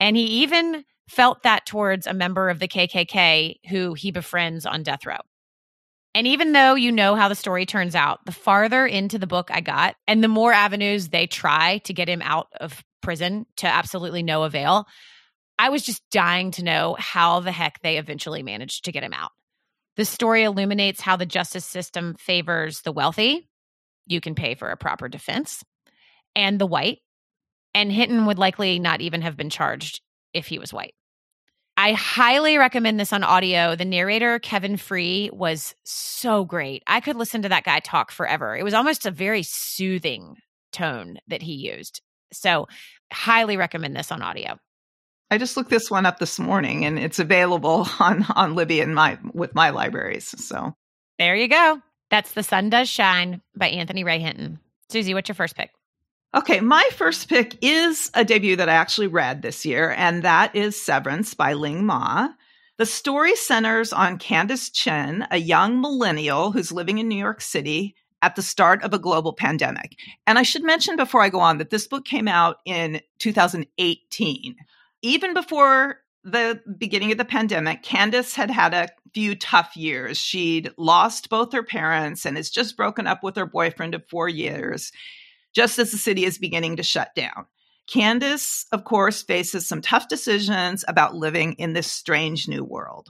And 0.00 0.16
he 0.16 0.24
even 0.42 0.82
felt 1.10 1.42
that 1.42 1.66
towards 1.66 2.06
a 2.06 2.14
member 2.14 2.48
of 2.48 2.60
the 2.60 2.68
KKK 2.68 3.56
who 3.68 3.92
he 3.92 4.10
befriends 4.10 4.64
on 4.64 4.84
death 4.84 5.04
row. 5.04 5.18
And 6.14 6.26
even 6.26 6.52
though 6.52 6.76
you 6.76 6.92
know 6.92 7.14
how 7.14 7.28
the 7.28 7.34
story 7.34 7.66
turns 7.66 7.94
out, 7.94 8.24
the 8.24 8.32
farther 8.32 8.86
into 8.86 9.18
the 9.18 9.26
book 9.26 9.50
I 9.52 9.60
got 9.60 9.96
and 10.08 10.24
the 10.24 10.28
more 10.28 10.52
avenues 10.54 11.10
they 11.10 11.26
try 11.26 11.78
to 11.84 11.92
get 11.92 12.08
him 12.08 12.22
out 12.22 12.48
of 12.58 12.82
prison 13.00 13.46
to 13.56 13.66
absolutely 13.66 14.22
no 14.22 14.44
avail, 14.44 14.86
I 15.58 15.68
was 15.68 15.82
just 15.82 16.02
dying 16.10 16.52
to 16.52 16.64
know 16.64 16.96
how 16.98 17.40
the 17.40 17.52
heck 17.52 17.80
they 17.82 17.98
eventually 17.98 18.42
managed 18.42 18.84
to 18.84 18.92
get 18.92 19.02
him 19.02 19.12
out. 19.12 19.30
The 19.96 20.04
story 20.04 20.44
illuminates 20.44 21.00
how 21.00 21.16
the 21.16 21.26
justice 21.26 21.66
system 21.66 22.14
favors 22.18 22.80
the 22.80 22.92
wealthy. 22.92 23.48
You 24.06 24.20
can 24.20 24.34
pay 24.34 24.54
for 24.54 24.70
a 24.70 24.76
proper 24.76 25.08
defense, 25.08 25.62
and 26.34 26.58
the 26.58 26.66
white. 26.66 26.98
And 27.74 27.92
Hinton 27.92 28.26
would 28.26 28.38
likely 28.38 28.78
not 28.78 29.00
even 29.00 29.22
have 29.22 29.36
been 29.36 29.50
charged 29.50 30.00
if 30.32 30.46
he 30.46 30.58
was 30.58 30.72
white. 30.72 30.94
I 31.76 31.92
highly 31.92 32.58
recommend 32.58 32.98
this 32.98 33.12
on 33.12 33.22
audio. 33.22 33.76
The 33.76 33.84
narrator, 33.84 34.38
Kevin 34.38 34.76
Free, 34.76 35.30
was 35.32 35.74
so 35.84 36.44
great. 36.44 36.82
I 36.86 37.00
could 37.00 37.16
listen 37.16 37.42
to 37.42 37.48
that 37.50 37.64
guy 37.64 37.80
talk 37.80 38.10
forever. 38.10 38.56
It 38.56 38.64
was 38.64 38.74
almost 38.74 39.06
a 39.06 39.10
very 39.10 39.42
soothing 39.42 40.36
tone 40.72 41.18
that 41.28 41.42
he 41.42 41.54
used. 41.54 42.02
So, 42.32 42.68
highly 43.12 43.56
recommend 43.56 43.96
this 43.96 44.12
on 44.12 44.22
audio. 44.22 44.58
I 45.30 45.38
just 45.38 45.56
looked 45.56 45.70
this 45.70 45.90
one 45.90 46.06
up 46.06 46.18
this 46.18 46.38
morning 46.38 46.84
and 46.84 46.98
it's 46.98 47.18
available 47.18 47.88
on 48.00 48.26
on 48.34 48.54
Libby 48.54 48.80
and 48.80 48.94
my 48.94 49.18
with 49.32 49.54
my 49.54 49.70
libraries. 49.70 50.34
So, 50.44 50.74
there 51.18 51.36
you 51.36 51.48
go. 51.48 51.80
That's 52.10 52.32
The 52.32 52.42
Sun 52.42 52.70
Does 52.70 52.88
Shine 52.88 53.40
by 53.56 53.68
Anthony 53.68 54.02
Ray 54.02 54.18
Hinton. 54.18 54.58
Susie, 54.88 55.14
what's 55.14 55.28
your 55.28 55.36
first 55.36 55.56
pick? 55.56 55.70
Okay, 56.34 56.60
my 56.60 56.88
first 56.92 57.28
pick 57.28 57.56
is 57.60 58.10
a 58.14 58.24
debut 58.24 58.56
that 58.56 58.68
I 58.68 58.74
actually 58.74 59.08
read 59.08 59.42
this 59.42 59.66
year, 59.66 59.94
and 59.96 60.22
that 60.22 60.54
is 60.54 60.80
Severance 60.80 61.34
by 61.34 61.54
Ling 61.54 61.84
Ma. 61.84 62.28
The 62.78 62.86
story 62.86 63.34
centers 63.36 63.92
on 63.92 64.18
Candace 64.18 64.70
Chen, 64.70 65.26
a 65.30 65.36
young 65.36 65.80
millennial 65.80 66.52
who's 66.52 66.72
living 66.72 66.98
in 66.98 67.08
New 67.08 67.18
York 67.18 67.40
City 67.40 67.94
at 68.22 68.36
the 68.36 68.42
start 68.42 68.82
of 68.82 68.92
a 68.92 68.98
global 68.98 69.32
pandemic. 69.32 69.96
And 70.26 70.38
I 70.38 70.42
should 70.42 70.62
mention 70.62 70.96
before 70.96 71.22
I 71.22 71.28
go 71.28 71.40
on 71.40 71.58
that 71.58 71.70
this 71.70 71.86
book 71.86 72.04
came 72.04 72.28
out 72.28 72.56
in 72.64 73.00
2018. 73.18 74.56
Even 75.02 75.34
before 75.34 76.00
the 76.22 76.60
beginning 76.78 77.12
of 77.12 77.18
the 77.18 77.24
pandemic, 77.24 77.82
Candace 77.82 78.34
had 78.34 78.50
had 78.50 78.74
a 78.74 78.88
few 79.14 79.34
tough 79.34 79.76
years. 79.76 80.18
She'd 80.18 80.70
lost 80.76 81.30
both 81.30 81.52
her 81.52 81.62
parents 81.62 82.26
and 82.26 82.36
has 82.36 82.50
just 82.50 82.76
broken 82.76 83.06
up 83.06 83.22
with 83.22 83.36
her 83.36 83.46
boyfriend 83.46 83.94
of 83.94 84.06
four 84.08 84.28
years 84.28 84.92
just 85.52 85.78
as 85.78 85.90
the 85.90 85.98
city 85.98 86.24
is 86.24 86.38
beginning 86.38 86.76
to 86.76 86.82
shut 86.82 87.14
down. 87.14 87.46
Candace, 87.88 88.66
of 88.70 88.84
course, 88.84 89.22
faces 89.22 89.66
some 89.66 89.80
tough 89.80 90.08
decisions 90.08 90.84
about 90.86 91.16
living 91.16 91.54
in 91.54 91.72
this 91.72 91.90
strange 91.90 92.46
new 92.46 92.62
world. 92.62 93.08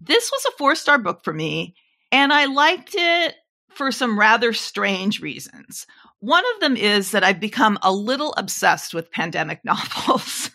This 0.00 0.30
was 0.30 0.44
a 0.44 0.56
four 0.58 0.74
star 0.74 0.98
book 0.98 1.24
for 1.24 1.32
me, 1.32 1.74
and 2.12 2.32
I 2.32 2.44
liked 2.44 2.94
it 2.94 3.34
for 3.78 3.90
some 3.92 4.18
rather 4.18 4.52
strange 4.52 5.20
reasons. 5.20 5.86
One 6.18 6.44
of 6.54 6.60
them 6.60 6.76
is 6.76 7.12
that 7.12 7.24
I've 7.24 7.40
become 7.40 7.78
a 7.80 7.92
little 7.92 8.34
obsessed 8.36 8.92
with 8.92 9.10
pandemic 9.10 9.60
novels. 9.64 10.50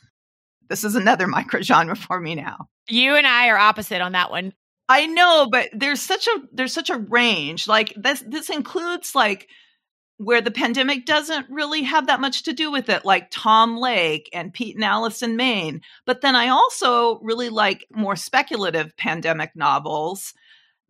this 0.69 0.84
is 0.84 0.95
another 0.95 1.26
microgenre 1.26 1.97
for 1.97 2.19
me 2.19 2.36
now. 2.36 2.67
You 2.89 3.15
and 3.15 3.26
I 3.26 3.47
are 3.47 3.57
opposite 3.57 4.01
on 4.01 4.11
that 4.11 4.30
one. 4.30 4.53
I 4.89 5.07
know, 5.07 5.47
but 5.49 5.69
there's 5.71 6.01
such 6.01 6.28
a 6.28 6.41
there's 6.51 6.74
such 6.74 6.89
a 6.89 6.97
range. 6.97 7.67
Like 7.67 7.93
this 7.95 8.21
this 8.28 8.49
includes 8.49 9.15
like 9.15 9.47
where 10.17 10.41
the 10.41 10.51
pandemic 10.51 11.05
doesn't 11.05 11.49
really 11.49 11.84
have 11.84 12.07
that 12.07 12.19
much 12.19 12.43
to 12.43 12.53
do 12.53 12.71
with 12.71 12.89
it, 12.89 13.05
like 13.05 13.30
Tom 13.32 13.78
Lake 13.78 14.30
and 14.34 14.53
Pete 14.53 14.76
and 14.76 14.84
Alice 14.84 15.21
in 15.21 15.38
Maine. 15.38 15.82
But 16.05 16.21
then 16.21 16.36
I 16.36 16.49
also 16.49 17.19
really 17.19 17.49
like 17.49 17.88
more 17.91 18.15
speculative 18.15 18.95
pandemic 18.97 19.55
novels, 19.55 20.34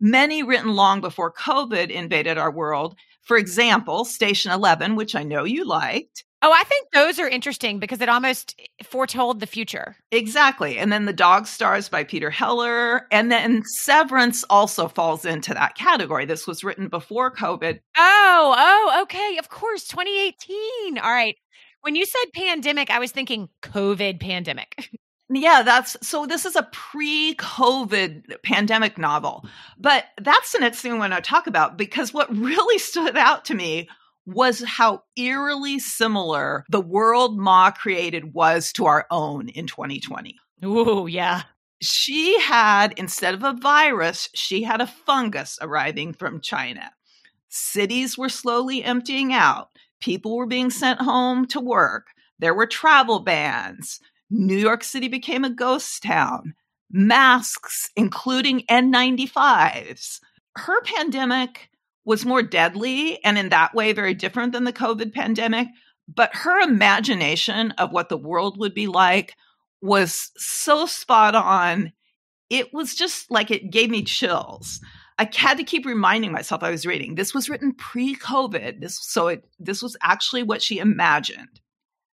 many 0.00 0.42
written 0.42 0.74
long 0.74 1.00
before 1.00 1.32
COVID 1.32 1.90
invaded 1.90 2.38
our 2.38 2.50
world. 2.50 2.96
For 3.22 3.36
example, 3.36 4.04
Station 4.04 4.52
11, 4.52 4.96
which 4.96 5.14
I 5.14 5.22
know 5.22 5.44
you 5.44 5.64
liked. 5.64 6.24
Oh, 6.46 6.52
I 6.52 6.62
think 6.64 6.88
those 6.92 7.18
are 7.18 7.26
interesting 7.26 7.78
because 7.78 8.02
it 8.02 8.10
almost 8.10 8.54
eh, 8.58 8.84
foretold 8.84 9.40
the 9.40 9.46
future. 9.46 9.96
Exactly. 10.12 10.76
And 10.76 10.92
then 10.92 11.06
The 11.06 11.14
Dog 11.14 11.46
Stars 11.46 11.88
by 11.88 12.04
Peter 12.04 12.28
Heller. 12.28 13.06
And 13.10 13.32
then 13.32 13.62
Severance 13.64 14.44
also 14.50 14.88
falls 14.88 15.24
into 15.24 15.54
that 15.54 15.74
category. 15.74 16.26
This 16.26 16.46
was 16.46 16.62
written 16.62 16.88
before 16.88 17.34
COVID. 17.34 17.78
Oh, 17.96 18.54
oh, 18.58 19.02
okay. 19.04 19.38
Of 19.38 19.48
course. 19.48 19.84
2018. 19.88 20.98
All 20.98 21.10
right. 21.10 21.36
When 21.80 21.96
you 21.96 22.04
said 22.04 22.24
pandemic, 22.34 22.90
I 22.90 22.98
was 22.98 23.10
thinking 23.10 23.48
COVID 23.62 24.20
pandemic. 24.20 24.90
Yeah, 25.36 25.62
that's 25.62 25.96
so. 26.06 26.26
This 26.26 26.44
is 26.44 26.54
a 26.54 26.68
pre 26.72 27.34
COVID 27.34 28.42
pandemic 28.42 28.98
novel. 28.98 29.44
But 29.78 30.04
that's 30.20 30.52
the 30.52 30.60
next 30.60 30.80
thing 30.80 30.92
I 30.92 30.98
want 30.98 31.12
to 31.12 31.20
talk 31.20 31.46
about 31.46 31.76
because 31.76 32.14
what 32.14 32.34
really 32.34 32.78
stood 32.78 33.16
out 33.16 33.44
to 33.46 33.54
me 33.54 33.88
was 34.26 34.62
how 34.62 35.02
eerily 35.16 35.78
similar 35.78 36.64
the 36.70 36.80
world 36.80 37.38
Ma 37.38 37.70
created 37.70 38.32
was 38.32 38.72
to 38.72 38.86
our 38.86 39.06
own 39.10 39.48
in 39.48 39.66
2020. 39.66 40.36
Ooh, 40.64 41.06
yeah. 41.06 41.42
She 41.82 42.40
had, 42.40 42.94
instead 42.96 43.34
of 43.34 43.42
a 43.42 43.52
virus, 43.52 44.30
she 44.34 44.62
had 44.62 44.80
a 44.80 44.86
fungus 44.86 45.58
arriving 45.60 46.14
from 46.14 46.40
China. 46.40 46.90
Cities 47.50 48.16
were 48.16 48.30
slowly 48.30 48.82
emptying 48.82 49.32
out. 49.32 49.68
People 50.00 50.36
were 50.36 50.46
being 50.46 50.70
sent 50.70 51.00
home 51.00 51.46
to 51.48 51.60
work. 51.60 52.06
There 52.38 52.54
were 52.54 52.66
travel 52.66 53.20
bans. 53.20 54.00
New 54.30 54.56
York 54.56 54.84
City 54.84 55.08
became 55.08 55.44
a 55.44 55.50
ghost 55.50 56.02
town. 56.02 56.54
Masks, 56.90 57.90
including 57.96 58.60
N95s. 58.70 60.20
Her 60.56 60.80
pandemic 60.82 61.70
was 62.04 62.24
more 62.24 62.42
deadly 62.42 63.22
and 63.24 63.38
in 63.38 63.48
that 63.48 63.74
way 63.74 63.92
very 63.92 64.14
different 64.14 64.52
than 64.52 64.64
the 64.64 64.72
COVID 64.72 65.12
pandemic. 65.12 65.68
But 66.12 66.34
her 66.34 66.60
imagination 66.60 67.72
of 67.72 67.92
what 67.92 68.08
the 68.08 68.16
world 68.16 68.58
would 68.58 68.74
be 68.74 68.86
like 68.86 69.34
was 69.80 70.30
so 70.36 70.86
spot 70.86 71.34
on. 71.34 71.92
It 72.50 72.72
was 72.72 72.94
just 72.94 73.30
like 73.30 73.50
it 73.50 73.70
gave 73.70 73.90
me 73.90 74.02
chills. 74.02 74.80
I 75.18 75.28
had 75.34 75.58
to 75.58 75.64
keep 75.64 75.86
reminding 75.86 76.32
myself 76.32 76.62
I 76.62 76.70
was 76.70 76.86
reading. 76.86 77.14
This 77.14 77.32
was 77.32 77.48
written 77.48 77.72
pre-COVID. 77.72 78.80
This 78.80 78.98
so 79.00 79.28
it 79.28 79.44
this 79.58 79.82
was 79.82 79.96
actually 80.02 80.42
what 80.42 80.62
she 80.62 80.78
imagined. 80.78 81.60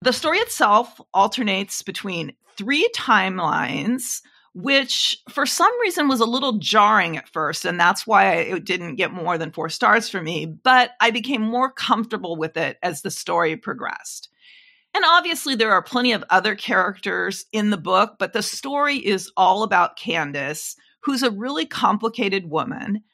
The 0.02 0.12
story 0.12 0.38
itself 0.38 1.00
alternates 1.12 1.82
between 1.82 2.32
three 2.56 2.88
timelines 2.94 4.20
which 4.54 5.16
for 5.28 5.46
some 5.46 5.72
reason 5.80 6.08
was 6.08 6.20
a 6.20 6.26
little 6.26 6.58
jarring 6.58 7.16
at 7.16 7.28
first. 7.28 7.64
And 7.64 7.78
that's 7.78 8.06
why 8.06 8.32
it 8.34 8.64
didn't 8.64 8.96
get 8.96 9.12
more 9.12 9.38
than 9.38 9.52
four 9.52 9.68
stars 9.68 10.08
for 10.08 10.20
me. 10.20 10.46
But 10.46 10.92
I 11.00 11.10
became 11.10 11.42
more 11.42 11.70
comfortable 11.70 12.36
with 12.36 12.56
it 12.56 12.78
as 12.82 13.02
the 13.02 13.10
story 13.10 13.56
progressed. 13.56 14.28
And 14.92 15.04
obviously, 15.06 15.54
there 15.54 15.70
are 15.70 15.82
plenty 15.82 16.12
of 16.12 16.24
other 16.30 16.56
characters 16.56 17.46
in 17.52 17.70
the 17.70 17.76
book, 17.76 18.16
but 18.18 18.32
the 18.32 18.42
story 18.42 18.96
is 18.96 19.30
all 19.36 19.62
about 19.62 19.96
Candace, 19.96 20.74
who's 21.04 21.22
a 21.22 21.30
really 21.30 21.64
complicated 21.64 22.50
woman. 22.50 23.04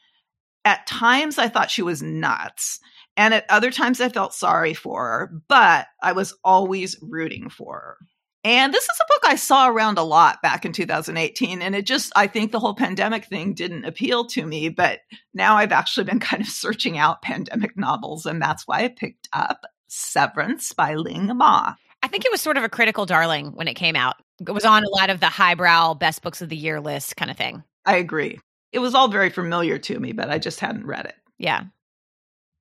At 0.64 0.87
times, 0.87 1.39
I 1.39 1.49
thought 1.49 1.70
she 1.70 1.82
was 1.82 2.03
nuts. 2.03 2.80
And 3.16 3.32
at 3.34 3.46
other 3.48 3.70
times, 3.70 4.00
I 4.00 4.08
felt 4.08 4.34
sorry 4.34 4.74
for 4.74 5.02
her, 5.02 5.42
but 5.48 5.86
I 6.02 6.12
was 6.12 6.34
always 6.44 6.96
rooting 7.00 7.48
for 7.48 7.74
her. 7.74 7.96
And 8.44 8.72
this 8.72 8.84
is 8.84 9.00
a 9.00 9.06
book 9.08 9.22
I 9.24 9.34
saw 9.36 9.68
around 9.68 9.98
a 9.98 10.04
lot 10.04 10.40
back 10.40 10.64
in 10.64 10.72
2018. 10.72 11.62
And 11.62 11.74
it 11.74 11.84
just, 11.84 12.12
I 12.14 12.28
think 12.28 12.52
the 12.52 12.60
whole 12.60 12.74
pandemic 12.74 13.24
thing 13.24 13.54
didn't 13.54 13.86
appeal 13.86 14.26
to 14.26 14.46
me. 14.46 14.68
But 14.68 15.00
now 15.34 15.56
I've 15.56 15.72
actually 15.72 16.04
been 16.04 16.20
kind 16.20 16.42
of 16.42 16.48
searching 16.48 16.96
out 16.96 17.22
pandemic 17.22 17.76
novels. 17.76 18.24
And 18.24 18.40
that's 18.40 18.68
why 18.68 18.84
I 18.84 18.88
picked 18.88 19.28
up 19.32 19.64
Severance 19.88 20.72
by 20.72 20.94
Ling 20.94 21.36
Ma. 21.36 21.74
I 22.02 22.08
think 22.08 22.24
it 22.24 22.30
was 22.30 22.40
sort 22.40 22.56
of 22.56 22.62
a 22.62 22.68
critical 22.68 23.04
darling 23.04 23.48
when 23.54 23.66
it 23.66 23.74
came 23.74 23.96
out. 23.96 24.16
It 24.46 24.52
was 24.52 24.64
on 24.64 24.84
a 24.84 24.90
lot 24.90 25.10
of 25.10 25.18
the 25.18 25.26
highbrow 25.26 25.94
best 25.94 26.22
books 26.22 26.40
of 26.40 26.48
the 26.48 26.56
year 26.56 26.80
list 26.80 27.16
kind 27.16 27.30
of 27.30 27.36
thing. 27.36 27.64
I 27.84 27.96
agree. 27.96 28.38
it 28.72 28.78
was 28.80 28.94
all 28.94 29.08
very 29.08 29.30
familiar 29.30 29.78
to 29.78 29.98
me, 29.98 30.12
but 30.12 30.28
I 30.30 30.38
just 30.38 30.60
hadn't 30.60 30.86
read 30.86 31.06
it. 31.06 31.14
Yeah. 31.38 31.64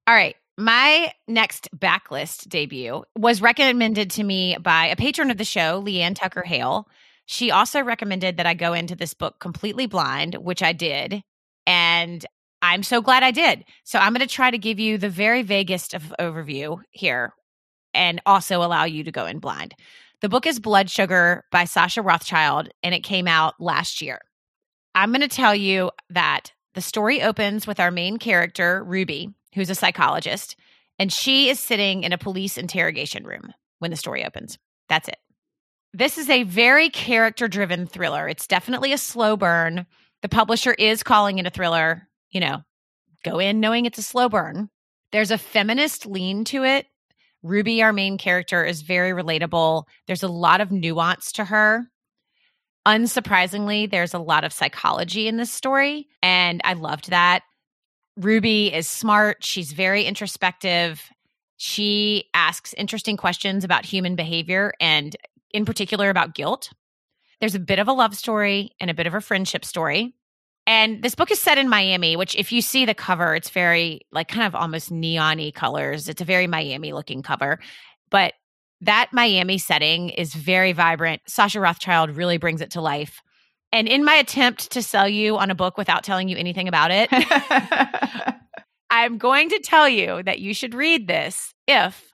All 0.07 0.15
right. 0.15 0.35
My 0.57 1.11
next 1.27 1.67
backlist 1.75 2.47
debut 2.47 3.03
was 3.17 3.41
recommended 3.41 4.11
to 4.11 4.23
me 4.23 4.55
by 4.57 4.85
a 4.87 4.95
patron 4.95 5.29
of 5.29 5.37
the 5.37 5.43
show, 5.43 5.81
Leanne 5.81 6.15
Tucker 6.15 6.43
Hale. 6.43 6.87
She 7.25 7.51
also 7.51 7.81
recommended 7.81 8.37
that 8.37 8.45
I 8.45 8.53
go 8.53 8.71
into 8.73 8.95
this 8.95 9.13
book 9.13 9.39
completely 9.39 9.85
blind, 9.85 10.35
which 10.35 10.63
I 10.63 10.71
did. 10.71 11.23
And 11.67 12.25
I'm 12.61 12.83
so 12.83 13.01
glad 13.01 13.21
I 13.21 13.31
did. 13.31 13.65
So 13.83 13.99
I'm 13.99 14.13
going 14.13 14.25
to 14.25 14.33
try 14.33 14.49
to 14.49 14.57
give 14.57 14.79
you 14.79 14.97
the 14.97 15.09
very 15.09 15.43
vaguest 15.43 15.93
of 15.93 16.13
overview 16.19 16.79
here 16.91 17.33
and 17.93 18.21
also 18.25 18.63
allow 18.63 18.85
you 18.85 19.03
to 19.03 19.11
go 19.11 19.25
in 19.25 19.39
blind. 19.39 19.73
The 20.21 20.29
book 20.29 20.45
is 20.45 20.59
Blood 20.59 20.89
Sugar 20.89 21.43
by 21.51 21.65
Sasha 21.65 22.01
Rothschild, 22.01 22.69
and 22.81 22.95
it 22.95 23.01
came 23.01 23.27
out 23.27 23.55
last 23.59 24.01
year. 24.01 24.21
I'm 24.93 25.11
going 25.11 25.21
to 25.21 25.27
tell 25.27 25.53
you 25.53 25.91
that 26.09 26.53
the 26.73 26.81
story 26.81 27.21
opens 27.21 27.67
with 27.67 27.79
our 27.79 27.91
main 27.91 28.17
character, 28.17 28.83
Ruby, 28.83 29.33
who's 29.55 29.69
a 29.69 29.75
psychologist, 29.75 30.55
and 30.99 31.11
she 31.11 31.49
is 31.49 31.59
sitting 31.59 32.03
in 32.03 32.13
a 32.13 32.17
police 32.17 32.57
interrogation 32.57 33.23
room 33.23 33.53
when 33.79 33.91
the 33.91 33.97
story 33.97 34.23
opens. 34.23 34.59
That's 34.89 35.07
it. 35.07 35.17
This 35.93 36.17
is 36.17 36.29
a 36.29 36.43
very 36.43 36.89
character 36.89 37.47
driven 37.47 37.87
thriller. 37.87 38.27
It's 38.27 38.47
definitely 38.47 38.93
a 38.93 38.97
slow 38.97 39.37
burn. 39.37 39.85
The 40.21 40.29
publisher 40.29 40.73
is 40.73 41.03
calling 41.03 41.39
it 41.39 41.47
a 41.47 41.49
thriller. 41.49 42.07
You 42.31 42.41
know, 42.41 42.63
go 43.23 43.39
in 43.39 43.59
knowing 43.59 43.85
it's 43.85 43.97
a 43.97 44.03
slow 44.03 44.27
burn. 44.29 44.69
There's 45.11 45.31
a 45.31 45.37
feminist 45.37 46.05
lean 46.05 46.43
to 46.45 46.63
it. 46.63 46.85
Ruby, 47.43 47.81
our 47.81 47.93
main 47.93 48.17
character, 48.17 48.65
is 48.65 48.81
very 48.81 49.11
relatable. 49.11 49.83
There's 50.07 50.23
a 50.23 50.27
lot 50.27 50.61
of 50.61 50.71
nuance 50.71 51.31
to 51.33 51.45
her. 51.45 51.87
Unsurprisingly, 52.85 53.89
there's 53.89 54.13
a 54.13 54.19
lot 54.19 54.43
of 54.43 54.51
psychology 54.51 55.27
in 55.27 55.37
this 55.37 55.51
story, 55.51 56.07
and 56.21 56.61
I 56.63 56.73
loved 56.73 57.09
that. 57.09 57.43
Ruby 58.17 58.73
is 58.73 58.87
smart. 58.87 59.43
She's 59.43 59.73
very 59.73 60.05
introspective. 60.05 61.01
She 61.57 62.25
asks 62.33 62.73
interesting 62.73 63.17
questions 63.17 63.63
about 63.63 63.85
human 63.85 64.15
behavior 64.15 64.73
and, 64.79 65.15
in 65.51 65.65
particular, 65.65 66.09
about 66.09 66.33
guilt. 66.33 66.69
There's 67.39 67.55
a 67.55 67.59
bit 67.59 67.79
of 67.79 67.87
a 67.87 67.93
love 67.93 68.15
story 68.15 68.71
and 68.79 68.89
a 68.89 68.93
bit 68.93 69.07
of 69.07 69.13
a 69.13 69.21
friendship 69.21 69.65
story. 69.65 70.15
And 70.67 71.03
this 71.03 71.15
book 71.15 71.29
is 71.29 71.41
set 71.41 71.57
in 71.57 71.69
Miami, 71.69 72.15
which, 72.15 72.35
if 72.35 72.51
you 72.51 72.61
see 72.61 72.85
the 72.85 72.95
cover, 72.95 73.35
it's 73.35 73.49
very 73.49 74.01
like 74.11 74.27
kind 74.27 74.47
of 74.47 74.55
almost 74.55 74.91
neon 74.91 75.51
colors. 75.51 76.09
It's 76.09 76.21
a 76.21 76.25
very 76.25 76.47
Miami 76.47 76.93
looking 76.93 77.21
cover. 77.21 77.59
But 78.09 78.33
that 78.81 79.09
Miami 79.13 79.57
setting 79.57 80.09
is 80.09 80.33
very 80.33 80.71
vibrant. 80.71 81.21
Sasha 81.27 81.59
Rothschild 81.59 82.11
really 82.11 82.37
brings 82.37 82.61
it 82.61 82.71
to 82.71 82.81
life. 82.81 83.21
And 83.75 83.89
in 83.89 84.05
my 84.05 84.13
attempt 84.13 84.71
to 84.71 84.81
sell 84.81 85.05
you 85.05 85.35
on 85.35 85.51
a 85.51 85.55
book 85.55 85.77
without 85.77 86.05
telling 86.05 86.29
you 86.29 86.37
anything 86.37 86.69
about 86.69 86.91
it, 86.91 87.09
I'm 88.89 89.17
going 89.17 89.49
to 89.49 89.59
tell 89.59 89.89
you 89.89 90.23
that 90.23 90.39
you 90.39 90.53
should 90.53 90.73
read 90.73 91.09
this 91.09 91.53
if 91.67 92.13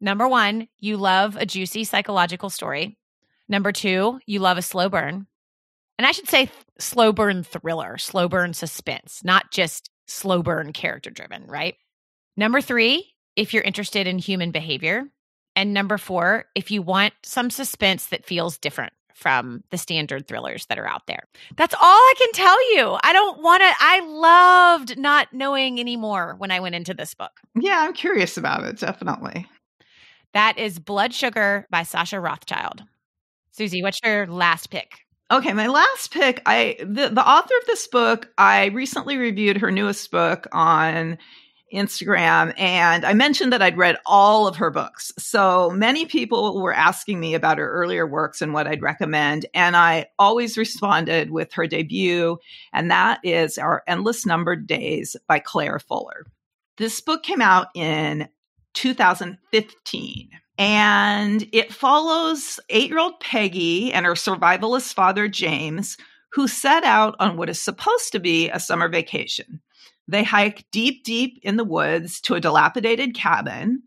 number 0.00 0.26
one, 0.26 0.66
you 0.80 0.96
love 0.96 1.36
a 1.36 1.46
juicy 1.46 1.84
psychological 1.84 2.50
story. 2.50 2.98
Number 3.48 3.70
two, 3.70 4.18
you 4.26 4.40
love 4.40 4.58
a 4.58 4.62
slow 4.62 4.88
burn. 4.88 5.28
And 5.96 6.06
I 6.08 6.10
should 6.10 6.28
say 6.28 6.50
slow 6.80 7.12
burn 7.12 7.44
thriller, 7.44 7.98
slow 7.98 8.28
burn 8.28 8.52
suspense, 8.52 9.22
not 9.22 9.52
just 9.52 9.90
slow 10.08 10.42
burn 10.42 10.72
character 10.72 11.10
driven, 11.10 11.46
right? 11.46 11.76
Number 12.36 12.60
three, 12.60 13.14
if 13.36 13.54
you're 13.54 13.62
interested 13.62 14.08
in 14.08 14.18
human 14.18 14.50
behavior. 14.50 15.04
And 15.54 15.72
number 15.72 15.98
four, 15.98 16.46
if 16.56 16.72
you 16.72 16.82
want 16.82 17.14
some 17.22 17.50
suspense 17.50 18.08
that 18.08 18.26
feels 18.26 18.58
different 18.58 18.92
from 19.16 19.64
the 19.70 19.78
standard 19.78 20.28
thrillers 20.28 20.66
that 20.66 20.78
are 20.78 20.86
out 20.86 21.06
there. 21.06 21.24
That's 21.56 21.74
all 21.74 21.80
I 21.82 22.14
can 22.18 22.32
tell 22.32 22.74
you. 22.74 22.98
I 23.02 23.14
don't 23.14 23.42
want 23.42 23.62
to, 23.62 23.72
I 23.80 24.00
loved 24.00 24.98
not 24.98 25.32
knowing 25.32 25.80
anymore 25.80 26.34
when 26.36 26.50
I 26.50 26.60
went 26.60 26.74
into 26.74 26.92
this 26.92 27.14
book. 27.14 27.40
Yeah, 27.58 27.80
I'm 27.80 27.94
curious 27.94 28.36
about 28.36 28.64
it, 28.64 28.78
definitely. 28.78 29.46
That 30.34 30.58
is 30.58 30.78
Blood 30.78 31.14
Sugar 31.14 31.66
by 31.70 31.82
Sasha 31.82 32.20
Rothschild. 32.20 32.82
Susie, 33.52 33.82
what's 33.82 34.00
your 34.04 34.26
last 34.26 34.68
pick? 34.68 34.98
Okay, 35.30 35.54
my 35.54 35.66
last 35.66 36.12
pick, 36.12 36.42
I 36.44 36.76
the, 36.78 37.08
the 37.08 37.26
author 37.26 37.54
of 37.60 37.66
this 37.66 37.88
book, 37.88 38.28
I 38.36 38.66
recently 38.66 39.16
reviewed 39.16 39.56
her 39.56 39.70
newest 39.70 40.10
book 40.10 40.46
on 40.52 41.16
Instagram 41.72 42.54
and 42.58 43.04
I 43.04 43.12
mentioned 43.12 43.52
that 43.52 43.62
I'd 43.62 43.76
read 43.76 43.98
all 44.06 44.46
of 44.46 44.56
her 44.56 44.70
books. 44.70 45.12
So 45.18 45.70
many 45.70 46.06
people 46.06 46.60
were 46.60 46.72
asking 46.72 47.18
me 47.18 47.34
about 47.34 47.58
her 47.58 47.70
earlier 47.70 48.06
works 48.06 48.40
and 48.40 48.54
what 48.54 48.66
I'd 48.66 48.82
recommend. 48.82 49.46
And 49.52 49.76
I 49.76 50.06
always 50.18 50.56
responded 50.56 51.30
with 51.30 51.52
her 51.54 51.66
debut, 51.66 52.38
and 52.72 52.90
that 52.90 53.20
is 53.24 53.58
Our 53.58 53.82
Endless 53.86 54.24
Numbered 54.24 54.66
Days 54.66 55.16
by 55.26 55.38
Claire 55.40 55.80
Fuller. 55.80 56.26
This 56.76 57.00
book 57.00 57.22
came 57.22 57.40
out 57.40 57.68
in 57.74 58.28
2015. 58.74 60.30
And 60.58 61.46
it 61.52 61.72
follows 61.72 62.58
eight 62.70 62.88
year 62.88 62.98
old 62.98 63.20
Peggy 63.20 63.92
and 63.92 64.06
her 64.06 64.14
survivalist 64.14 64.94
father, 64.94 65.28
James, 65.28 65.98
who 66.32 66.48
set 66.48 66.84
out 66.84 67.14
on 67.18 67.36
what 67.36 67.50
is 67.50 67.60
supposed 67.60 68.12
to 68.12 68.20
be 68.20 68.48
a 68.48 68.60
summer 68.60 68.88
vacation. 68.88 69.60
They 70.08 70.22
hike 70.22 70.64
deep, 70.70 71.04
deep 71.04 71.40
in 71.42 71.56
the 71.56 71.64
woods 71.64 72.20
to 72.22 72.34
a 72.34 72.40
dilapidated 72.40 73.14
cabin. 73.14 73.82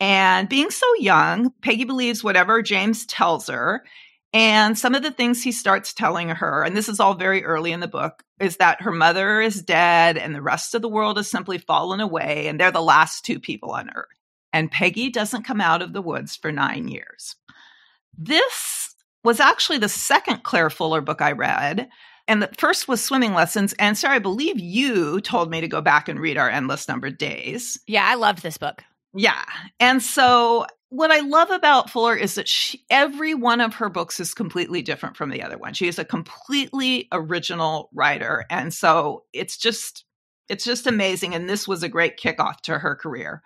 And 0.00 0.48
being 0.48 0.70
so 0.70 0.86
young, 0.98 1.52
Peggy 1.62 1.84
believes 1.84 2.22
whatever 2.22 2.62
James 2.62 3.06
tells 3.06 3.48
her. 3.48 3.84
And 4.32 4.76
some 4.76 4.96
of 4.96 5.02
the 5.02 5.12
things 5.12 5.42
he 5.42 5.52
starts 5.52 5.94
telling 5.94 6.28
her, 6.28 6.64
and 6.64 6.76
this 6.76 6.88
is 6.88 6.98
all 6.98 7.14
very 7.14 7.44
early 7.44 7.70
in 7.70 7.78
the 7.78 7.86
book, 7.86 8.24
is 8.40 8.56
that 8.56 8.82
her 8.82 8.90
mother 8.90 9.40
is 9.40 9.62
dead 9.62 10.18
and 10.18 10.34
the 10.34 10.42
rest 10.42 10.74
of 10.74 10.82
the 10.82 10.88
world 10.88 11.18
has 11.18 11.30
simply 11.30 11.58
fallen 11.58 12.00
away, 12.00 12.48
and 12.48 12.58
they're 12.58 12.72
the 12.72 12.82
last 12.82 13.24
two 13.24 13.38
people 13.38 13.70
on 13.70 13.90
earth. 13.94 14.08
And 14.52 14.72
Peggy 14.72 15.10
doesn't 15.10 15.44
come 15.44 15.60
out 15.60 15.82
of 15.82 15.92
the 15.92 16.02
woods 16.02 16.34
for 16.34 16.50
nine 16.50 16.88
years. 16.88 17.36
This 18.18 18.94
was 19.22 19.38
actually 19.38 19.78
the 19.78 19.88
second 19.88 20.42
Claire 20.42 20.70
Fuller 20.70 21.00
book 21.00 21.22
I 21.22 21.32
read. 21.32 21.88
And 22.26 22.42
the 22.42 22.50
first 22.58 22.88
was 22.88 23.04
swimming 23.04 23.34
lessons. 23.34 23.74
And 23.78 23.98
Sarah, 23.98 24.14
I 24.14 24.18
believe 24.18 24.58
you 24.58 25.20
told 25.20 25.50
me 25.50 25.60
to 25.60 25.68
go 25.68 25.80
back 25.80 26.08
and 26.08 26.18
read 26.18 26.38
our 26.38 26.48
endless 26.48 26.88
numbered 26.88 27.18
days. 27.18 27.78
Yeah, 27.86 28.06
I 28.06 28.14
loved 28.14 28.42
this 28.42 28.56
book. 28.56 28.82
Yeah. 29.14 29.44
And 29.78 30.02
so 30.02 30.66
what 30.88 31.10
I 31.10 31.20
love 31.20 31.50
about 31.50 31.90
Fuller 31.90 32.16
is 32.16 32.36
that 32.36 32.48
she, 32.48 32.84
every 32.88 33.34
one 33.34 33.60
of 33.60 33.74
her 33.74 33.88
books 33.88 34.20
is 34.20 34.32
completely 34.32 34.80
different 34.80 35.16
from 35.16 35.30
the 35.30 35.42
other 35.42 35.58
one. 35.58 35.74
She 35.74 35.88
is 35.88 35.98
a 35.98 36.04
completely 36.04 37.08
original 37.12 37.90
writer. 37.92 38.44
And 38.48 38.72
so 38.72 39.24
it's 39.32 39.56
just 39.56 40.04
it's 40.48 40.64
just 40.64 40.86
amazing 40.86 41.34
and 41.34 41.48
this 41.48 41.66
was 41.66 41.82
a 41.82 41.88
great 41.88 42.18
kickoff 42.18 42.60
to 42.62 42.78
her 42.78 42.94
career. 42.94 43.42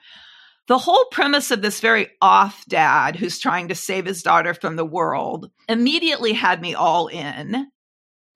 The 0.67 0.79
whole 0.79 1.07
premise 1.11 1.51
of 1.51 1.63
this 1.63 1.81
very 1.81 2.09
off 2.21 2.65
dad 2.67 3.17
who's 3.17 3.39
trying 3.39 3.69
to 3.69 3.75
save 3.75 4.05
his 4.05 4.23
daughter 4.23 4.53
from 4.53 4.77
the 4.77 4.85
world 4.85 5.51
immediately 5.69 6.35
had 6.35 6.61
me 6.61 6.75
all 6.75 7.07
in. 7.07 7.69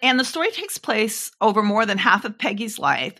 And 0.02 0.18
the 0.18 0.24
story 0.24 0.50
takes 0.50 0.78
place 0.78 1.30
over 1.40 1.62
more 1.62 1.86
than 1.86 1.96
half 1.96 2.24
of 2.24 2.36
Peggy's 2.36 2.78
life. 2.78 3.14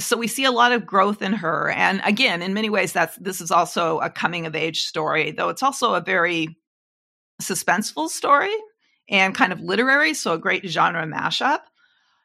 So 0.00 0.16
we 0.16 0.26
see 0.26 0.44
a 0.44 0.50
lot 0.50 0.72
of 0.72 0.84
growth 0.84 1.22
in 1.22 1.32
her. 1.32 1.70
And 1.70 2.00
again, 2.04 2.42
in 2.42 2.54
many 2.54 2.68
ways, 2.68 2.92
that's 2.92 3.16
this 3.16 3.40
is 3.40 3.50
also 3.50 4.00
a 4.00 4.10
coming 4.10 4.44
of 4.44 4.56
age 4.56 4.82
story, 4.82 5.30
though 5.30 5.48
it's 5.48 5.62
also 5.62 5.94
a 5.94 6.00
very 6.00 6.48
suspenseful 7.40 8.08
story 8.08 8.54
and 9.08 9.34
kind 9.34 9.52
of 9.52 9.60
literary, 9.60 10.14
so 10.14 10.32
a 10.32 10.38
great 10.38 10.66
genre 10.66 11.06
mashup. 11.06 11.60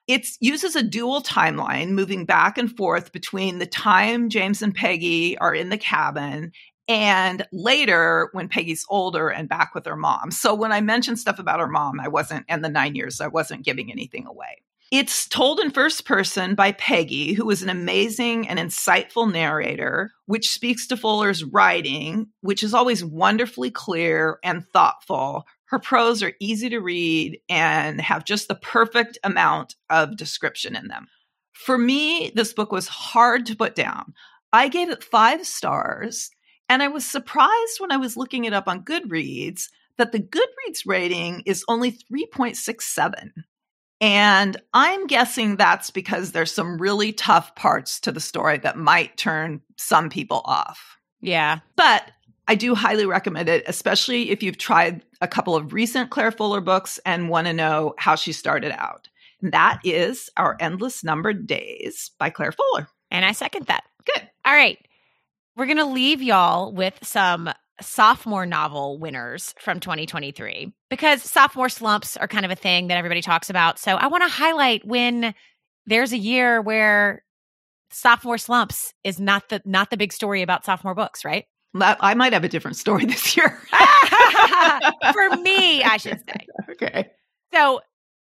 It 0.07 0.27
uses 0.39 0.75
a 0.75 0.81
dual 0.81 1.21
timeline, 1.21 1.89
moving 1.89 2.25
back 2.25 2.57
and 2.57 2.75
forth 2.75 3.11
between 3.11 3.59
the 3.59 3.67
time 3.67 4.29
James 4.29 4.63
and 4.63 4.73
Peggy 4.73 5.37
are 5.37 5.53
in 5.53 5.69
the 5.69 5.77
cabin 5.77 6.51
and 6.89 7.45
later 7.53 8.29
when 8.33 8.49
Peggy's 8.49 8.85
older 8.89 9.29
and 9.29 9.47
back 9.47 9.75
with 9.75 9.85
her 9.85 9.95
mom. 9.95 10.31
So 10.31 10.55
when 10.55 10.71
I 10.71 10.81
mentioned 10.81 11.19
stuff 11.19 11.37
about 11.37 11.59
her 11.59 11.67
mom, 11.67 11.99
I 11.99 12.07
wasn't, 12.07 12.45
and 12.49 12.65
the 12.65 12.69
nine 12.69 12.95
years, 12.95 13.21
I 13.21 13.27
wasn't 13.27 13.63
giving 13.63 13.91
anything 13.91 14.25
away. 14.25 14.63
It's 14.91 15.27
told 15.27 15.59
in 15.59 15.69
first 15.69 16.05
person 16.05 16.55
by 16.55 16.71
Peggy, 16.71 17.33
who 17.33 17.47
is 17.51 17.61
an 17.61 17.69
amazing 17.69 18.47
and 18.47 18.57
insightful 18.57 19.31
narrator, 19.31 20.11
which 20.25 20.49
speaks 20.49 20.87
to 20.87 20.97
Fuller's 20.97 21.43
writing, 21.43 22.29
which 22.41 22.63
is 22.63 22.73
always 22.73 23.05
wonderfully 23.05 23.69
clear 23.69 24.39
and 24.43 24.65
thoughtful. 24.73 25.45
Her 25.65 25.77
prose 25.77 26.23
are 26.23 26.33
easy 26.39 26.69
to 26.69 26.79
read 26.79 27.39
and 27.49 28.01
have 28.01 28.25
just 28.25 28.47
the 28.47 28.55
perfect 28.55 29.19
amount 29.23 29.75
of 29.91 30.17
description 30.17 30.75
in 30.75 30.87
them. 30.87 31.05
For 31.53 31.77
me, 31.77 32.31
this 32.33 32.51
book 32.53 32.71
was 32.71 32.87
hard 32.87 33.45
to 33.45 33.55
put 33.55 33.75
down. 33.75 34.15
I 34.51 34.69
gave 34.69 34.89
it 34.89 35.03
five 35.03 35.45
stars 35.45 36.31
and 36.69 36.81
I 36.83 36.87
was 36.87 37.05
surprised 37.05 37.79
when 37.79 37.91
I 37.91 37.97
was 37.97 38.15
looking 38.15 38.45
it 38.45 38.53
up 38.53 38.67
on 38.67 38.85
Goodreads 38.85 39.69
that 39.97 40.11
the 40.11 40.19
Goodreads 40.19 40.85
rating 40.85 41.43
is 41.45 41.65
only 41.67 41.91
3.67. 41.91 43.31
And 44.01 44.55
I'm 44.73 45.07
guessing 45.07 45.57
that's 45.57 45.91
because 45.91 46.31
there's 46.31 46.53
some 46.53 46.77
really 46.77 47.11
tough 47.11 47.53
parts 47.55 47.99
to 48.01 48.11
the 48.11 48.21
story 48.21 48.57
that 48.59 48.77
might 48.77 49.17
turn 49.17 49.61
some 49.75 50.09
people 50.09 50.41
off. 50.45 50.97
Yeah. 51.19 51.59
But 51.75 52.09
I 52.47 52.55
do 52.55 52.75
highly 52.75 53.05
recommend 53.05 53.49
it, 53.49 53.63
especially 53.67 54.31
if 54.31 54.41
you've 54.41 54.57
tried 54.57 55.03
a 55.21 55.27
couple 55.27 55.55
of 55.55 55.73
recent 55.73 56.11
Claire 56.11 56.31
Fuller 56.31 56.61
books 56.61 56.99
and 57.05 57.29
want 57.29 57.47
to 57.47 57.53
know 57.53 57.93
how 57.97 58.15
she 58.15 58.31
started 58.31 58.71
out. 58.71 59.09
And 59.41 59.51
that 59.51 59.79
is 59.83 60.29
Our 60.37 60.55
Endless 60.59 61.03
Numbered 61.03 61.45
Days 61.45 62.11
by 62.17 62.29
Claire 62.29 62.53
Fuller. 62.53 62.87
And 63.11 63.25
I 63.25 63.33
second 63.33 63.65
that. 63.65 63.83
Good. 64.05 64.27
All 64.45 64.53
right. 64.53 64.79
We're 65.59 65.65
going 65.65 65.75
to 65.75 65.85
leave 65.85 66.21
y'all 66.21 66.71
with 66.71 66.97
some 67.03 67.51
sophomore 67.81 68.45
novel 68.45 68.97
winners 68.97 69.53
from 69.59 69.81
2023 69.81 70.71
because 70.89 71.21
sophomore 71.21 71.67
slumps 71.67 72.15
are 72.15 72.29
kind 72.29 72.45
of 72.45 72.51
a 72.51 72.55
thing 72.55 72.87
that 72.87 72.97
everybody 72.97 73.21
talks 73.21 73.49
about. 73.49 73.77
So 73.77 73.95
I 73.95 74.07
want 74.07 74.23
to 74.23 74.29
highlight 74.29 74.87
when 74.87 75.35
there's 75.85 76.13
a 76.13 76.17
year 76.17 76.61
where 76.61 77.25
sophomore 77.91 78.37
slumps 78.37 78.93
is 79.03 79.19
not 79.19 79.49
the 79.49 79.61
not 79.65 79.89
the 79.89 79.97
big 79.97 80.13
story 80.13 80.43
about 80.43 80.63
sophomore 80.63 80.95
books, 80.95 81.25
right? 81.25 81.43
I 81.75 82.13
might 82.13 82.31
have 82.31 82.45
a 82.45 82.49
different 82.49 82.77
story 82.77 83.03
this 83.07 83.35
year. 83.35 83.49
For 85.11 85.29
me, 85.41 85.83
I 85.83 85.97
should 85.99 86.21
say. 86.25 86.47
Okay. 86.71 87.09
So 87.51 87.81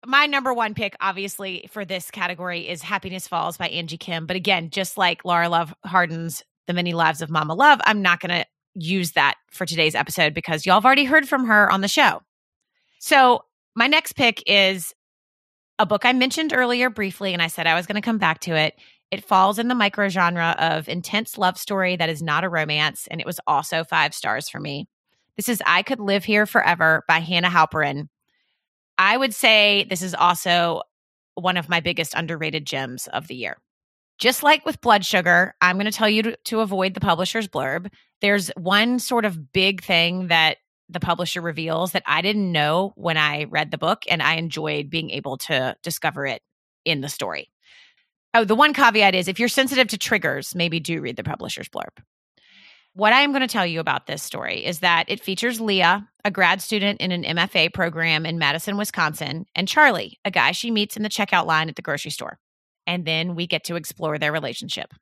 my 0.05 0.27
number 0.27 0.53
one 0.53 0.75
pick, 0.75 0.97
obviously, 1.01 1.68
for 1.70 1.85
this 1.85 2.11
category 2.11 2.68
is 2.68 2.83
Happiness 2.83 3.29
Falls 3.29 3.57
by 3.57 3.68
Angie 3.68 3.99
Kim. 3.99 4.27
But 4.27 4.35
again, 4.35 4.70
just 4.70 4.99
like 4.99 5.25
Lara 5.25 5.49
Love 5.49 5.73
Hardin's 5.85 6.43
The 6.67 6.73
Many 6.73 6.93
Lives 6.93 7.23
of 7.23 7.31
Mama 7.31 7.55
Love, 7.55 7.81
I'm 7.85 8.03
not 8.03 8.21
going 8.21 8.41
to 8.41 8.47
use 8.75 9.13
that 9.13 9.35
for 9.51 9.67
today's 9.67 9.95
episode 9.95 10.35
because 10.35 10.65
y'all 10.65 10.77
have 10.77 10.85
already 10.85 11.05
heard 11.05 11.29
from 11.29 11.47
her 11.47 11.71
on 11.71 11.81
the 11.81 11.89
show. 11.89 12.23
So 12.99 13.45
my 13.75 13.87
next 13.87 14.13
pick 14.13 14.43
is 14.47 14.95
a 15.79 15.87
book 15.87 16.05
I 16.05 16.13
mentioned 16.13 16.53
earlier 16.55 16.91
briefly, 16.91 17.33
and 17.33 17.43
I 17.43 17.49
said 17.49 17.67
I 17.67 17.75
was 17.75 17.87
going 17.87 18.01
to 18.01 18.05
come 18.05 18.19
back 18.19 18.41
to 18.41 18.55
it. 18.55 18.75
It 19.11 19.25
falls 19.25 19.59
in 19.59 19.69
the 19.69 19.75
micro 19.75 20.09
genre 20.09 20.57
of 20.59 20.89
intense 20.89 21.37
love 21.37 21.59
story 21.59 21.97
that 21.97 22.09
is 22.09 22.23
not 22.23 22.45
a 22.45 22.49
romance, 22.49 23.07
and 23.11 23.21
it 23.21 23.27
was 23.27 23.41
also 23.47 23.85
five 23.85 24.15
stars 24.15 24.49
for 24.49 24.61
me. 24.61 24.89
This 25.37 25.49
is 25.49 25.63
I 25.67 25.83
Could 25.83 26.01
Live 26.01 26.25
Here 26.25 26.47
Forever 26.47 27.05
by 27.09 27.19
Hanna 27.19 27.49
Halperin. 27.49 28.09
I 28.99 29.17
would 29.17 29.35
say 29.35 29.85
this 29.89 30.03
is 30.03 30.15
also 30.15 30.83
one 31.35 31.57
of 31.57 31.69
my 31.69 31.81
biggest 31.81 32.15
underrated 32.15 32.67
gems 32.67 33.09
of 33.09 33.27
the 33.27 33.35
year. 33.35 33.59
Just 34.23 34.45
like 34.45 34.64
with 34.64 34.81
blood 34.81 35.05
sugar, 35.05 35.53
I'm 35.61 35.75
going 35.75 35.91
to 35.91 35.91
tell 35.91 36.09
you 36.09 36.23
to, 36.23 36.37
to, 36.45 36.61
avoid 36.61 36.95
the 36.95 37.01
publisher's 37.01 37.49
blurb. 37.49 37.91
There's 38.20 38.53
one 38.57 39.01
sort 39.01 39.25
of 39.25 39.53
big 39.53 39.83
thing 39.83 40.29
that 40.29 40.59
the 40.89 41.01
publisher 41.01 41.41
reveals 41.41 41.91
that 41.91 42.05
I 42.07 42.23
didn't 42.23 42.53
know 42.53 42.93
when 42.95 43.16
I 43.16 43.47
read 43.51 43.73
the 43.73 43.79
book, 43.79 44.05
and 44.09 44.23
I 44.23 44.35
enjoyed 44.35 44.91
being 44.91 45.11
able 45.11 45.39
to 45.39 45.75
discover 45.83 46.25
it 46.25 46.41
in 46.85 47.01
the 47.01 47.09
story. 47.09 47.51
Oh, 48.33 48.45
the 48.45 48.55
one 48.55 48.75
caveat 48.75 49.16
is 49.16 49.27
if 49.27 49.41
you're 49.41 49.49
sensitive 49.49 49.89
to 49.89 49.99
triggers, 49.99 50.55
maybe 50.55 50.79
do 50.79 51.01
read 51.01 51.16
the 51.16 51.25
publisher's 51.25 51.68
blurb. 51.68 51.99
What 52.95 53.12
I 53.12 53.23
am 53.23 53.33
going 53.33 53.41
to 53.41 53.49
tell 53.49 53.66
you 53.66 53.81
about 53.81 54.07
this 54.07 54.23
story 54.23 54.64
is 54.64 54.79
that 54.79 55.07
it 55.09 55.18
features 55.18 55.61
Leah, 55.61 56.09
a 56.25 56.31
grad 56.31 56.62
student 56.62 57.01
in 57.01 57.11
an 57.11 57.25
MFA 57.25 57.75
program 57.75 58.25
in 58.25 58.39
Madison, 58.39 58.77
Wisconsin, 58.77 59.47
and 59.57 59.66
Charlie, 59.66 60.20
a 60.25 60.31
guy 60.31 60.53
she 60.53 60.70
meets 60.70 60.97
in 60.97 61.03
the 61.03 61.09
checkout 61.09 61.47
line 61.47 61.68
at 61.68 61.75
the 61.75 61.83
grocery 61.83 62.12
store. 62.12 62.39
And 62.87 63.05
then 63.05 63.35
we 63.35 63.47
get 63.47 63.64
to 63.64 63.76
explore 63.76 64.18
their 64.18 64.33
relationship. 64.33 64.93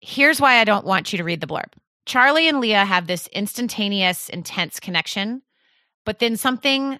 Here's 0.00 0.40
why 0.40 0.60
I 0.60 0.64
don't 0.64 0.86
want 0.86 1.12
you 1.12 1.18
to 1.18 1.24
read 1.24 1.40
the 1.40 1.46
blurb 1.46 1.72
Charlie 2.06 2.48
and 2.48 2.60
Leah 2.60 2.84
have 2.84 3.06
this 3.06 3.26
instantaneous, 3.28 4.28
intense 4.28 4.80
connection, 4.80 5.42
but 6.06 6.20
then 6.20 6.36
something 6.36 6.98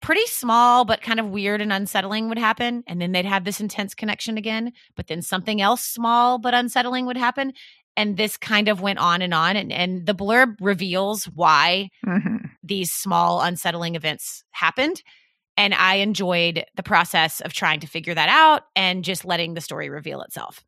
pretty 0.00 0.26
small 0.26 0.84
but 0.84 1.00
kind 1.00 1.20
of 1.20 1.26
weird 1.26 1.60
and 1.60 1.72
unsettling 1.72 2.28
would 2.28 2.38
happen 2.38 2.84
and 2.86 3.00
then 3.00 3.12
they'd 3.12 3.24
have 3.24 3.44
this 3.44 3.60
intense 3.60 3.94
connection 3.94 4.38
again 4.38 4.72
but 4.94 5.08
then 5.08 5.20
something 5.20 5.60
else 5.60 5.82
small 5.82 6.38
but 6.38 6.54
unsettling 6.54 7.04
would 7.04 7.16
happen 7.16 7.52
and 7.96 8.16
this 8.16 8.36
kind 8.36 8.68
of 8.68 8.80
went 8.80 9.00
on 9.00 9.22
and 9.22 9.34
on 9.34 9.56
and, 9.56 9.72
and 9.72 10.06
the 10.06 10.14
blurb 10.14 10.54
reveals 10.60 11.24
why 11.24 11.88
mm-hmm. 12.06 12.36
these 12.62 12.92
small 12.92 13.40
unsettling 13.40 13.96
events 13.96 14.44
happened 14.52 15.02
and 15.58 15.74
i 15.74 15.96
enjoyed 15.96 16.64
the 16.76 16.82
process 16.82 17.42
of 17.42 17.52
trying 17.52 17.80
to 17.80 17.86
figure 17.86 18.14
that 18.14 18.30
out 18.30 18.62
and 18.74 19.04
just 19.04 19.26
letting 19.26 19.52
the 19.52 19.60
story 19.60 19.90
reveal 19.90 20.22
itself 20.22 20.64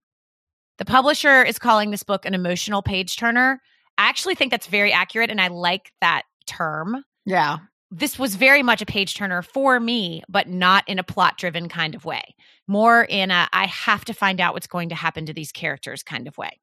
the 0.76 0.84
publisher 0.84 1.42
is 1.42 1.58
calling 1.58 1.90
this 1.90 2.02
book 2.02 2.26
an 2.26 2.34
emotional 2.34 2.82
page 2.82 3.16
turner 3.16 3.62
i 3.96 4.06
actually 4.06 4.34
think 4.34 4.50
that's 4.50 4.66
very 4.66 4.92
accurate 4.92 5.30
and 5.30 5.40
i 5.40 5.48
like 5.48 5.92
that 6.02 6.24
term 6.46 7.02
yeah 7.24 7.56
this 7.90 8.18
was 8.18 8.36
very 8.36 8.62
much 8.62 8.80
a 8.80 8.86
page 8.86 9.14
turner 9.14 9.42
for 9.42 9.80
me, 9.80 10.22
but 10.28 10.48
not 10.48 10.88
in 10.88 11.00
a 11.00 11.04
plot 11.04 11.36
driven 11.36 11.68
kind 11.68 11.96
of 11.96 12.04
way. 12.04 12.22
More 12.68 13.02
in 13.02 13.32
a 13.32 13.48
I 13.52 13.66
have 13.66 14.04
to 14.04 14.14
find 14.14 14.40
out 14.40 14.54
what's 14.54 14.68
going 14.68 14.90
to 14.90 14.94
happen 14.94 15.26
to 15.26 15.34
these 15.34 15.50
characters 15.50 16.04
kind 16.04 16.28
of 16.28 16.38
way. 16.38 16.60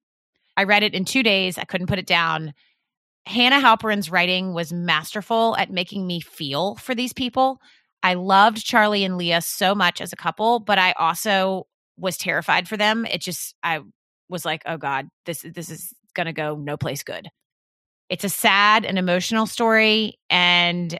I 0.55 0.63
read 0.63 0.83
it 0.83 0.93
in 0.93 1.05
two 1.05 1.23
days. 1.23 1.57
I 1.57 1.65
couldn't 1.65 1.87
put 1.87 1.99
it 1.99 2.07
down. 2.07 2.53
Hanna 3.25 3.59
Halperin's 3.59 4.09
writing 4.09 4.53
was 4.53 4.71
masterful 4.71 5.55
at 5.57 5.69
making 5.69 6.07
me 6.07 6.21
feel 6.21 6.75
for 6.75 6.95
these 6.95 7.11
people. 7.11 7.59
I 8.07 8.13
loved 8.13 8.65
Charlie 8.65 9.03
and 9.03 9.17
Leah 9.17 9.41
so 9.41 9.75
much 9.75 9.99
as 9.99 10.13
a 10.13 10.15
couple, 10.15 10.61
but 10.61 10.79
I 10.79 10.93
also 10.93 11.67
was 11.97 12.15
terrified 12.17 12.65
for 12.65 12.77
them. 12.77 13.05
It 13.05 13.19
just 13.19 13.53
I 13.61 13.81
was 14.29 14.45
like, 14.45 14.61
"Oh 14.65 14.77
god, 14.77 15.09
this 15.25 15.41
this 15.41 15.69
is 15.69 15.93
going 16.13 16.27
to 16.27 16.31
go 16.31 16.55
no 16.55 16.77
place 16.77 17.03
good." 17.03 17.27
It's 18.07 18.23
a 18.23 18.29
sad 18.29 18.85
and 18.85 18.97
emotional 18.97 19.45
story 19.45 20.19
and 20.29 20.97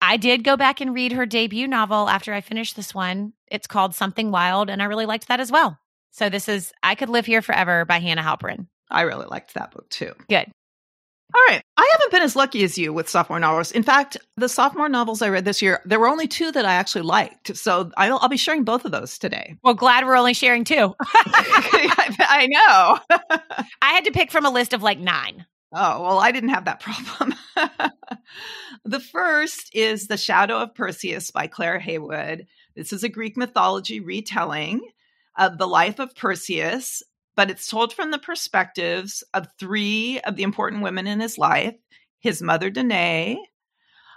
I 0.00 0.16
did 0.16 0.42
go 0.42 0.56
back 0.56 0.80
and 0.80 0.94
read 0.94 1.12
her 1.12 1.26
debut 1.26 1.68
novel 1.68 2.08
after 2.08 2.32
I 2.32 2.40
finished 2.40 2.76
this 2.76 2.94
one. 2.94 3.34
It's 3.48 3.66
called 3.66 3.94
Something 3.94 4.30
Wild, 4.30 4.70
and 4.70 4.80
I 4.80 4.86
really 4.86 5.04
liked 5.04 5.28
that 5.28 5.40
as 5.40 5.52
well. 5.52 5.78
So 6.12 6.30
this 6.30 6.48
is 6.48 6.72
I 6.82 6.94
Could 6.94 7.10
Live 7.10 7.26
Here 7.26 7.42
Forever 7.42 7.84
by 7.84 7.98
Hanna 7.98 8.22
Halperin. 8.22 8.68
I 8.90 9.02
really 9.02 9.26
liked 9.26 9.52
that 9.52 9.72
book 9.72 9.90
too. 9.90 10.14
Good. 10.30 10.50
All 11.34 11.42
right. 11.48 11.62
I 11.76 11.88
haven't 11.92 12.10
been 12.10 12.22
as 12.22 12.36
lucky 12.36 12.64
as 12.64 12.78
you 12.78 12.92
with 12.92 13.08
sophomore 13.08 13.38
novels. 13.38 13.70
In 13.70 13.82
fact, 13.82 14.16
the 14.36 14.48
sophomore 14.48 14.88
novels 14.88 15.20
I 15.20 15.28
read 15.28 15.44
this 15.44 15.60
year, 15.60 15.80
there 15.84 16.00
were 16.00 16.08
only 16.08 16.26
two 16.26 16.50
that 16.52 16.64
I 16.64 16.74
actually 16.74 17.02
liked. 17.02 17.54
So 17.56 17.90
I'll, 17.98 18.18
I'll 18.18 18.28
be 18.30 18.38
sharing 18.38 18.64
both 18.64 18.86
of 18.86 18.92
those 18.92 19.18
today. 19.18 19.56
Well, 19.62 19.74
glad 19.74 20.06
we're 20.06 20.16
only 20.16 20.32
sharing 20.34 20.64
two. 20.64 20.94
I 21.04 22.48
know. 22.50 23.18
I 23.82 23.92
had 23.92 24.04
to 24.04 24.10
pick 24.10 24.32
from 24.32 24.46
a 24.46 24.50
list 24.50 24.72
of 24.72 24.82
like 24.82 24.98
nine. 24.98 25.44
Oh, 25.74 26.02
well, 26.02 26.18
I 26.18 26.32
didn't 26.32 26.48
have 26.48 26.64
that 26.64 26.80
problem. 26.80 27.34
the 28.86 29.00
first 29.00 29.70
is 29.74 30.06
The 30.06 30.16
Shadow 30.16 30.56
of 30.62 30.74
Perseus 30.74 31.30
by 31.30 31.46
Claire 31.46 31.78
Heywood. 31.78 32.46
This 32.74 32.94
is 32.94 33.04
a 33.04 33.08
Greek 33.10 33.36
mythology 33.36 34.00
retelling 34.00 34.80
of 35.36 35.58
the 35.58 35.68
life 35.68 35.98
of 35.98 36.16
Perseus, 36.16 37.02
but 37.38 37.52
it's 37.52 37.68
told 37.68 37.92
from 37.92 38.10
the 38.10 38.18
perspectives 38.18 39.22
of 39.32 39.46
three 39.60 40.18
of 40.22 40.34
the 40.34 40.42
important 40.42 40.82
women 40.82 41.06
in 41.06 41.20
his 41.20 41.38
life 41.38 41.76
his 42.18 42.42
mother, 42.42 42.68
Danae, 42.68 43.38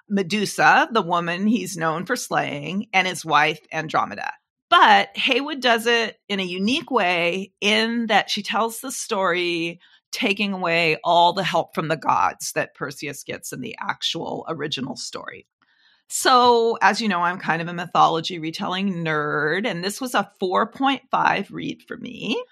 Medusa, 0.09 0.89
the 0.91 1.03
woman 1.03 1.45
he's 1.45 1.77
known 1.77 2.07
for 2.07 2.15
slaying, 2.15 2.87
and 2.93 3.07
his 3.07 3.23
wife, 3.23 3.59
Andromeda. 3.71 4.33
But 4.71 5.15
Heywood 5.15 5.61
does 5.61 5.85
it 5.85 6.17
in 6.29 6.39
a 6.39 6.43
unique 6.43 6.89
way 6.89 7.53
in 7.61 8.07
that 8.07 8.31
she 8.31 8.41
tells 8.41 8.79
the 8.79 8.91
story 8.91 9.79
taking 10.11 10.51
away 10.51 10.97
all 11.03 11.33
the 11.33 11.43
help 11.43 11.75
from 11.75 11.89
the 11.89 11.97
gods 11.97 12.53
that 12.53 12.73
Perseus 12.73 13.23
gets 13.23 13.53
in 13.53 13.61
the 13.61 13.75
actual 13.79 14.45
original 14.49 14.95
story. 14.95 15.45
So, 16.09 16.79
as 16.81 16.99
you 16.99 17.07
know, 17.07 17.21
I'm 17.21 17.37
kind 17.37 17.61
of 17.61 17.67
a 17.67 17.73
mythology 17.73 18.39
retelling 18.39 19.05
nerd, 19.05 19.67
and 19.67 19.83
this 19.83 20.01
was 20.01 20.15
a 20.15 20.31
4.5 20.41 21.51
read 21.51 21.83
for 21.87 21.97
me. 21.97 22.43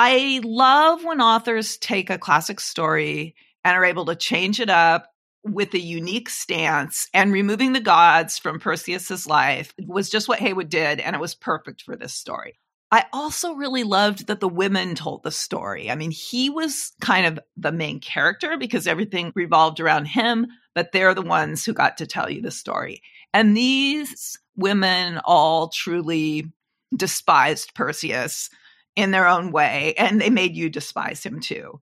I 0.00 0.40
love 0.44 1.04
when 1.04 1.20
authors 1.20 1.76
take 1.76 2.08
a 2.08 2.18
classic 2.18 2.60
story 2.60 3.34
and 3.64 3.76
are 3.76 3.84
able 3.84 4.04
to 4.06 4.14
change 4.14 4.60
it 4.60 4.70
up 4.70 5.10
with 5.42 5.74
a 5.74 5.80
unique 5.80 6.28
stance 6.28 7.08
and 7.12 7.32
removing 7.32 7.72
the 7.72 7.80
gods 7.80 8.38
from 8.38 8.60
Perseus's 8.60 9.26
life 9.26 9.74
was 9.84 10.08
just 10.08 10.28
what 10.28 10.38
Heywood 10.38 10.68
did, 10.68 11.00
and 11.00 11.16
it 11.16 11.20
was 11.20 11.34
perfect 11.34 11.82
for 11.82 11.96
this 11.96 12.14
story. 12.14 12.60
I 12.92 13.06
also 13.12 13.54
really 13.54 13.82
loved 13.82 14.28
that 14.28 14.38
the 14.38 14.48
women 14.48 14.94
told 14.94 15.24
the 15.24 15.32
story. 15.32 15.90
I 15.90 15.96
mean, 15.96 16.12
he 16.12 16.48
was 16.48 16.92
kind 17.00 17.26
of 17.26 17.40
the 17.56 17.72
main 17.72 17.98
character 17.98 18.56
because 18.56 18.86
everything 18.86 19.32
revolved 19.34 19.80
around 19.80 20.06
him, 20.06 20.46
but 20.76 20.92
they're 20.92 21.12
the 21.12 21.22
ones 21.22 21.64
who 21.64 21.72
got 21.72 21.96
to 21.98 22.06
tell 22.06 22.30
you 22.30 22.40
the 22.40 22.52
story. 22.52 23.02
And 23.34 23.56
these 23.56 24.38
women 24.56 25.20
all 25.24 25.68
truly 25.68 26.52
despised 26.96 27.74
Perseus 27.74 28.48
in 28.98 29.12
their 29.12 29.28
own 29.28 29.52
way, 29.52 29.94
and 29.96 30.20
they 30.20 30.28
made 30.28 30.56
you 30.56 30.68
despise 30.68 31.24
him 31.24 31.38
too. 31.38 31.80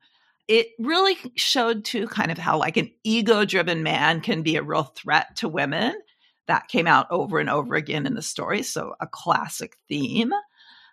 It 0.49 0.67
really 0.79 1.17
showed 1.35 1.83
too 1.83 2.07
kind 2.09 2.31
of 2.31 2.37
how 2.37 2.59
like 2.59 2.77
an 2.77 2.93
ego 3.05 3.47
driven 3.47 3.83
man 3.83 4.21
can 4.21 4.43
be 4.43 4.57
a 4.57 4.62
real 4.62 4.85
threat 4.85 5.35
to 5.37 5.49
women. 5.49 5.95
That 6.47 6.69
came 6.69 6.87
out 6.87 7.07
over 7.11 7.39
and 7.39 7.49
over 7.49 7.75
again 7.75 8.07
in 8.07 8.14
the 8.14 8.23
story. 8.23 8.62
So, 8.62 8.95
a 9.01 9.07
classic 9.07 9.79
theme. 9.89 10.31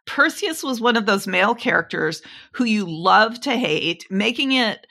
Perseus 0.06 0.64
was 0.64 0.80
one 0.80 0.96
of 0.96 1.06
those 1.06 1.28
male 1.28 1.56
characters 1.56 2.22
who 2.54 2.64
you 2.64 2.86
love 2.90 3.42
to 3.42 3.52
hate, 3.52 4.08
making 4.10 4.54
it 4.54 4.88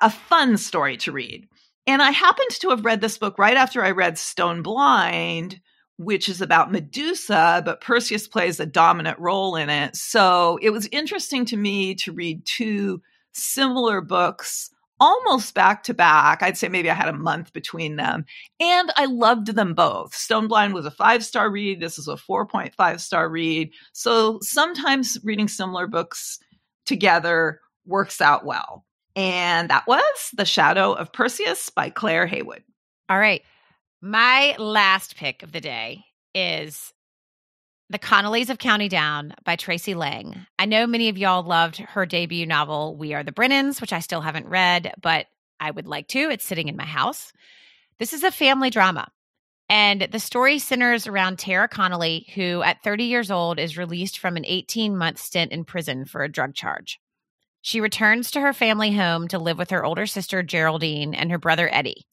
a 0.00 0.10
fun 0.10 0.56
story 0.56 0.96
to 0.98 1.12
read. 1.12 1.48
And 1.86 2.02
I 2.02 2.10
happened 2.10 2.50
to 2.50 2.70
have 2.70 2.84
read 2.84 3.00
this 3.00 3.18
book 3.18 3.38
right 3.38 3.56
after 3.56 3.84
I 3.84 3.92
read 3.92 4.18
Stone 4.18 4.62
Blind, 4.62 5.60
which 5.98 6.28
is 6.28 6.40
about 6.40 6.72
Medusa, 6.72 7.62
but 7.64 7.80
Perseus 7.80 8.26
plays 8.26 8.58
a 8.58 8.66
dominant 8.66 9.18
role 9.18 9.56
in 9.56 9.70
it. 9.70 9.96
So 9.96 10.58
it 10.62 10.70
was 10.70 10.88
interesting 10.92 11.44
to 11.46 11.56
me 11.56 11.94
to 11.96 12.12
read 12.12 12.44
two 12.46 13.02
similar 13.32 14.00
books 14.00 14.70
almost 15.02 15.52
back 15.54 15.82
to 15.82 15.94
back. 15.94 16.44
I'd 16.44 16.56
say 16.56 16.68
maybe 16.68 16.88
I 16.88 16.94
had 16.94 17.08
a 17.08 17.12
month 17.12 17.52
between 17.52 17.96
them. 17.96 18.24
And 18.60 18.92
I 18.96 19.06
loved 19.06 19.48
them 19.48 19.74
both. 19.74 20.14
Stone 20.14 20.46
Blind 20.46 20.74
was 20.74 20.86
a 20.86 20.92
five 20.92 21.24
star 21.24 21.50
read. 21.50 21.80
This 21.80 21.98
is 21.98 22.06
a 22.06 22.14
4.5 22.14 23.00
star 23.00 23.28
read. 23.28 23.72
So 23.92 24.38
sometimes 24.42 25.18
reading 25.24 25.48
similar 25.48 25.88
books 25.88 26.38
together 26.86 27.60
works 27.84 28.20
out 28.20 28.44
well. 28.44 28.84
And 29.16 29.68
that 29.70 29.86
was 29.88 30.30
The 30.34 30.44
Shadow 30.44 30.92
of 30.92 31.12
Perseus 31.12 31.68
by 31.68 31.90
Claire 31.90 32.26
Heywood. 32.26 32.62
All 33.08 33.18
right. 33.18 33.42
My 34.04 34.56
last 34.58 35.14
pick 35.14 35.44
of 35.44 35.52
the 35.52 35.60
day 35.60 36.04
is 36.34 36.92
The 37.88 38.00
Connollys 38.00 38.50
of 38.50 38.58
County 38.58 38.88
Down 38.88 39.32
by 39.44 39.54
Tracey 39.54 39.94
Lange. 39.94 40.44
I 40.58 40.66
know 40.66 40.88
many 40.88 41.08
of 41.08 41.16
y'all 41.16 41.44
loved 41.44 41.76
her 41.76 42.04
debut 42.04 42.44
novel, 42.44 42.96
We 42.96 43.14
Are 43.14 43.22
the 43.22 43.30
Brennans, 43.30 43.80
which 43.80 43.92
I 43.92 44.00
still 44.00 44.20
haven't 44.20 44.48
read, 44.48 44.92
but 45.00 45.26
I 45.60 45.70
would 45.70 45.86
like 45.86 46.08
to. 46.08 46.18
It's 46.18 46.44
sitting 46.44 46.66
in 46.66 46.76
my 46.76 46.84
house. 46.84 47.32
This 48.00 48.12
is 48.12 48.24
a 48.24 48.32
family 48.32 48.70
drama. 48.70 49.06
And 49.68 50.08
the 50.10 50.18
story 50.18 50.58
centers 50.58 51.06
around 51.06 51.38
Tara 51.38 51.68
Connolly, 51.68 52.26
who 52.34 52.60
at 52.60 52.82
30 52.82 53.04
years 53.04 53.30
old 53.30 53.60
is 53.60 53.78
released 53.78 54.18
from 54.18 54.36
an 54.36 54.44
18 54.44 54.96
month 54.96 55.20
stint 55.20 55.52
in 55.52 55.64
prison 55.64 56.06
for 56.06 56.24
a 56.24 56.28
drug 56.28 56.54
charge. 56.54 57.00
She 57.60 57.80
returns 57.80 58.32
to 58.32 58.40
her 58.40 58.52
family 58.52 58.90
home 58.90 59.28
to 59.28 59.38
live 59.38 59.58
with 59.58 59.70
her 59.70 59.84
older 59.84 60.06
sister, 60.06 60.42
Geraldine, 60.42 61.14
and 61.14 61.30
her 61.30 61.38
brother, 61.38 61.72
Eddie. 61.72 62.04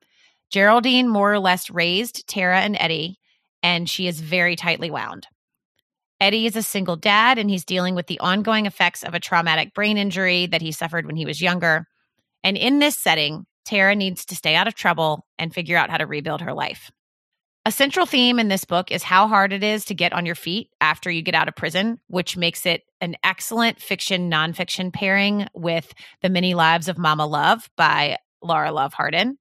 Geraldine 0.51 1.07
more 1.07 1.33
or 1.33 1.39
less 1.39 1.69
raised 1.69 2.27
Tara 2.27 2.59
and 2.59 2.75
Eddie, 2.79 3.17
and 3.61 3.89
she 3.89 4.07
is 4.07 4.19
very 4.19 4.55
tightly 4.55 4.89
wound. 4.89 5.27
Eddie 6.19 6.45
is 6.45 6.55
a 6.55 6.63
single 6.63 6.95
dad, 6.95 7.37
and 7.37 7.49
he's 7.49 7.63
dealing 7.63 7.95
with 7.95 8.07
the 8.07 8.19
ongoing 8.19 8.65
effects 8.65 9.03
of 9.03 9.13
a 9.13 9.19
traumatic 9.19 9.73
brain 9.73 9.97
injury 9.97 10.47
that 10.47 10.61
he 10.61 10.71
suffered 10.71 11.05
when 11.05 11.15
he 11.15 11.25
was 11.25 11.41
younger. 11.41 11.85
And 12.43 12.57
in 12.57 12.79
this 12.79 12.97
setting, 12.97 13.45
Tara 13.65 13.95
needs 13.95 14.25
to 14.25 14.35
stay 14.35 14.55
out 14.55 14.67
of 14.67 14.75
trouble 14.75 15.25
and 15.37 15.53
figure 15.53 15.77
out 15.77 15.89
how 15.89 15.97
to 15.97 16.05
rebuild 16.05 16.41
her 16.41 16.53
life. 16.53 16.91
A 17.65 17.71
central 17.71 18.05
theme 18.05 18.39
in 18.39 18.47
this 18.47 18.65
book 18.65 18.89
is 18.89 19.03
how 19.03 19.27
hard 19.27 19.53
it 19.53 19.63
is 19.63 19.85
to 19.85 19.93
get 19.93 20.13
on 20.13 20.25
your 20.25 20.35
feet 20.35 20.69
after 20.81 21.11
you 21.11 21.21
get 21.21 21.35
out 21.35 21.47
of 21.47 21.55
prison, 21.55 21.99
which 22.07 22.35
makes 22.35 22.65
it 22.65 22.81
an 22.99 23.15
excellent 23.23 23.79
fiction 23.79 24.31
nonfiction 24.31 24.91
pairing 24.91 25.47
with 25.53 25.93
The 26.21 26.29
Many 26.29 26.55
Lives 26.55 26.87
of 26.87 26.97
Mama 26.97 27.27
Love 27.27 27.69
by 27.77 28.17
Lara 28.41 28.71
Love 28.71 28.93
Hardin. 28.93 29.37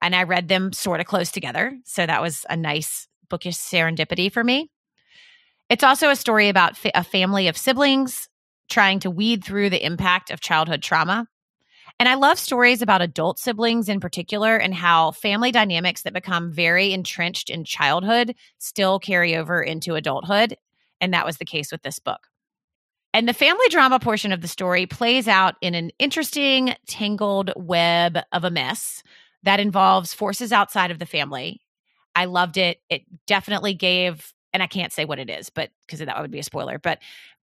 And 0.00 0.14
I 0.14 0.22
read 0.22 0.48
them 0.48 0.72
sort 0.72 1.00
of 1.00 1.06
close 1.06 1.30
together. 1.30 1.76
So 1.84 2.06
that 2.06 2.22
was 2.22 2.46
a 2.48 2.56
nice 2.56 3.08
bookish 3.28 3.56
serendipity 3.56 4.32
for 4.32 4.44
me. 4.44 4.70
It's 5.68 5.84
also 5.84 6.08
a 6.10 6.16
story 6.16 6.48
about 6.48 6.76
fa- 6.76 6.92
a 6.94 7.04
family 7.04 7.48
of 7.48 7.56
siblings 7.56 8.28
trying 8.68 9.00
to 9.00 9.10
weed 9.10 9.44
through 9.44 9.70
the 9.70 9.84
impact 9.84 10.30
of 10.30 10.40
childhood 10.40 10.82
trauma. 10.82 11.26
And 11.98 12.08
I 12.08 12.14
love 12.14 12.38
stories 12.38 12.80
about 12.80 13.02
adult 13.02 13.38
siblings 13.38 13.88
in 13.88 13.98
particular 13.98 14.56
and 14.56 14.72
how 14.72 15.10
family 15.10 15.50
dynamics 15.50 16.02
that 16.02 16.12
become 16.12 16.52
very 16.52 16.92
entrenched 16.92 17.50
in 17.50 17.64
childhood 17.64 18.36
still 18.58 19.00
carry 19.00 19.34
over 19.34 19.60
into 19.60 19.96
adulthood. 19.96 20.56
And 21.00 21.12
that 21.12 21.26
was 21.26 21.38
the 21.38 21.44
case 21.44 21.72
with 21.72 21.82
this 21.82 21.98
book. 21.98 22.28
And 23.12 23.28
the 23.28 23.32
family 23.32 23.68
drama 23.68 23.98
portion 23.98 24.32
of 24.32 24.42
the 24.42 24.48
story 24.48 24.86
plays 24.86 25.26
out 25.26 25.56
in 25.60 25.74
an 25.74 25.90
interesting, 25.98 26.74
tangled 26.86 27.52
web 27.56 28.18
of 28.32 28.44
a 28.44 28.50
mess 28.50 29.02
that 29.48 29.60
involves 29.60 30.12
forces 30.12 30.52
outside 30.52 30.90
of 30.90 30.98
the 30.98 31.06
family. 31.06 31.62
I 32.14 32.26
loved 32.26 32.58
it. 32.58 32.78
It 32.90 33.02
definitely 33.26 33.72
gave, 33.72 34.32
and 34.52 34.62
I 34.62 34.66
can't 34.66 34.92
say 34.92 35.06
what 35.06 35.18
it 35.18 35.30
is, 35.30 35.48
but 35.48 35.70
because 35.86 36.00
that 36.00 36.20
would 36.20 36.30
be 36.30 36.38
a 36.38 36.44
spoiler, 36.44 36.78
but 36.78 36.98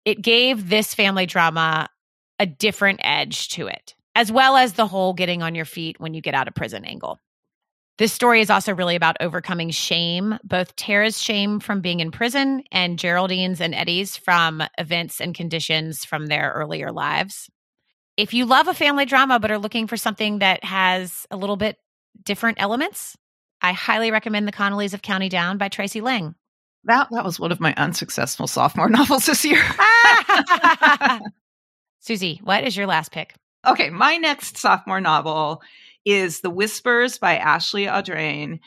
it 0.03 0.21
gave 0.21 0.67
this 0.67 0.95
family 0.95 1.27
drama 1.27 1.89
a 2.39 2.47
different 2.47 3.01
edge 3.03 3.49
to 3.49 3.67
it 3.67 3.93
as 4.15 4.31
well 4.31 4.57
as 4.57 4.73
the 4.73 4.87
whole 4.87 5.13
getting 5.13 5.41
on 5.43 5.55
your 5.55 5.65
feet 5.65 5.99
when 5.99 6.15
you 6.15 6.21
get 6.21 6.33
out 6.33 6.47
of 6.47 6.55
prison 6.55 6.83
angle. 6.85 7.19
This 7.97 8.11
story 8.11 8.41
is 8.41 8.49
also 8.49 8.73
really 8.73 8.95
about 8.95 9.17
overcoming 9.19 9.69
shame, 9.69 10.39
both 10.43 10.75
Tara's 10.75 11.21
shame 11.21 11.59
from 11.59 11.81
being 11.81 11.99
in 11.99 12.09
prison 12.09 12.63
and 12.71 12.97
Geraldine's 12.97 13.61
and 13.61 13.75
Eddie's 13.75 14.17
from 14.17 14.63
events 14.79 15.21
and 15.21 15.35
conditions 15.35 16.03
from 16.03 16.25
their 16.25 16.51
earlier 16.55 16.91
lives. 16.91 17.49
If 18.17 18.33
you 18.33 18.45
love 18.45 18.67
a 18.67 18.73
family 18.73 19.05
drama 19.05 19.39
but 19.39 19.51
are 19.51 19.59
looking 19.59 19.87
for 19.87 19.97
something 19.97 20.39
that 20.39 20.63
has 20.63 21.27
a 21.29 21.37
little 21.37 21.57
bit 21.57 21.77
different 22.23 22.61
elements, 22.61 23.17
I 23.61 23.73
highly 23.73 24.11
recommend 24.11 24.47
The 24.47 24.51
Connollys 24.51 24.93
of 24.93 25.01
County 25.01 25.29
Down 25.29 25.57
by 25.57 25.69
Tracey 25.69 26.01
Lange. 26.01 26.35
That 26.85 27.09
that 27.11 27.23
was 27.23 27.39
one 27.39 27.51
of 27.51 27.59
my 27.59 27.73
unsuccessful 27.75 28.47
sophomore 28.47 28.89
novels 28.89 29.25
this 29.25 29.45
year. 29.45 29.61
Susie, 31.99 32.41
what 32.43 32.63
is 32.63 32.75
your 32.75 32.87
last 32.87 33.11
pick? 33.11 33.35
Okay, 33.65 33.91
my 33.91 34.17
next 34.17 34.57
sophomore 34.57 35.01
novel 35.01 35.61
is 36.03 36.41
The 36.41 36.49
Whispers 36.49 37.19
by 37.19 37.37
Ashley 37.37 37.85
Audrain. 37.85 38.59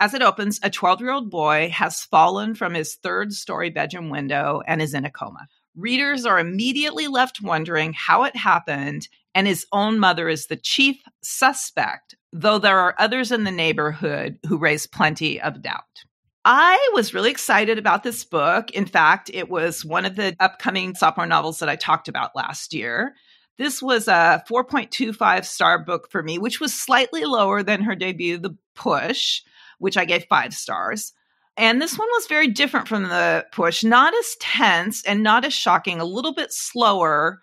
As 0.00 0.14
it 0.14 0.22
opens, 0.22 0.58
a 0.62 0.70
12 0.70 1.00
year 1.00 1.12
old 1.12 1.30
boy 1.30 1.68
has 1.70 2.02
fallen 2.02 2.54
from 2.54 2.72
his 2.72 2.94
third 2.94 3.34
story 3.34 3.68
bedroom 3.68 4.08
window 4.08 4.62
and 4.66 4.80
is 4.80 4.94
in 4.94 5.04
a 5.04 5.10
coma. 5.10 5.46
Readers 5.76 6.24
are 6.24 6.38
immediately 6.38 7.06
left 7.06 7.40
wondering 7.42 7.92
how 7.92 8.24
it 8.24 8.36
happened, 8.36 9.08
and 9.34 9.46
his 9.46 9.66
own 9.72 9.98
mother 9.98 10.28
is 10.28 10.46
the 10.46 10.56
chief 10.56 11.02
suspect, 11.22 12.16
though 12.32 12.58
there 12.58 12.78
are 12.78 12.94
others 12.98 13.30
in 13.30 13.44
the 13.44 13.50
neighborhood 13.50 14.38
who 14.48 14.56
raise 14.56 14.86
plenty 14.86 15.40
of 15.40 15.62
doubt. 15.62 16.04
I 16.44 16.90
was 16.94 17.14
really 17.14 17.30
excited 17.30 17.78
about 17.78 18.02
this 18.02 18.24
book. 18.24 18.70
In 18.72 18.86
fact, 18.86 19.30
it 19.32 19.48
was 19.48 19.84
one 19.84 20.04
of 20.04 20.16
the 20.16 20.34
upcoming 20.40 20.94
sophomore 20.94 21.26
novels 21.26 21.60
that 21.60 21.68
I 21.68 21.76
talked 21.76 22.08
about 22.08 22.34
last 22.34 22.74
year. 22.74 23.14
This 23.58 23.80
was 23.80 24.08
a 24.08 24.42
4.25 24.50 25.44
star 25.44 25.84
book 25.84 26.10
for 26.10 26.22
me, 26.22 26.38
which 26.38 26.58
was 26.58 26.74
slightly 26.74 27.24
lower 27.24 27.62
than 27.62 27.82
her 27.82 27.94
debut, 27.94 28.38
The 28.38 28.56
Push, 28.74 29.42
which 29.78 29.96
I 29.96 30.04
gave 30.04 30.24
five 30.24 30.52
stars. 30.52 31.12
And 31.56 31.80
this 31.80 31.98
one 31.98 32.08
was 32.08 32.26
very 32.26 32.48
different 32.48 32.88
from 32.88 33.04
The 33.04 33.46
Push, 33.52 33.84
not 33.84 34.14
as 34.14 34.36
tense 34.40 35.04
and 35.04 35.22
not 35.22 35.44
as 35.44 35.52
shocking, 35.52 36.00
a 36.00 36.04
little 36.04 36.34
bit 36.34 36.52
slower, 36.52 37.40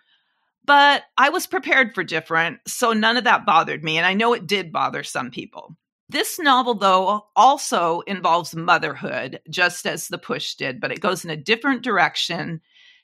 but 0.70 1.02
I 1.18 1.30
was 1.30 1.48
prepared 1.48 1.96
for 1.96 2.04
different. 2.04 2.60
So 2.68 2.92
none 2.92 3.16
of 3.16 3.24
that 3.24 3.44
bothered 3.44 3.82
me. 3.82 3.98
And 3.98 4.06
I 4.06 4.14
know 4.14 4.34
it 4.34 4.46
did 4.46 4.70
bother 4.70 5.02
some 5.02 5.32
people. 5.32 5.76
This 6.08 6.38
novel, 6.38 6.74
though, 6.74 7.26
also 7.34 8.02
involves 8.02 8.54
motherhood, 8.54 9.40
just 9.50 9.84
as 9.84 10.06
The 10.06 10.16
Push 10.16 10.54
did, 10.54 10.80
but 10.80 10.92
it 10.92 11.00
goes 11.00 11.24
in 11.24 11.30
a 11.32 11.36
different 11.36 11.82
direction 11.82 12.60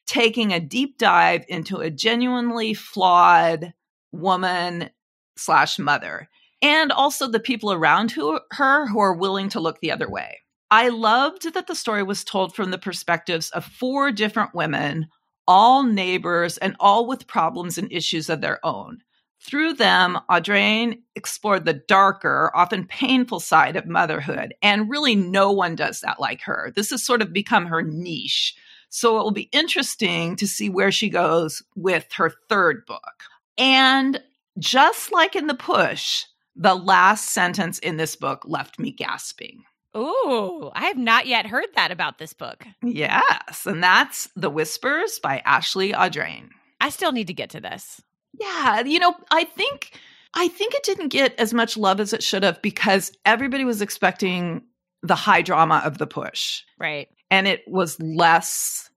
taking 0.06 0.52
a 0.52 0.60
deep 0.60 0.96
dive 0.96 1.44
into 1.48 1.78
a 1.78 1.90
genuinely 1.90 2.72
flawed 2.72 3.74
woman 4.12 4.90
slash 5.36 5.76
mother 5.76 6.28
and 6.62 6.92
also 6.92 7.26
the 7.26 7.40
people 7.40 7.72
around 7.72 8.12
who, 8.12 8.38
her 8.52 8.86
who 8.86 9.00
are 9.00 9.16
willing 9.16 9.48
to 9.48 9.58
look 9.58 9.80
the 9.80 9.90
other 9.90 10.08
way. 10.08 10.38
I 10.70 10.90
loved 10.90 11.52
that 11.52 11.66
the 11.66 11.74
story 11.74 12.04
was 12.04 12.22
told 12.22 12.54
from 12.54 12.70
the 12.70 12.78
perspectives 12.78 13.50
of 13.50 13.64
four 13.64 14.12
different 14.12 14.54
women, 14.54 15.08
all 15.46 15.82
neighbors 15.82 16.58
and 16.58 16.76
all 16.80 17.06
with 17.06 17.26
problems 17.26 17.78
and 17.78 17.90
issues 17.92 18.28
of 18.28 18.40
their 18.40 18.64
own. 18.64 18.98
Through 19.40 19.74
them, 19.74 20.18
Audrain 20.30 21.02
explored 21.14 21.64
the 21.64 21.74
darker, 21.74 22.50
often 22.54 22.86
painful 22.86 23.40
side 23.40 23.76
of 23.76 23.86
motherhood, 23.86 24.54
and 24.62 24.90
really 24.90 25.14
no 25.14 25.52
one 25.52 25.76
does 25.76 26.00
that 26.00 26.18
like 26.18 26.42
her. 26.42 26.72
This 26.74 26.90
has 26.90 27.04
sort 27.04 27.22
of 27.22 27.32
become 27.32 27.66
her 27.66 27.82
niche 27.82 28.56
so 28.88 29.18
it 29.18 29.22
will 29.22 29.30
be 29.30 29.50
interesting 29.52 30.36
to 30.36 30.46
see 30.46 30.68
where 30.68 30.92
she 30.92 31.10
goes 31.10 31.62
with 31.74 32.06
her 32.14 32.32
third 32.48 32.86
book. 32.86 33.24
And 33.58 34.22
just 34.58 35.12
like 35.12 35.36
in 35.36 35.46
The 35.46 35.54
Push, 35.54 36.24
the 36.54 36.74
last 36.74 37.30
sentence 37.30 37.78
in 37.78 37.96
this 37.96 38.16
book 38.16 38.42
left 38.46 38.78
me 38.78 38.90
gasping. 38.90 39.64
Ooh, 39.94 40.70
I 40.74 40.86
have 40.86 40.96
not 40.96 41.26
yet 41.26 41.46
heard 41.46 41.66
that 41.74 41.90
about 41.90 42.18
this 42.18 42.32
book. 42.32 42.66
Yes, 42.82 43.66
and 43.66 43.82
that's 43.82 44.28
The 44.36 44.50
Whispers 44.50 45.18
by 45.18 45.42
Ashley 45.44 45.92
Audrain. 45.92 46.48
I 46.80 46.90
still 46.90 47.12
need 47.12 47.26
to 47.26 47.34
get 47.34 47.50
to 47.50 47.60
this. 47.60 48.00
Yeah, 48.38 48.80
you 48.80 48.98
know, 48.98 49.14
I 49.30 49.44
think 49.44 49.98
I 50.34 50.48
think 50.48 50.74
it 50.74 50.82
didn't 50.82 51.08
get 51.08 51.38
as 51.38 51.54
much 51.54 51.76
love 51.76 52.00
as 52.00 52.12
it 52.12 52.22
should 52.22 52.42
have 52.42 52.60
because 52.62 53.12
everybody 53.24 53.64
was 53.64 53.82
expecting 53.82 54.62
the 55.02 55.14
high 55.14 55.42
drama 55.42 55.82
of 55.84 55.98
The 55.98 56.06
Push. 56.06 56.62
Right 56.78 57.08
and 57.30 57.46
it 57.46 57.62
was 57.66 58.00
less 58.00 58.90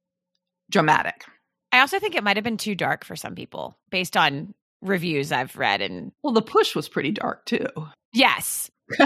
dramatic. 0.70 1.26
I 1.72 1.80
also 1.80 2.00
think 2.00 2.16
it 2.16 2.24
might 2.24 2.38
have 2.38 2.44
been 2.44 2.58
too 2.58 2.76
dark 2.76 3.06
for 3.06 3.16
some 3.16 3.36
people 3.36 3.78
based 3.90 4.18
on 4.18 4.54
reviews 4.82 5.32
I've 5.32 5.56
read 5.58 5.82
and 5.82 6.12
well 6.24 6.34
the 6.34 6.42
push 6.42 6.76
was 6.76 6.88
pretty 6.88 7.12
dark 7.12 7.46
too. 7.46 7.68
Yes. 8.14 8.72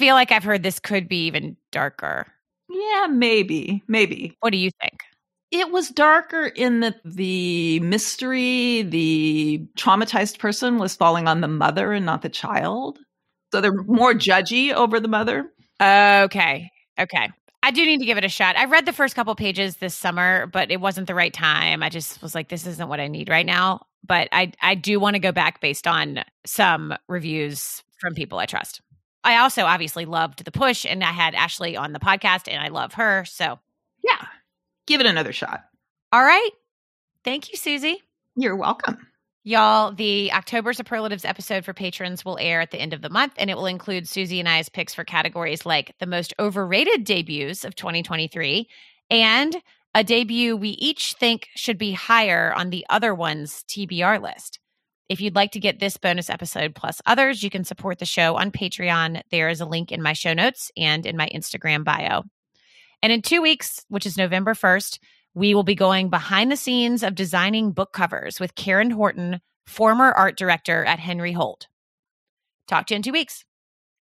Feel 0.00 0.14
like 0.14 0.32
I've 0.32 0.44
heard 0.44 0.62
this 0.62 0.78
could 0.80 1.08
be 1.08 1.26
even 1.26 1.56
darker. 1.72 2.26
Yeah, 2.68 3.06
maybe. 3.08 3.82
Maybe. 3.86 4.36
What 4.40 4.50
do 4.50 4.58
you 4.58 4.70
think? 4.80 5.00
It 5.50 5.70
was 5.70 5.88
darker 5.88 6.46
in 6.46 6.80
that 6.80 7.00
the 7.04 7.80
mystery, 7.80 8.82
the 8.82 9.66
traumatized 9.76 10.38
person 10.38 10.78
was 10.78 10.94
falling 10.96 11.26
on 11.28 11.40
the 11.40 11.48
mother 11.48 11.92
and 11.92 12.06
not 12.06 12.22
the 12.22 12.28
child. 12.28 12.98
So 13.52 13.60
they're 13.60 13.72
more 13.84 14.14
judgy 14.14 14.72
over 14.72 15.00
the 15.00 15.08
mother. 15.08 15.50
Okay. 15.82 16.70
Okay. 16.98 17.30
I 17.62 17.70
do 17.72 17.84
need 17.84 17.98
to 17.98 18.06
give 18.06 18.16
it 18.16 18.24
a 18.24 18.28
shot. 18.28 18.56
I 18.56 18.66
read 18.66 18.86
the 18.86 18.92
first 18.92 19.14
couple 19.16 19.34
pages 19.34 19.76
this 19.76 19.94
summer, 19.94 20.46
but 20.46 20.70
it 20.70 20.80
wasn't 20.80 21.06
the 21.08 21.14
right 21.14 21.32
time. 21.32 21.82
I 21.82 21.88
just 21.90 22.22
was 22.22 22.34
like, 22.34 22.48
this 22.48 22.66
isn't 22.66 22.88
what 22.88 23.00
I 23.00 23.08
need 23.08 23.28
right 23.28 23.46
now. 23.46 23.86
but 24.04 24.28
I 24.32 24.52
I 24.62 24.74
do 24.76 24.98
want 25.00 25.14
to 25.14 25.20
go 25.20 25.32
back 25.32 25.60
based 25.60 25.86
on 25.86 26.24
some 26.46 26.94
reviews 27.08 27.82
from 28.00 28.14
people 28.14 28.38
I 28.38 28.46
trust. 28.46 28.80
I 29.22 29.38
also 29.38 29.64
obviously 29.64 30.04
loved 30.04 30.44
the 30.44 30.50
push, 30.50 30.86
and 30.86 31.04
I 31.04 31.12
had 31.12 31.34
Ashley 31.34 31.76
on 31.76 31.92
the 31.92 32.00
podcast, 32.00 32.48
and 32.48 32.62
I 32.62 32.68
love 32.68 32.94
her. 32.94 33.24
So 33.26 33.58
yeah, 34.02 34.26
give 34.86 35.00
it 35.00 35.06
another 35.06 35.32
shot. 35.32 35.64
All 36.12 36.22
right, 36.22 36.50
thank 37.24 37.50
you, 37.50 37.56
Susie. 37.56 38.02
You're 38.36 38.56
welcome. 38.56 39.06
Y'all, 39.42 39.92
the 39.92 40.30
October 40.32 40.74
Superlatives 40.74 41.24
episode 41.24 41.64
for 41.64 41.72
patrons 41.72 42.24
will 42.24 42.38
air 42.38 42.60
at 42.60 42.70
the 42.70 42.80
end 42.80 42.92
of 42.92 43.00
the 43.00 43.08
month, 43.08 43.32
and 43.38 43.48
it 43.48 43.56
will 43.56 43.66
include 43.66 44.06
Susie 44.06 44.38
and 44.38 44.48
I's 44.48 44.68
picks 44.68 44.94
for 44.94 45.02
categories 45.02 45.64
like 45.64 45.94
the 45.98 46.06
most 46.06 46.34
overrated 46.38 47.04
debuts 47.04 47.64
of 47.64 47.74
2023 47.74 48.68
and 49.10 49.56
a 49.94 50.04
debut 50.04 50.56
we 50.56 50.70
each 50.70 51.14
think 51.14 51.48
should 51.56 51.78
be 51.78 51.92
higher 51.92 52.52
on 52.54 52.70
the 52.70 52.86
other 52.88 53.14
one's 53.14 53.64
TBR 53.64 54.22
list. 54.22 54.59
If 55.10 55.20
you'd 55.20 55.34
like 55.34 55.50
to 55.52 55.60
get 55.60 55.80
this 55.80 55.96
bonus 55.96 56.30
episode 56.30 56.76
plus 56.76 57.02
others, 57.04 57.42
you 57.42 57.50
can 57.50 57.64
support 57.64 57.98
the 57.98 58.04
show 58.04 58.36
on 58.36 58.52
Patreon. 58.52 59.22
There 59.32 59.48
is 59.48 59.60
a 59.60 59.66
link 59.66 59.90
in 59.90 60.00
my 60.00 60.12
show 60.12 60.34
notes 60.34 60.70
and 60.76 61.04
in 61.04 61.16
my 61.16 61.28
Instagram 61.34 61.82
bio. 61.82 62.22
And 63.02 63.12
in 63.12 63.20
two 63.20 63.42
weeks, 63.42 63.84
which 63.88 64.06
is 64.06 64.16
November 64.16 64.54
1st, 64.54 65.00
we 65.34 65.52
will 65.52 65.64
be 65.64 65.74
going 65.74 66.10
behind 66.10 66.52
the 66.52 66.56
scenes 66.56 67.02
of 67.02 67.16
designing 67.16 67.72
book 67.72 67.92
covers 67.92 68.38
with 68.38 68.54
Karen 68.54 68.92
Horton, 68.92 69.40
former 69.66 70.12
art 70.12 70.38
director 70.38 70.84
at 70.84 71.00
Henry 71.00 71.32
Holt. 71.32 71.66
Talk 72.68 72.86
to 72.86 72.94
you 72.94 72.96
in 72.96 73.02
two 73.02 73.10
weeks. 73.10 73.44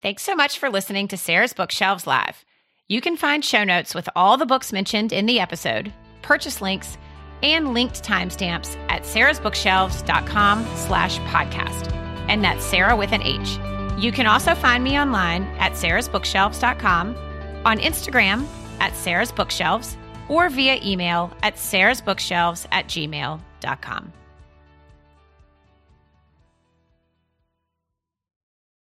Thanks 0.03 0.25
so 0.25 0.35
much 0.35 0.59
for 0.59 0.71
listening 0.71 1.07
to 1.09 1.17
Sarah's 1.17 1.53
Bookshelves 1.53 2.09
Live. 2.09 2.45
You 2.89 3.01
can 3.01 3.17
find 3.17 3.45
show 3.45 3.63
notes 3.63 3.95
with 3.95 4.09
all 4.17 4.37
the 4.37 4.45
books 4.45 4.73
mentioned 4.73 5.13
in 5.13 5.27
the 5.27 5.39
episode, 5.39 5.93
purchase 6.23 6.61
links, 6.61 6.99
and 7.43 7.75
linked 7.75 8.03
timestamps 8.03 8.77
at 8.89 9.03
sarahsbookshelves.com 9.03 10.67
slash 10.77 11.19
podcast. 11.21 11.93
And 12.29 12.43
that's 12.43 12.65
Sarah 12.65 12.97
with 12.97 13.13
an 13.13 13.23
H. 13.23 13.59
You 13.99 14.13
can 14.13 14.27
also 14.27 14.55
find 14.55 14.83
me 14.85 14.99
online 14.99 15.45
at 15.59 15.73
sarahsbookshelves.com, 15.73 17.17
on 17.65 17.79
Instagram 17.79 18.47
at 18.81 18.93
sarahsbookshelves, 18.93 19.97
or 20.29 20.49
via 20.51 20.79
email 20.83 21.33
at 21.43 21.55
sarahsbookshelves 21.57 22.67
at 22.73 22.87
gmail.com. 22.89 24.13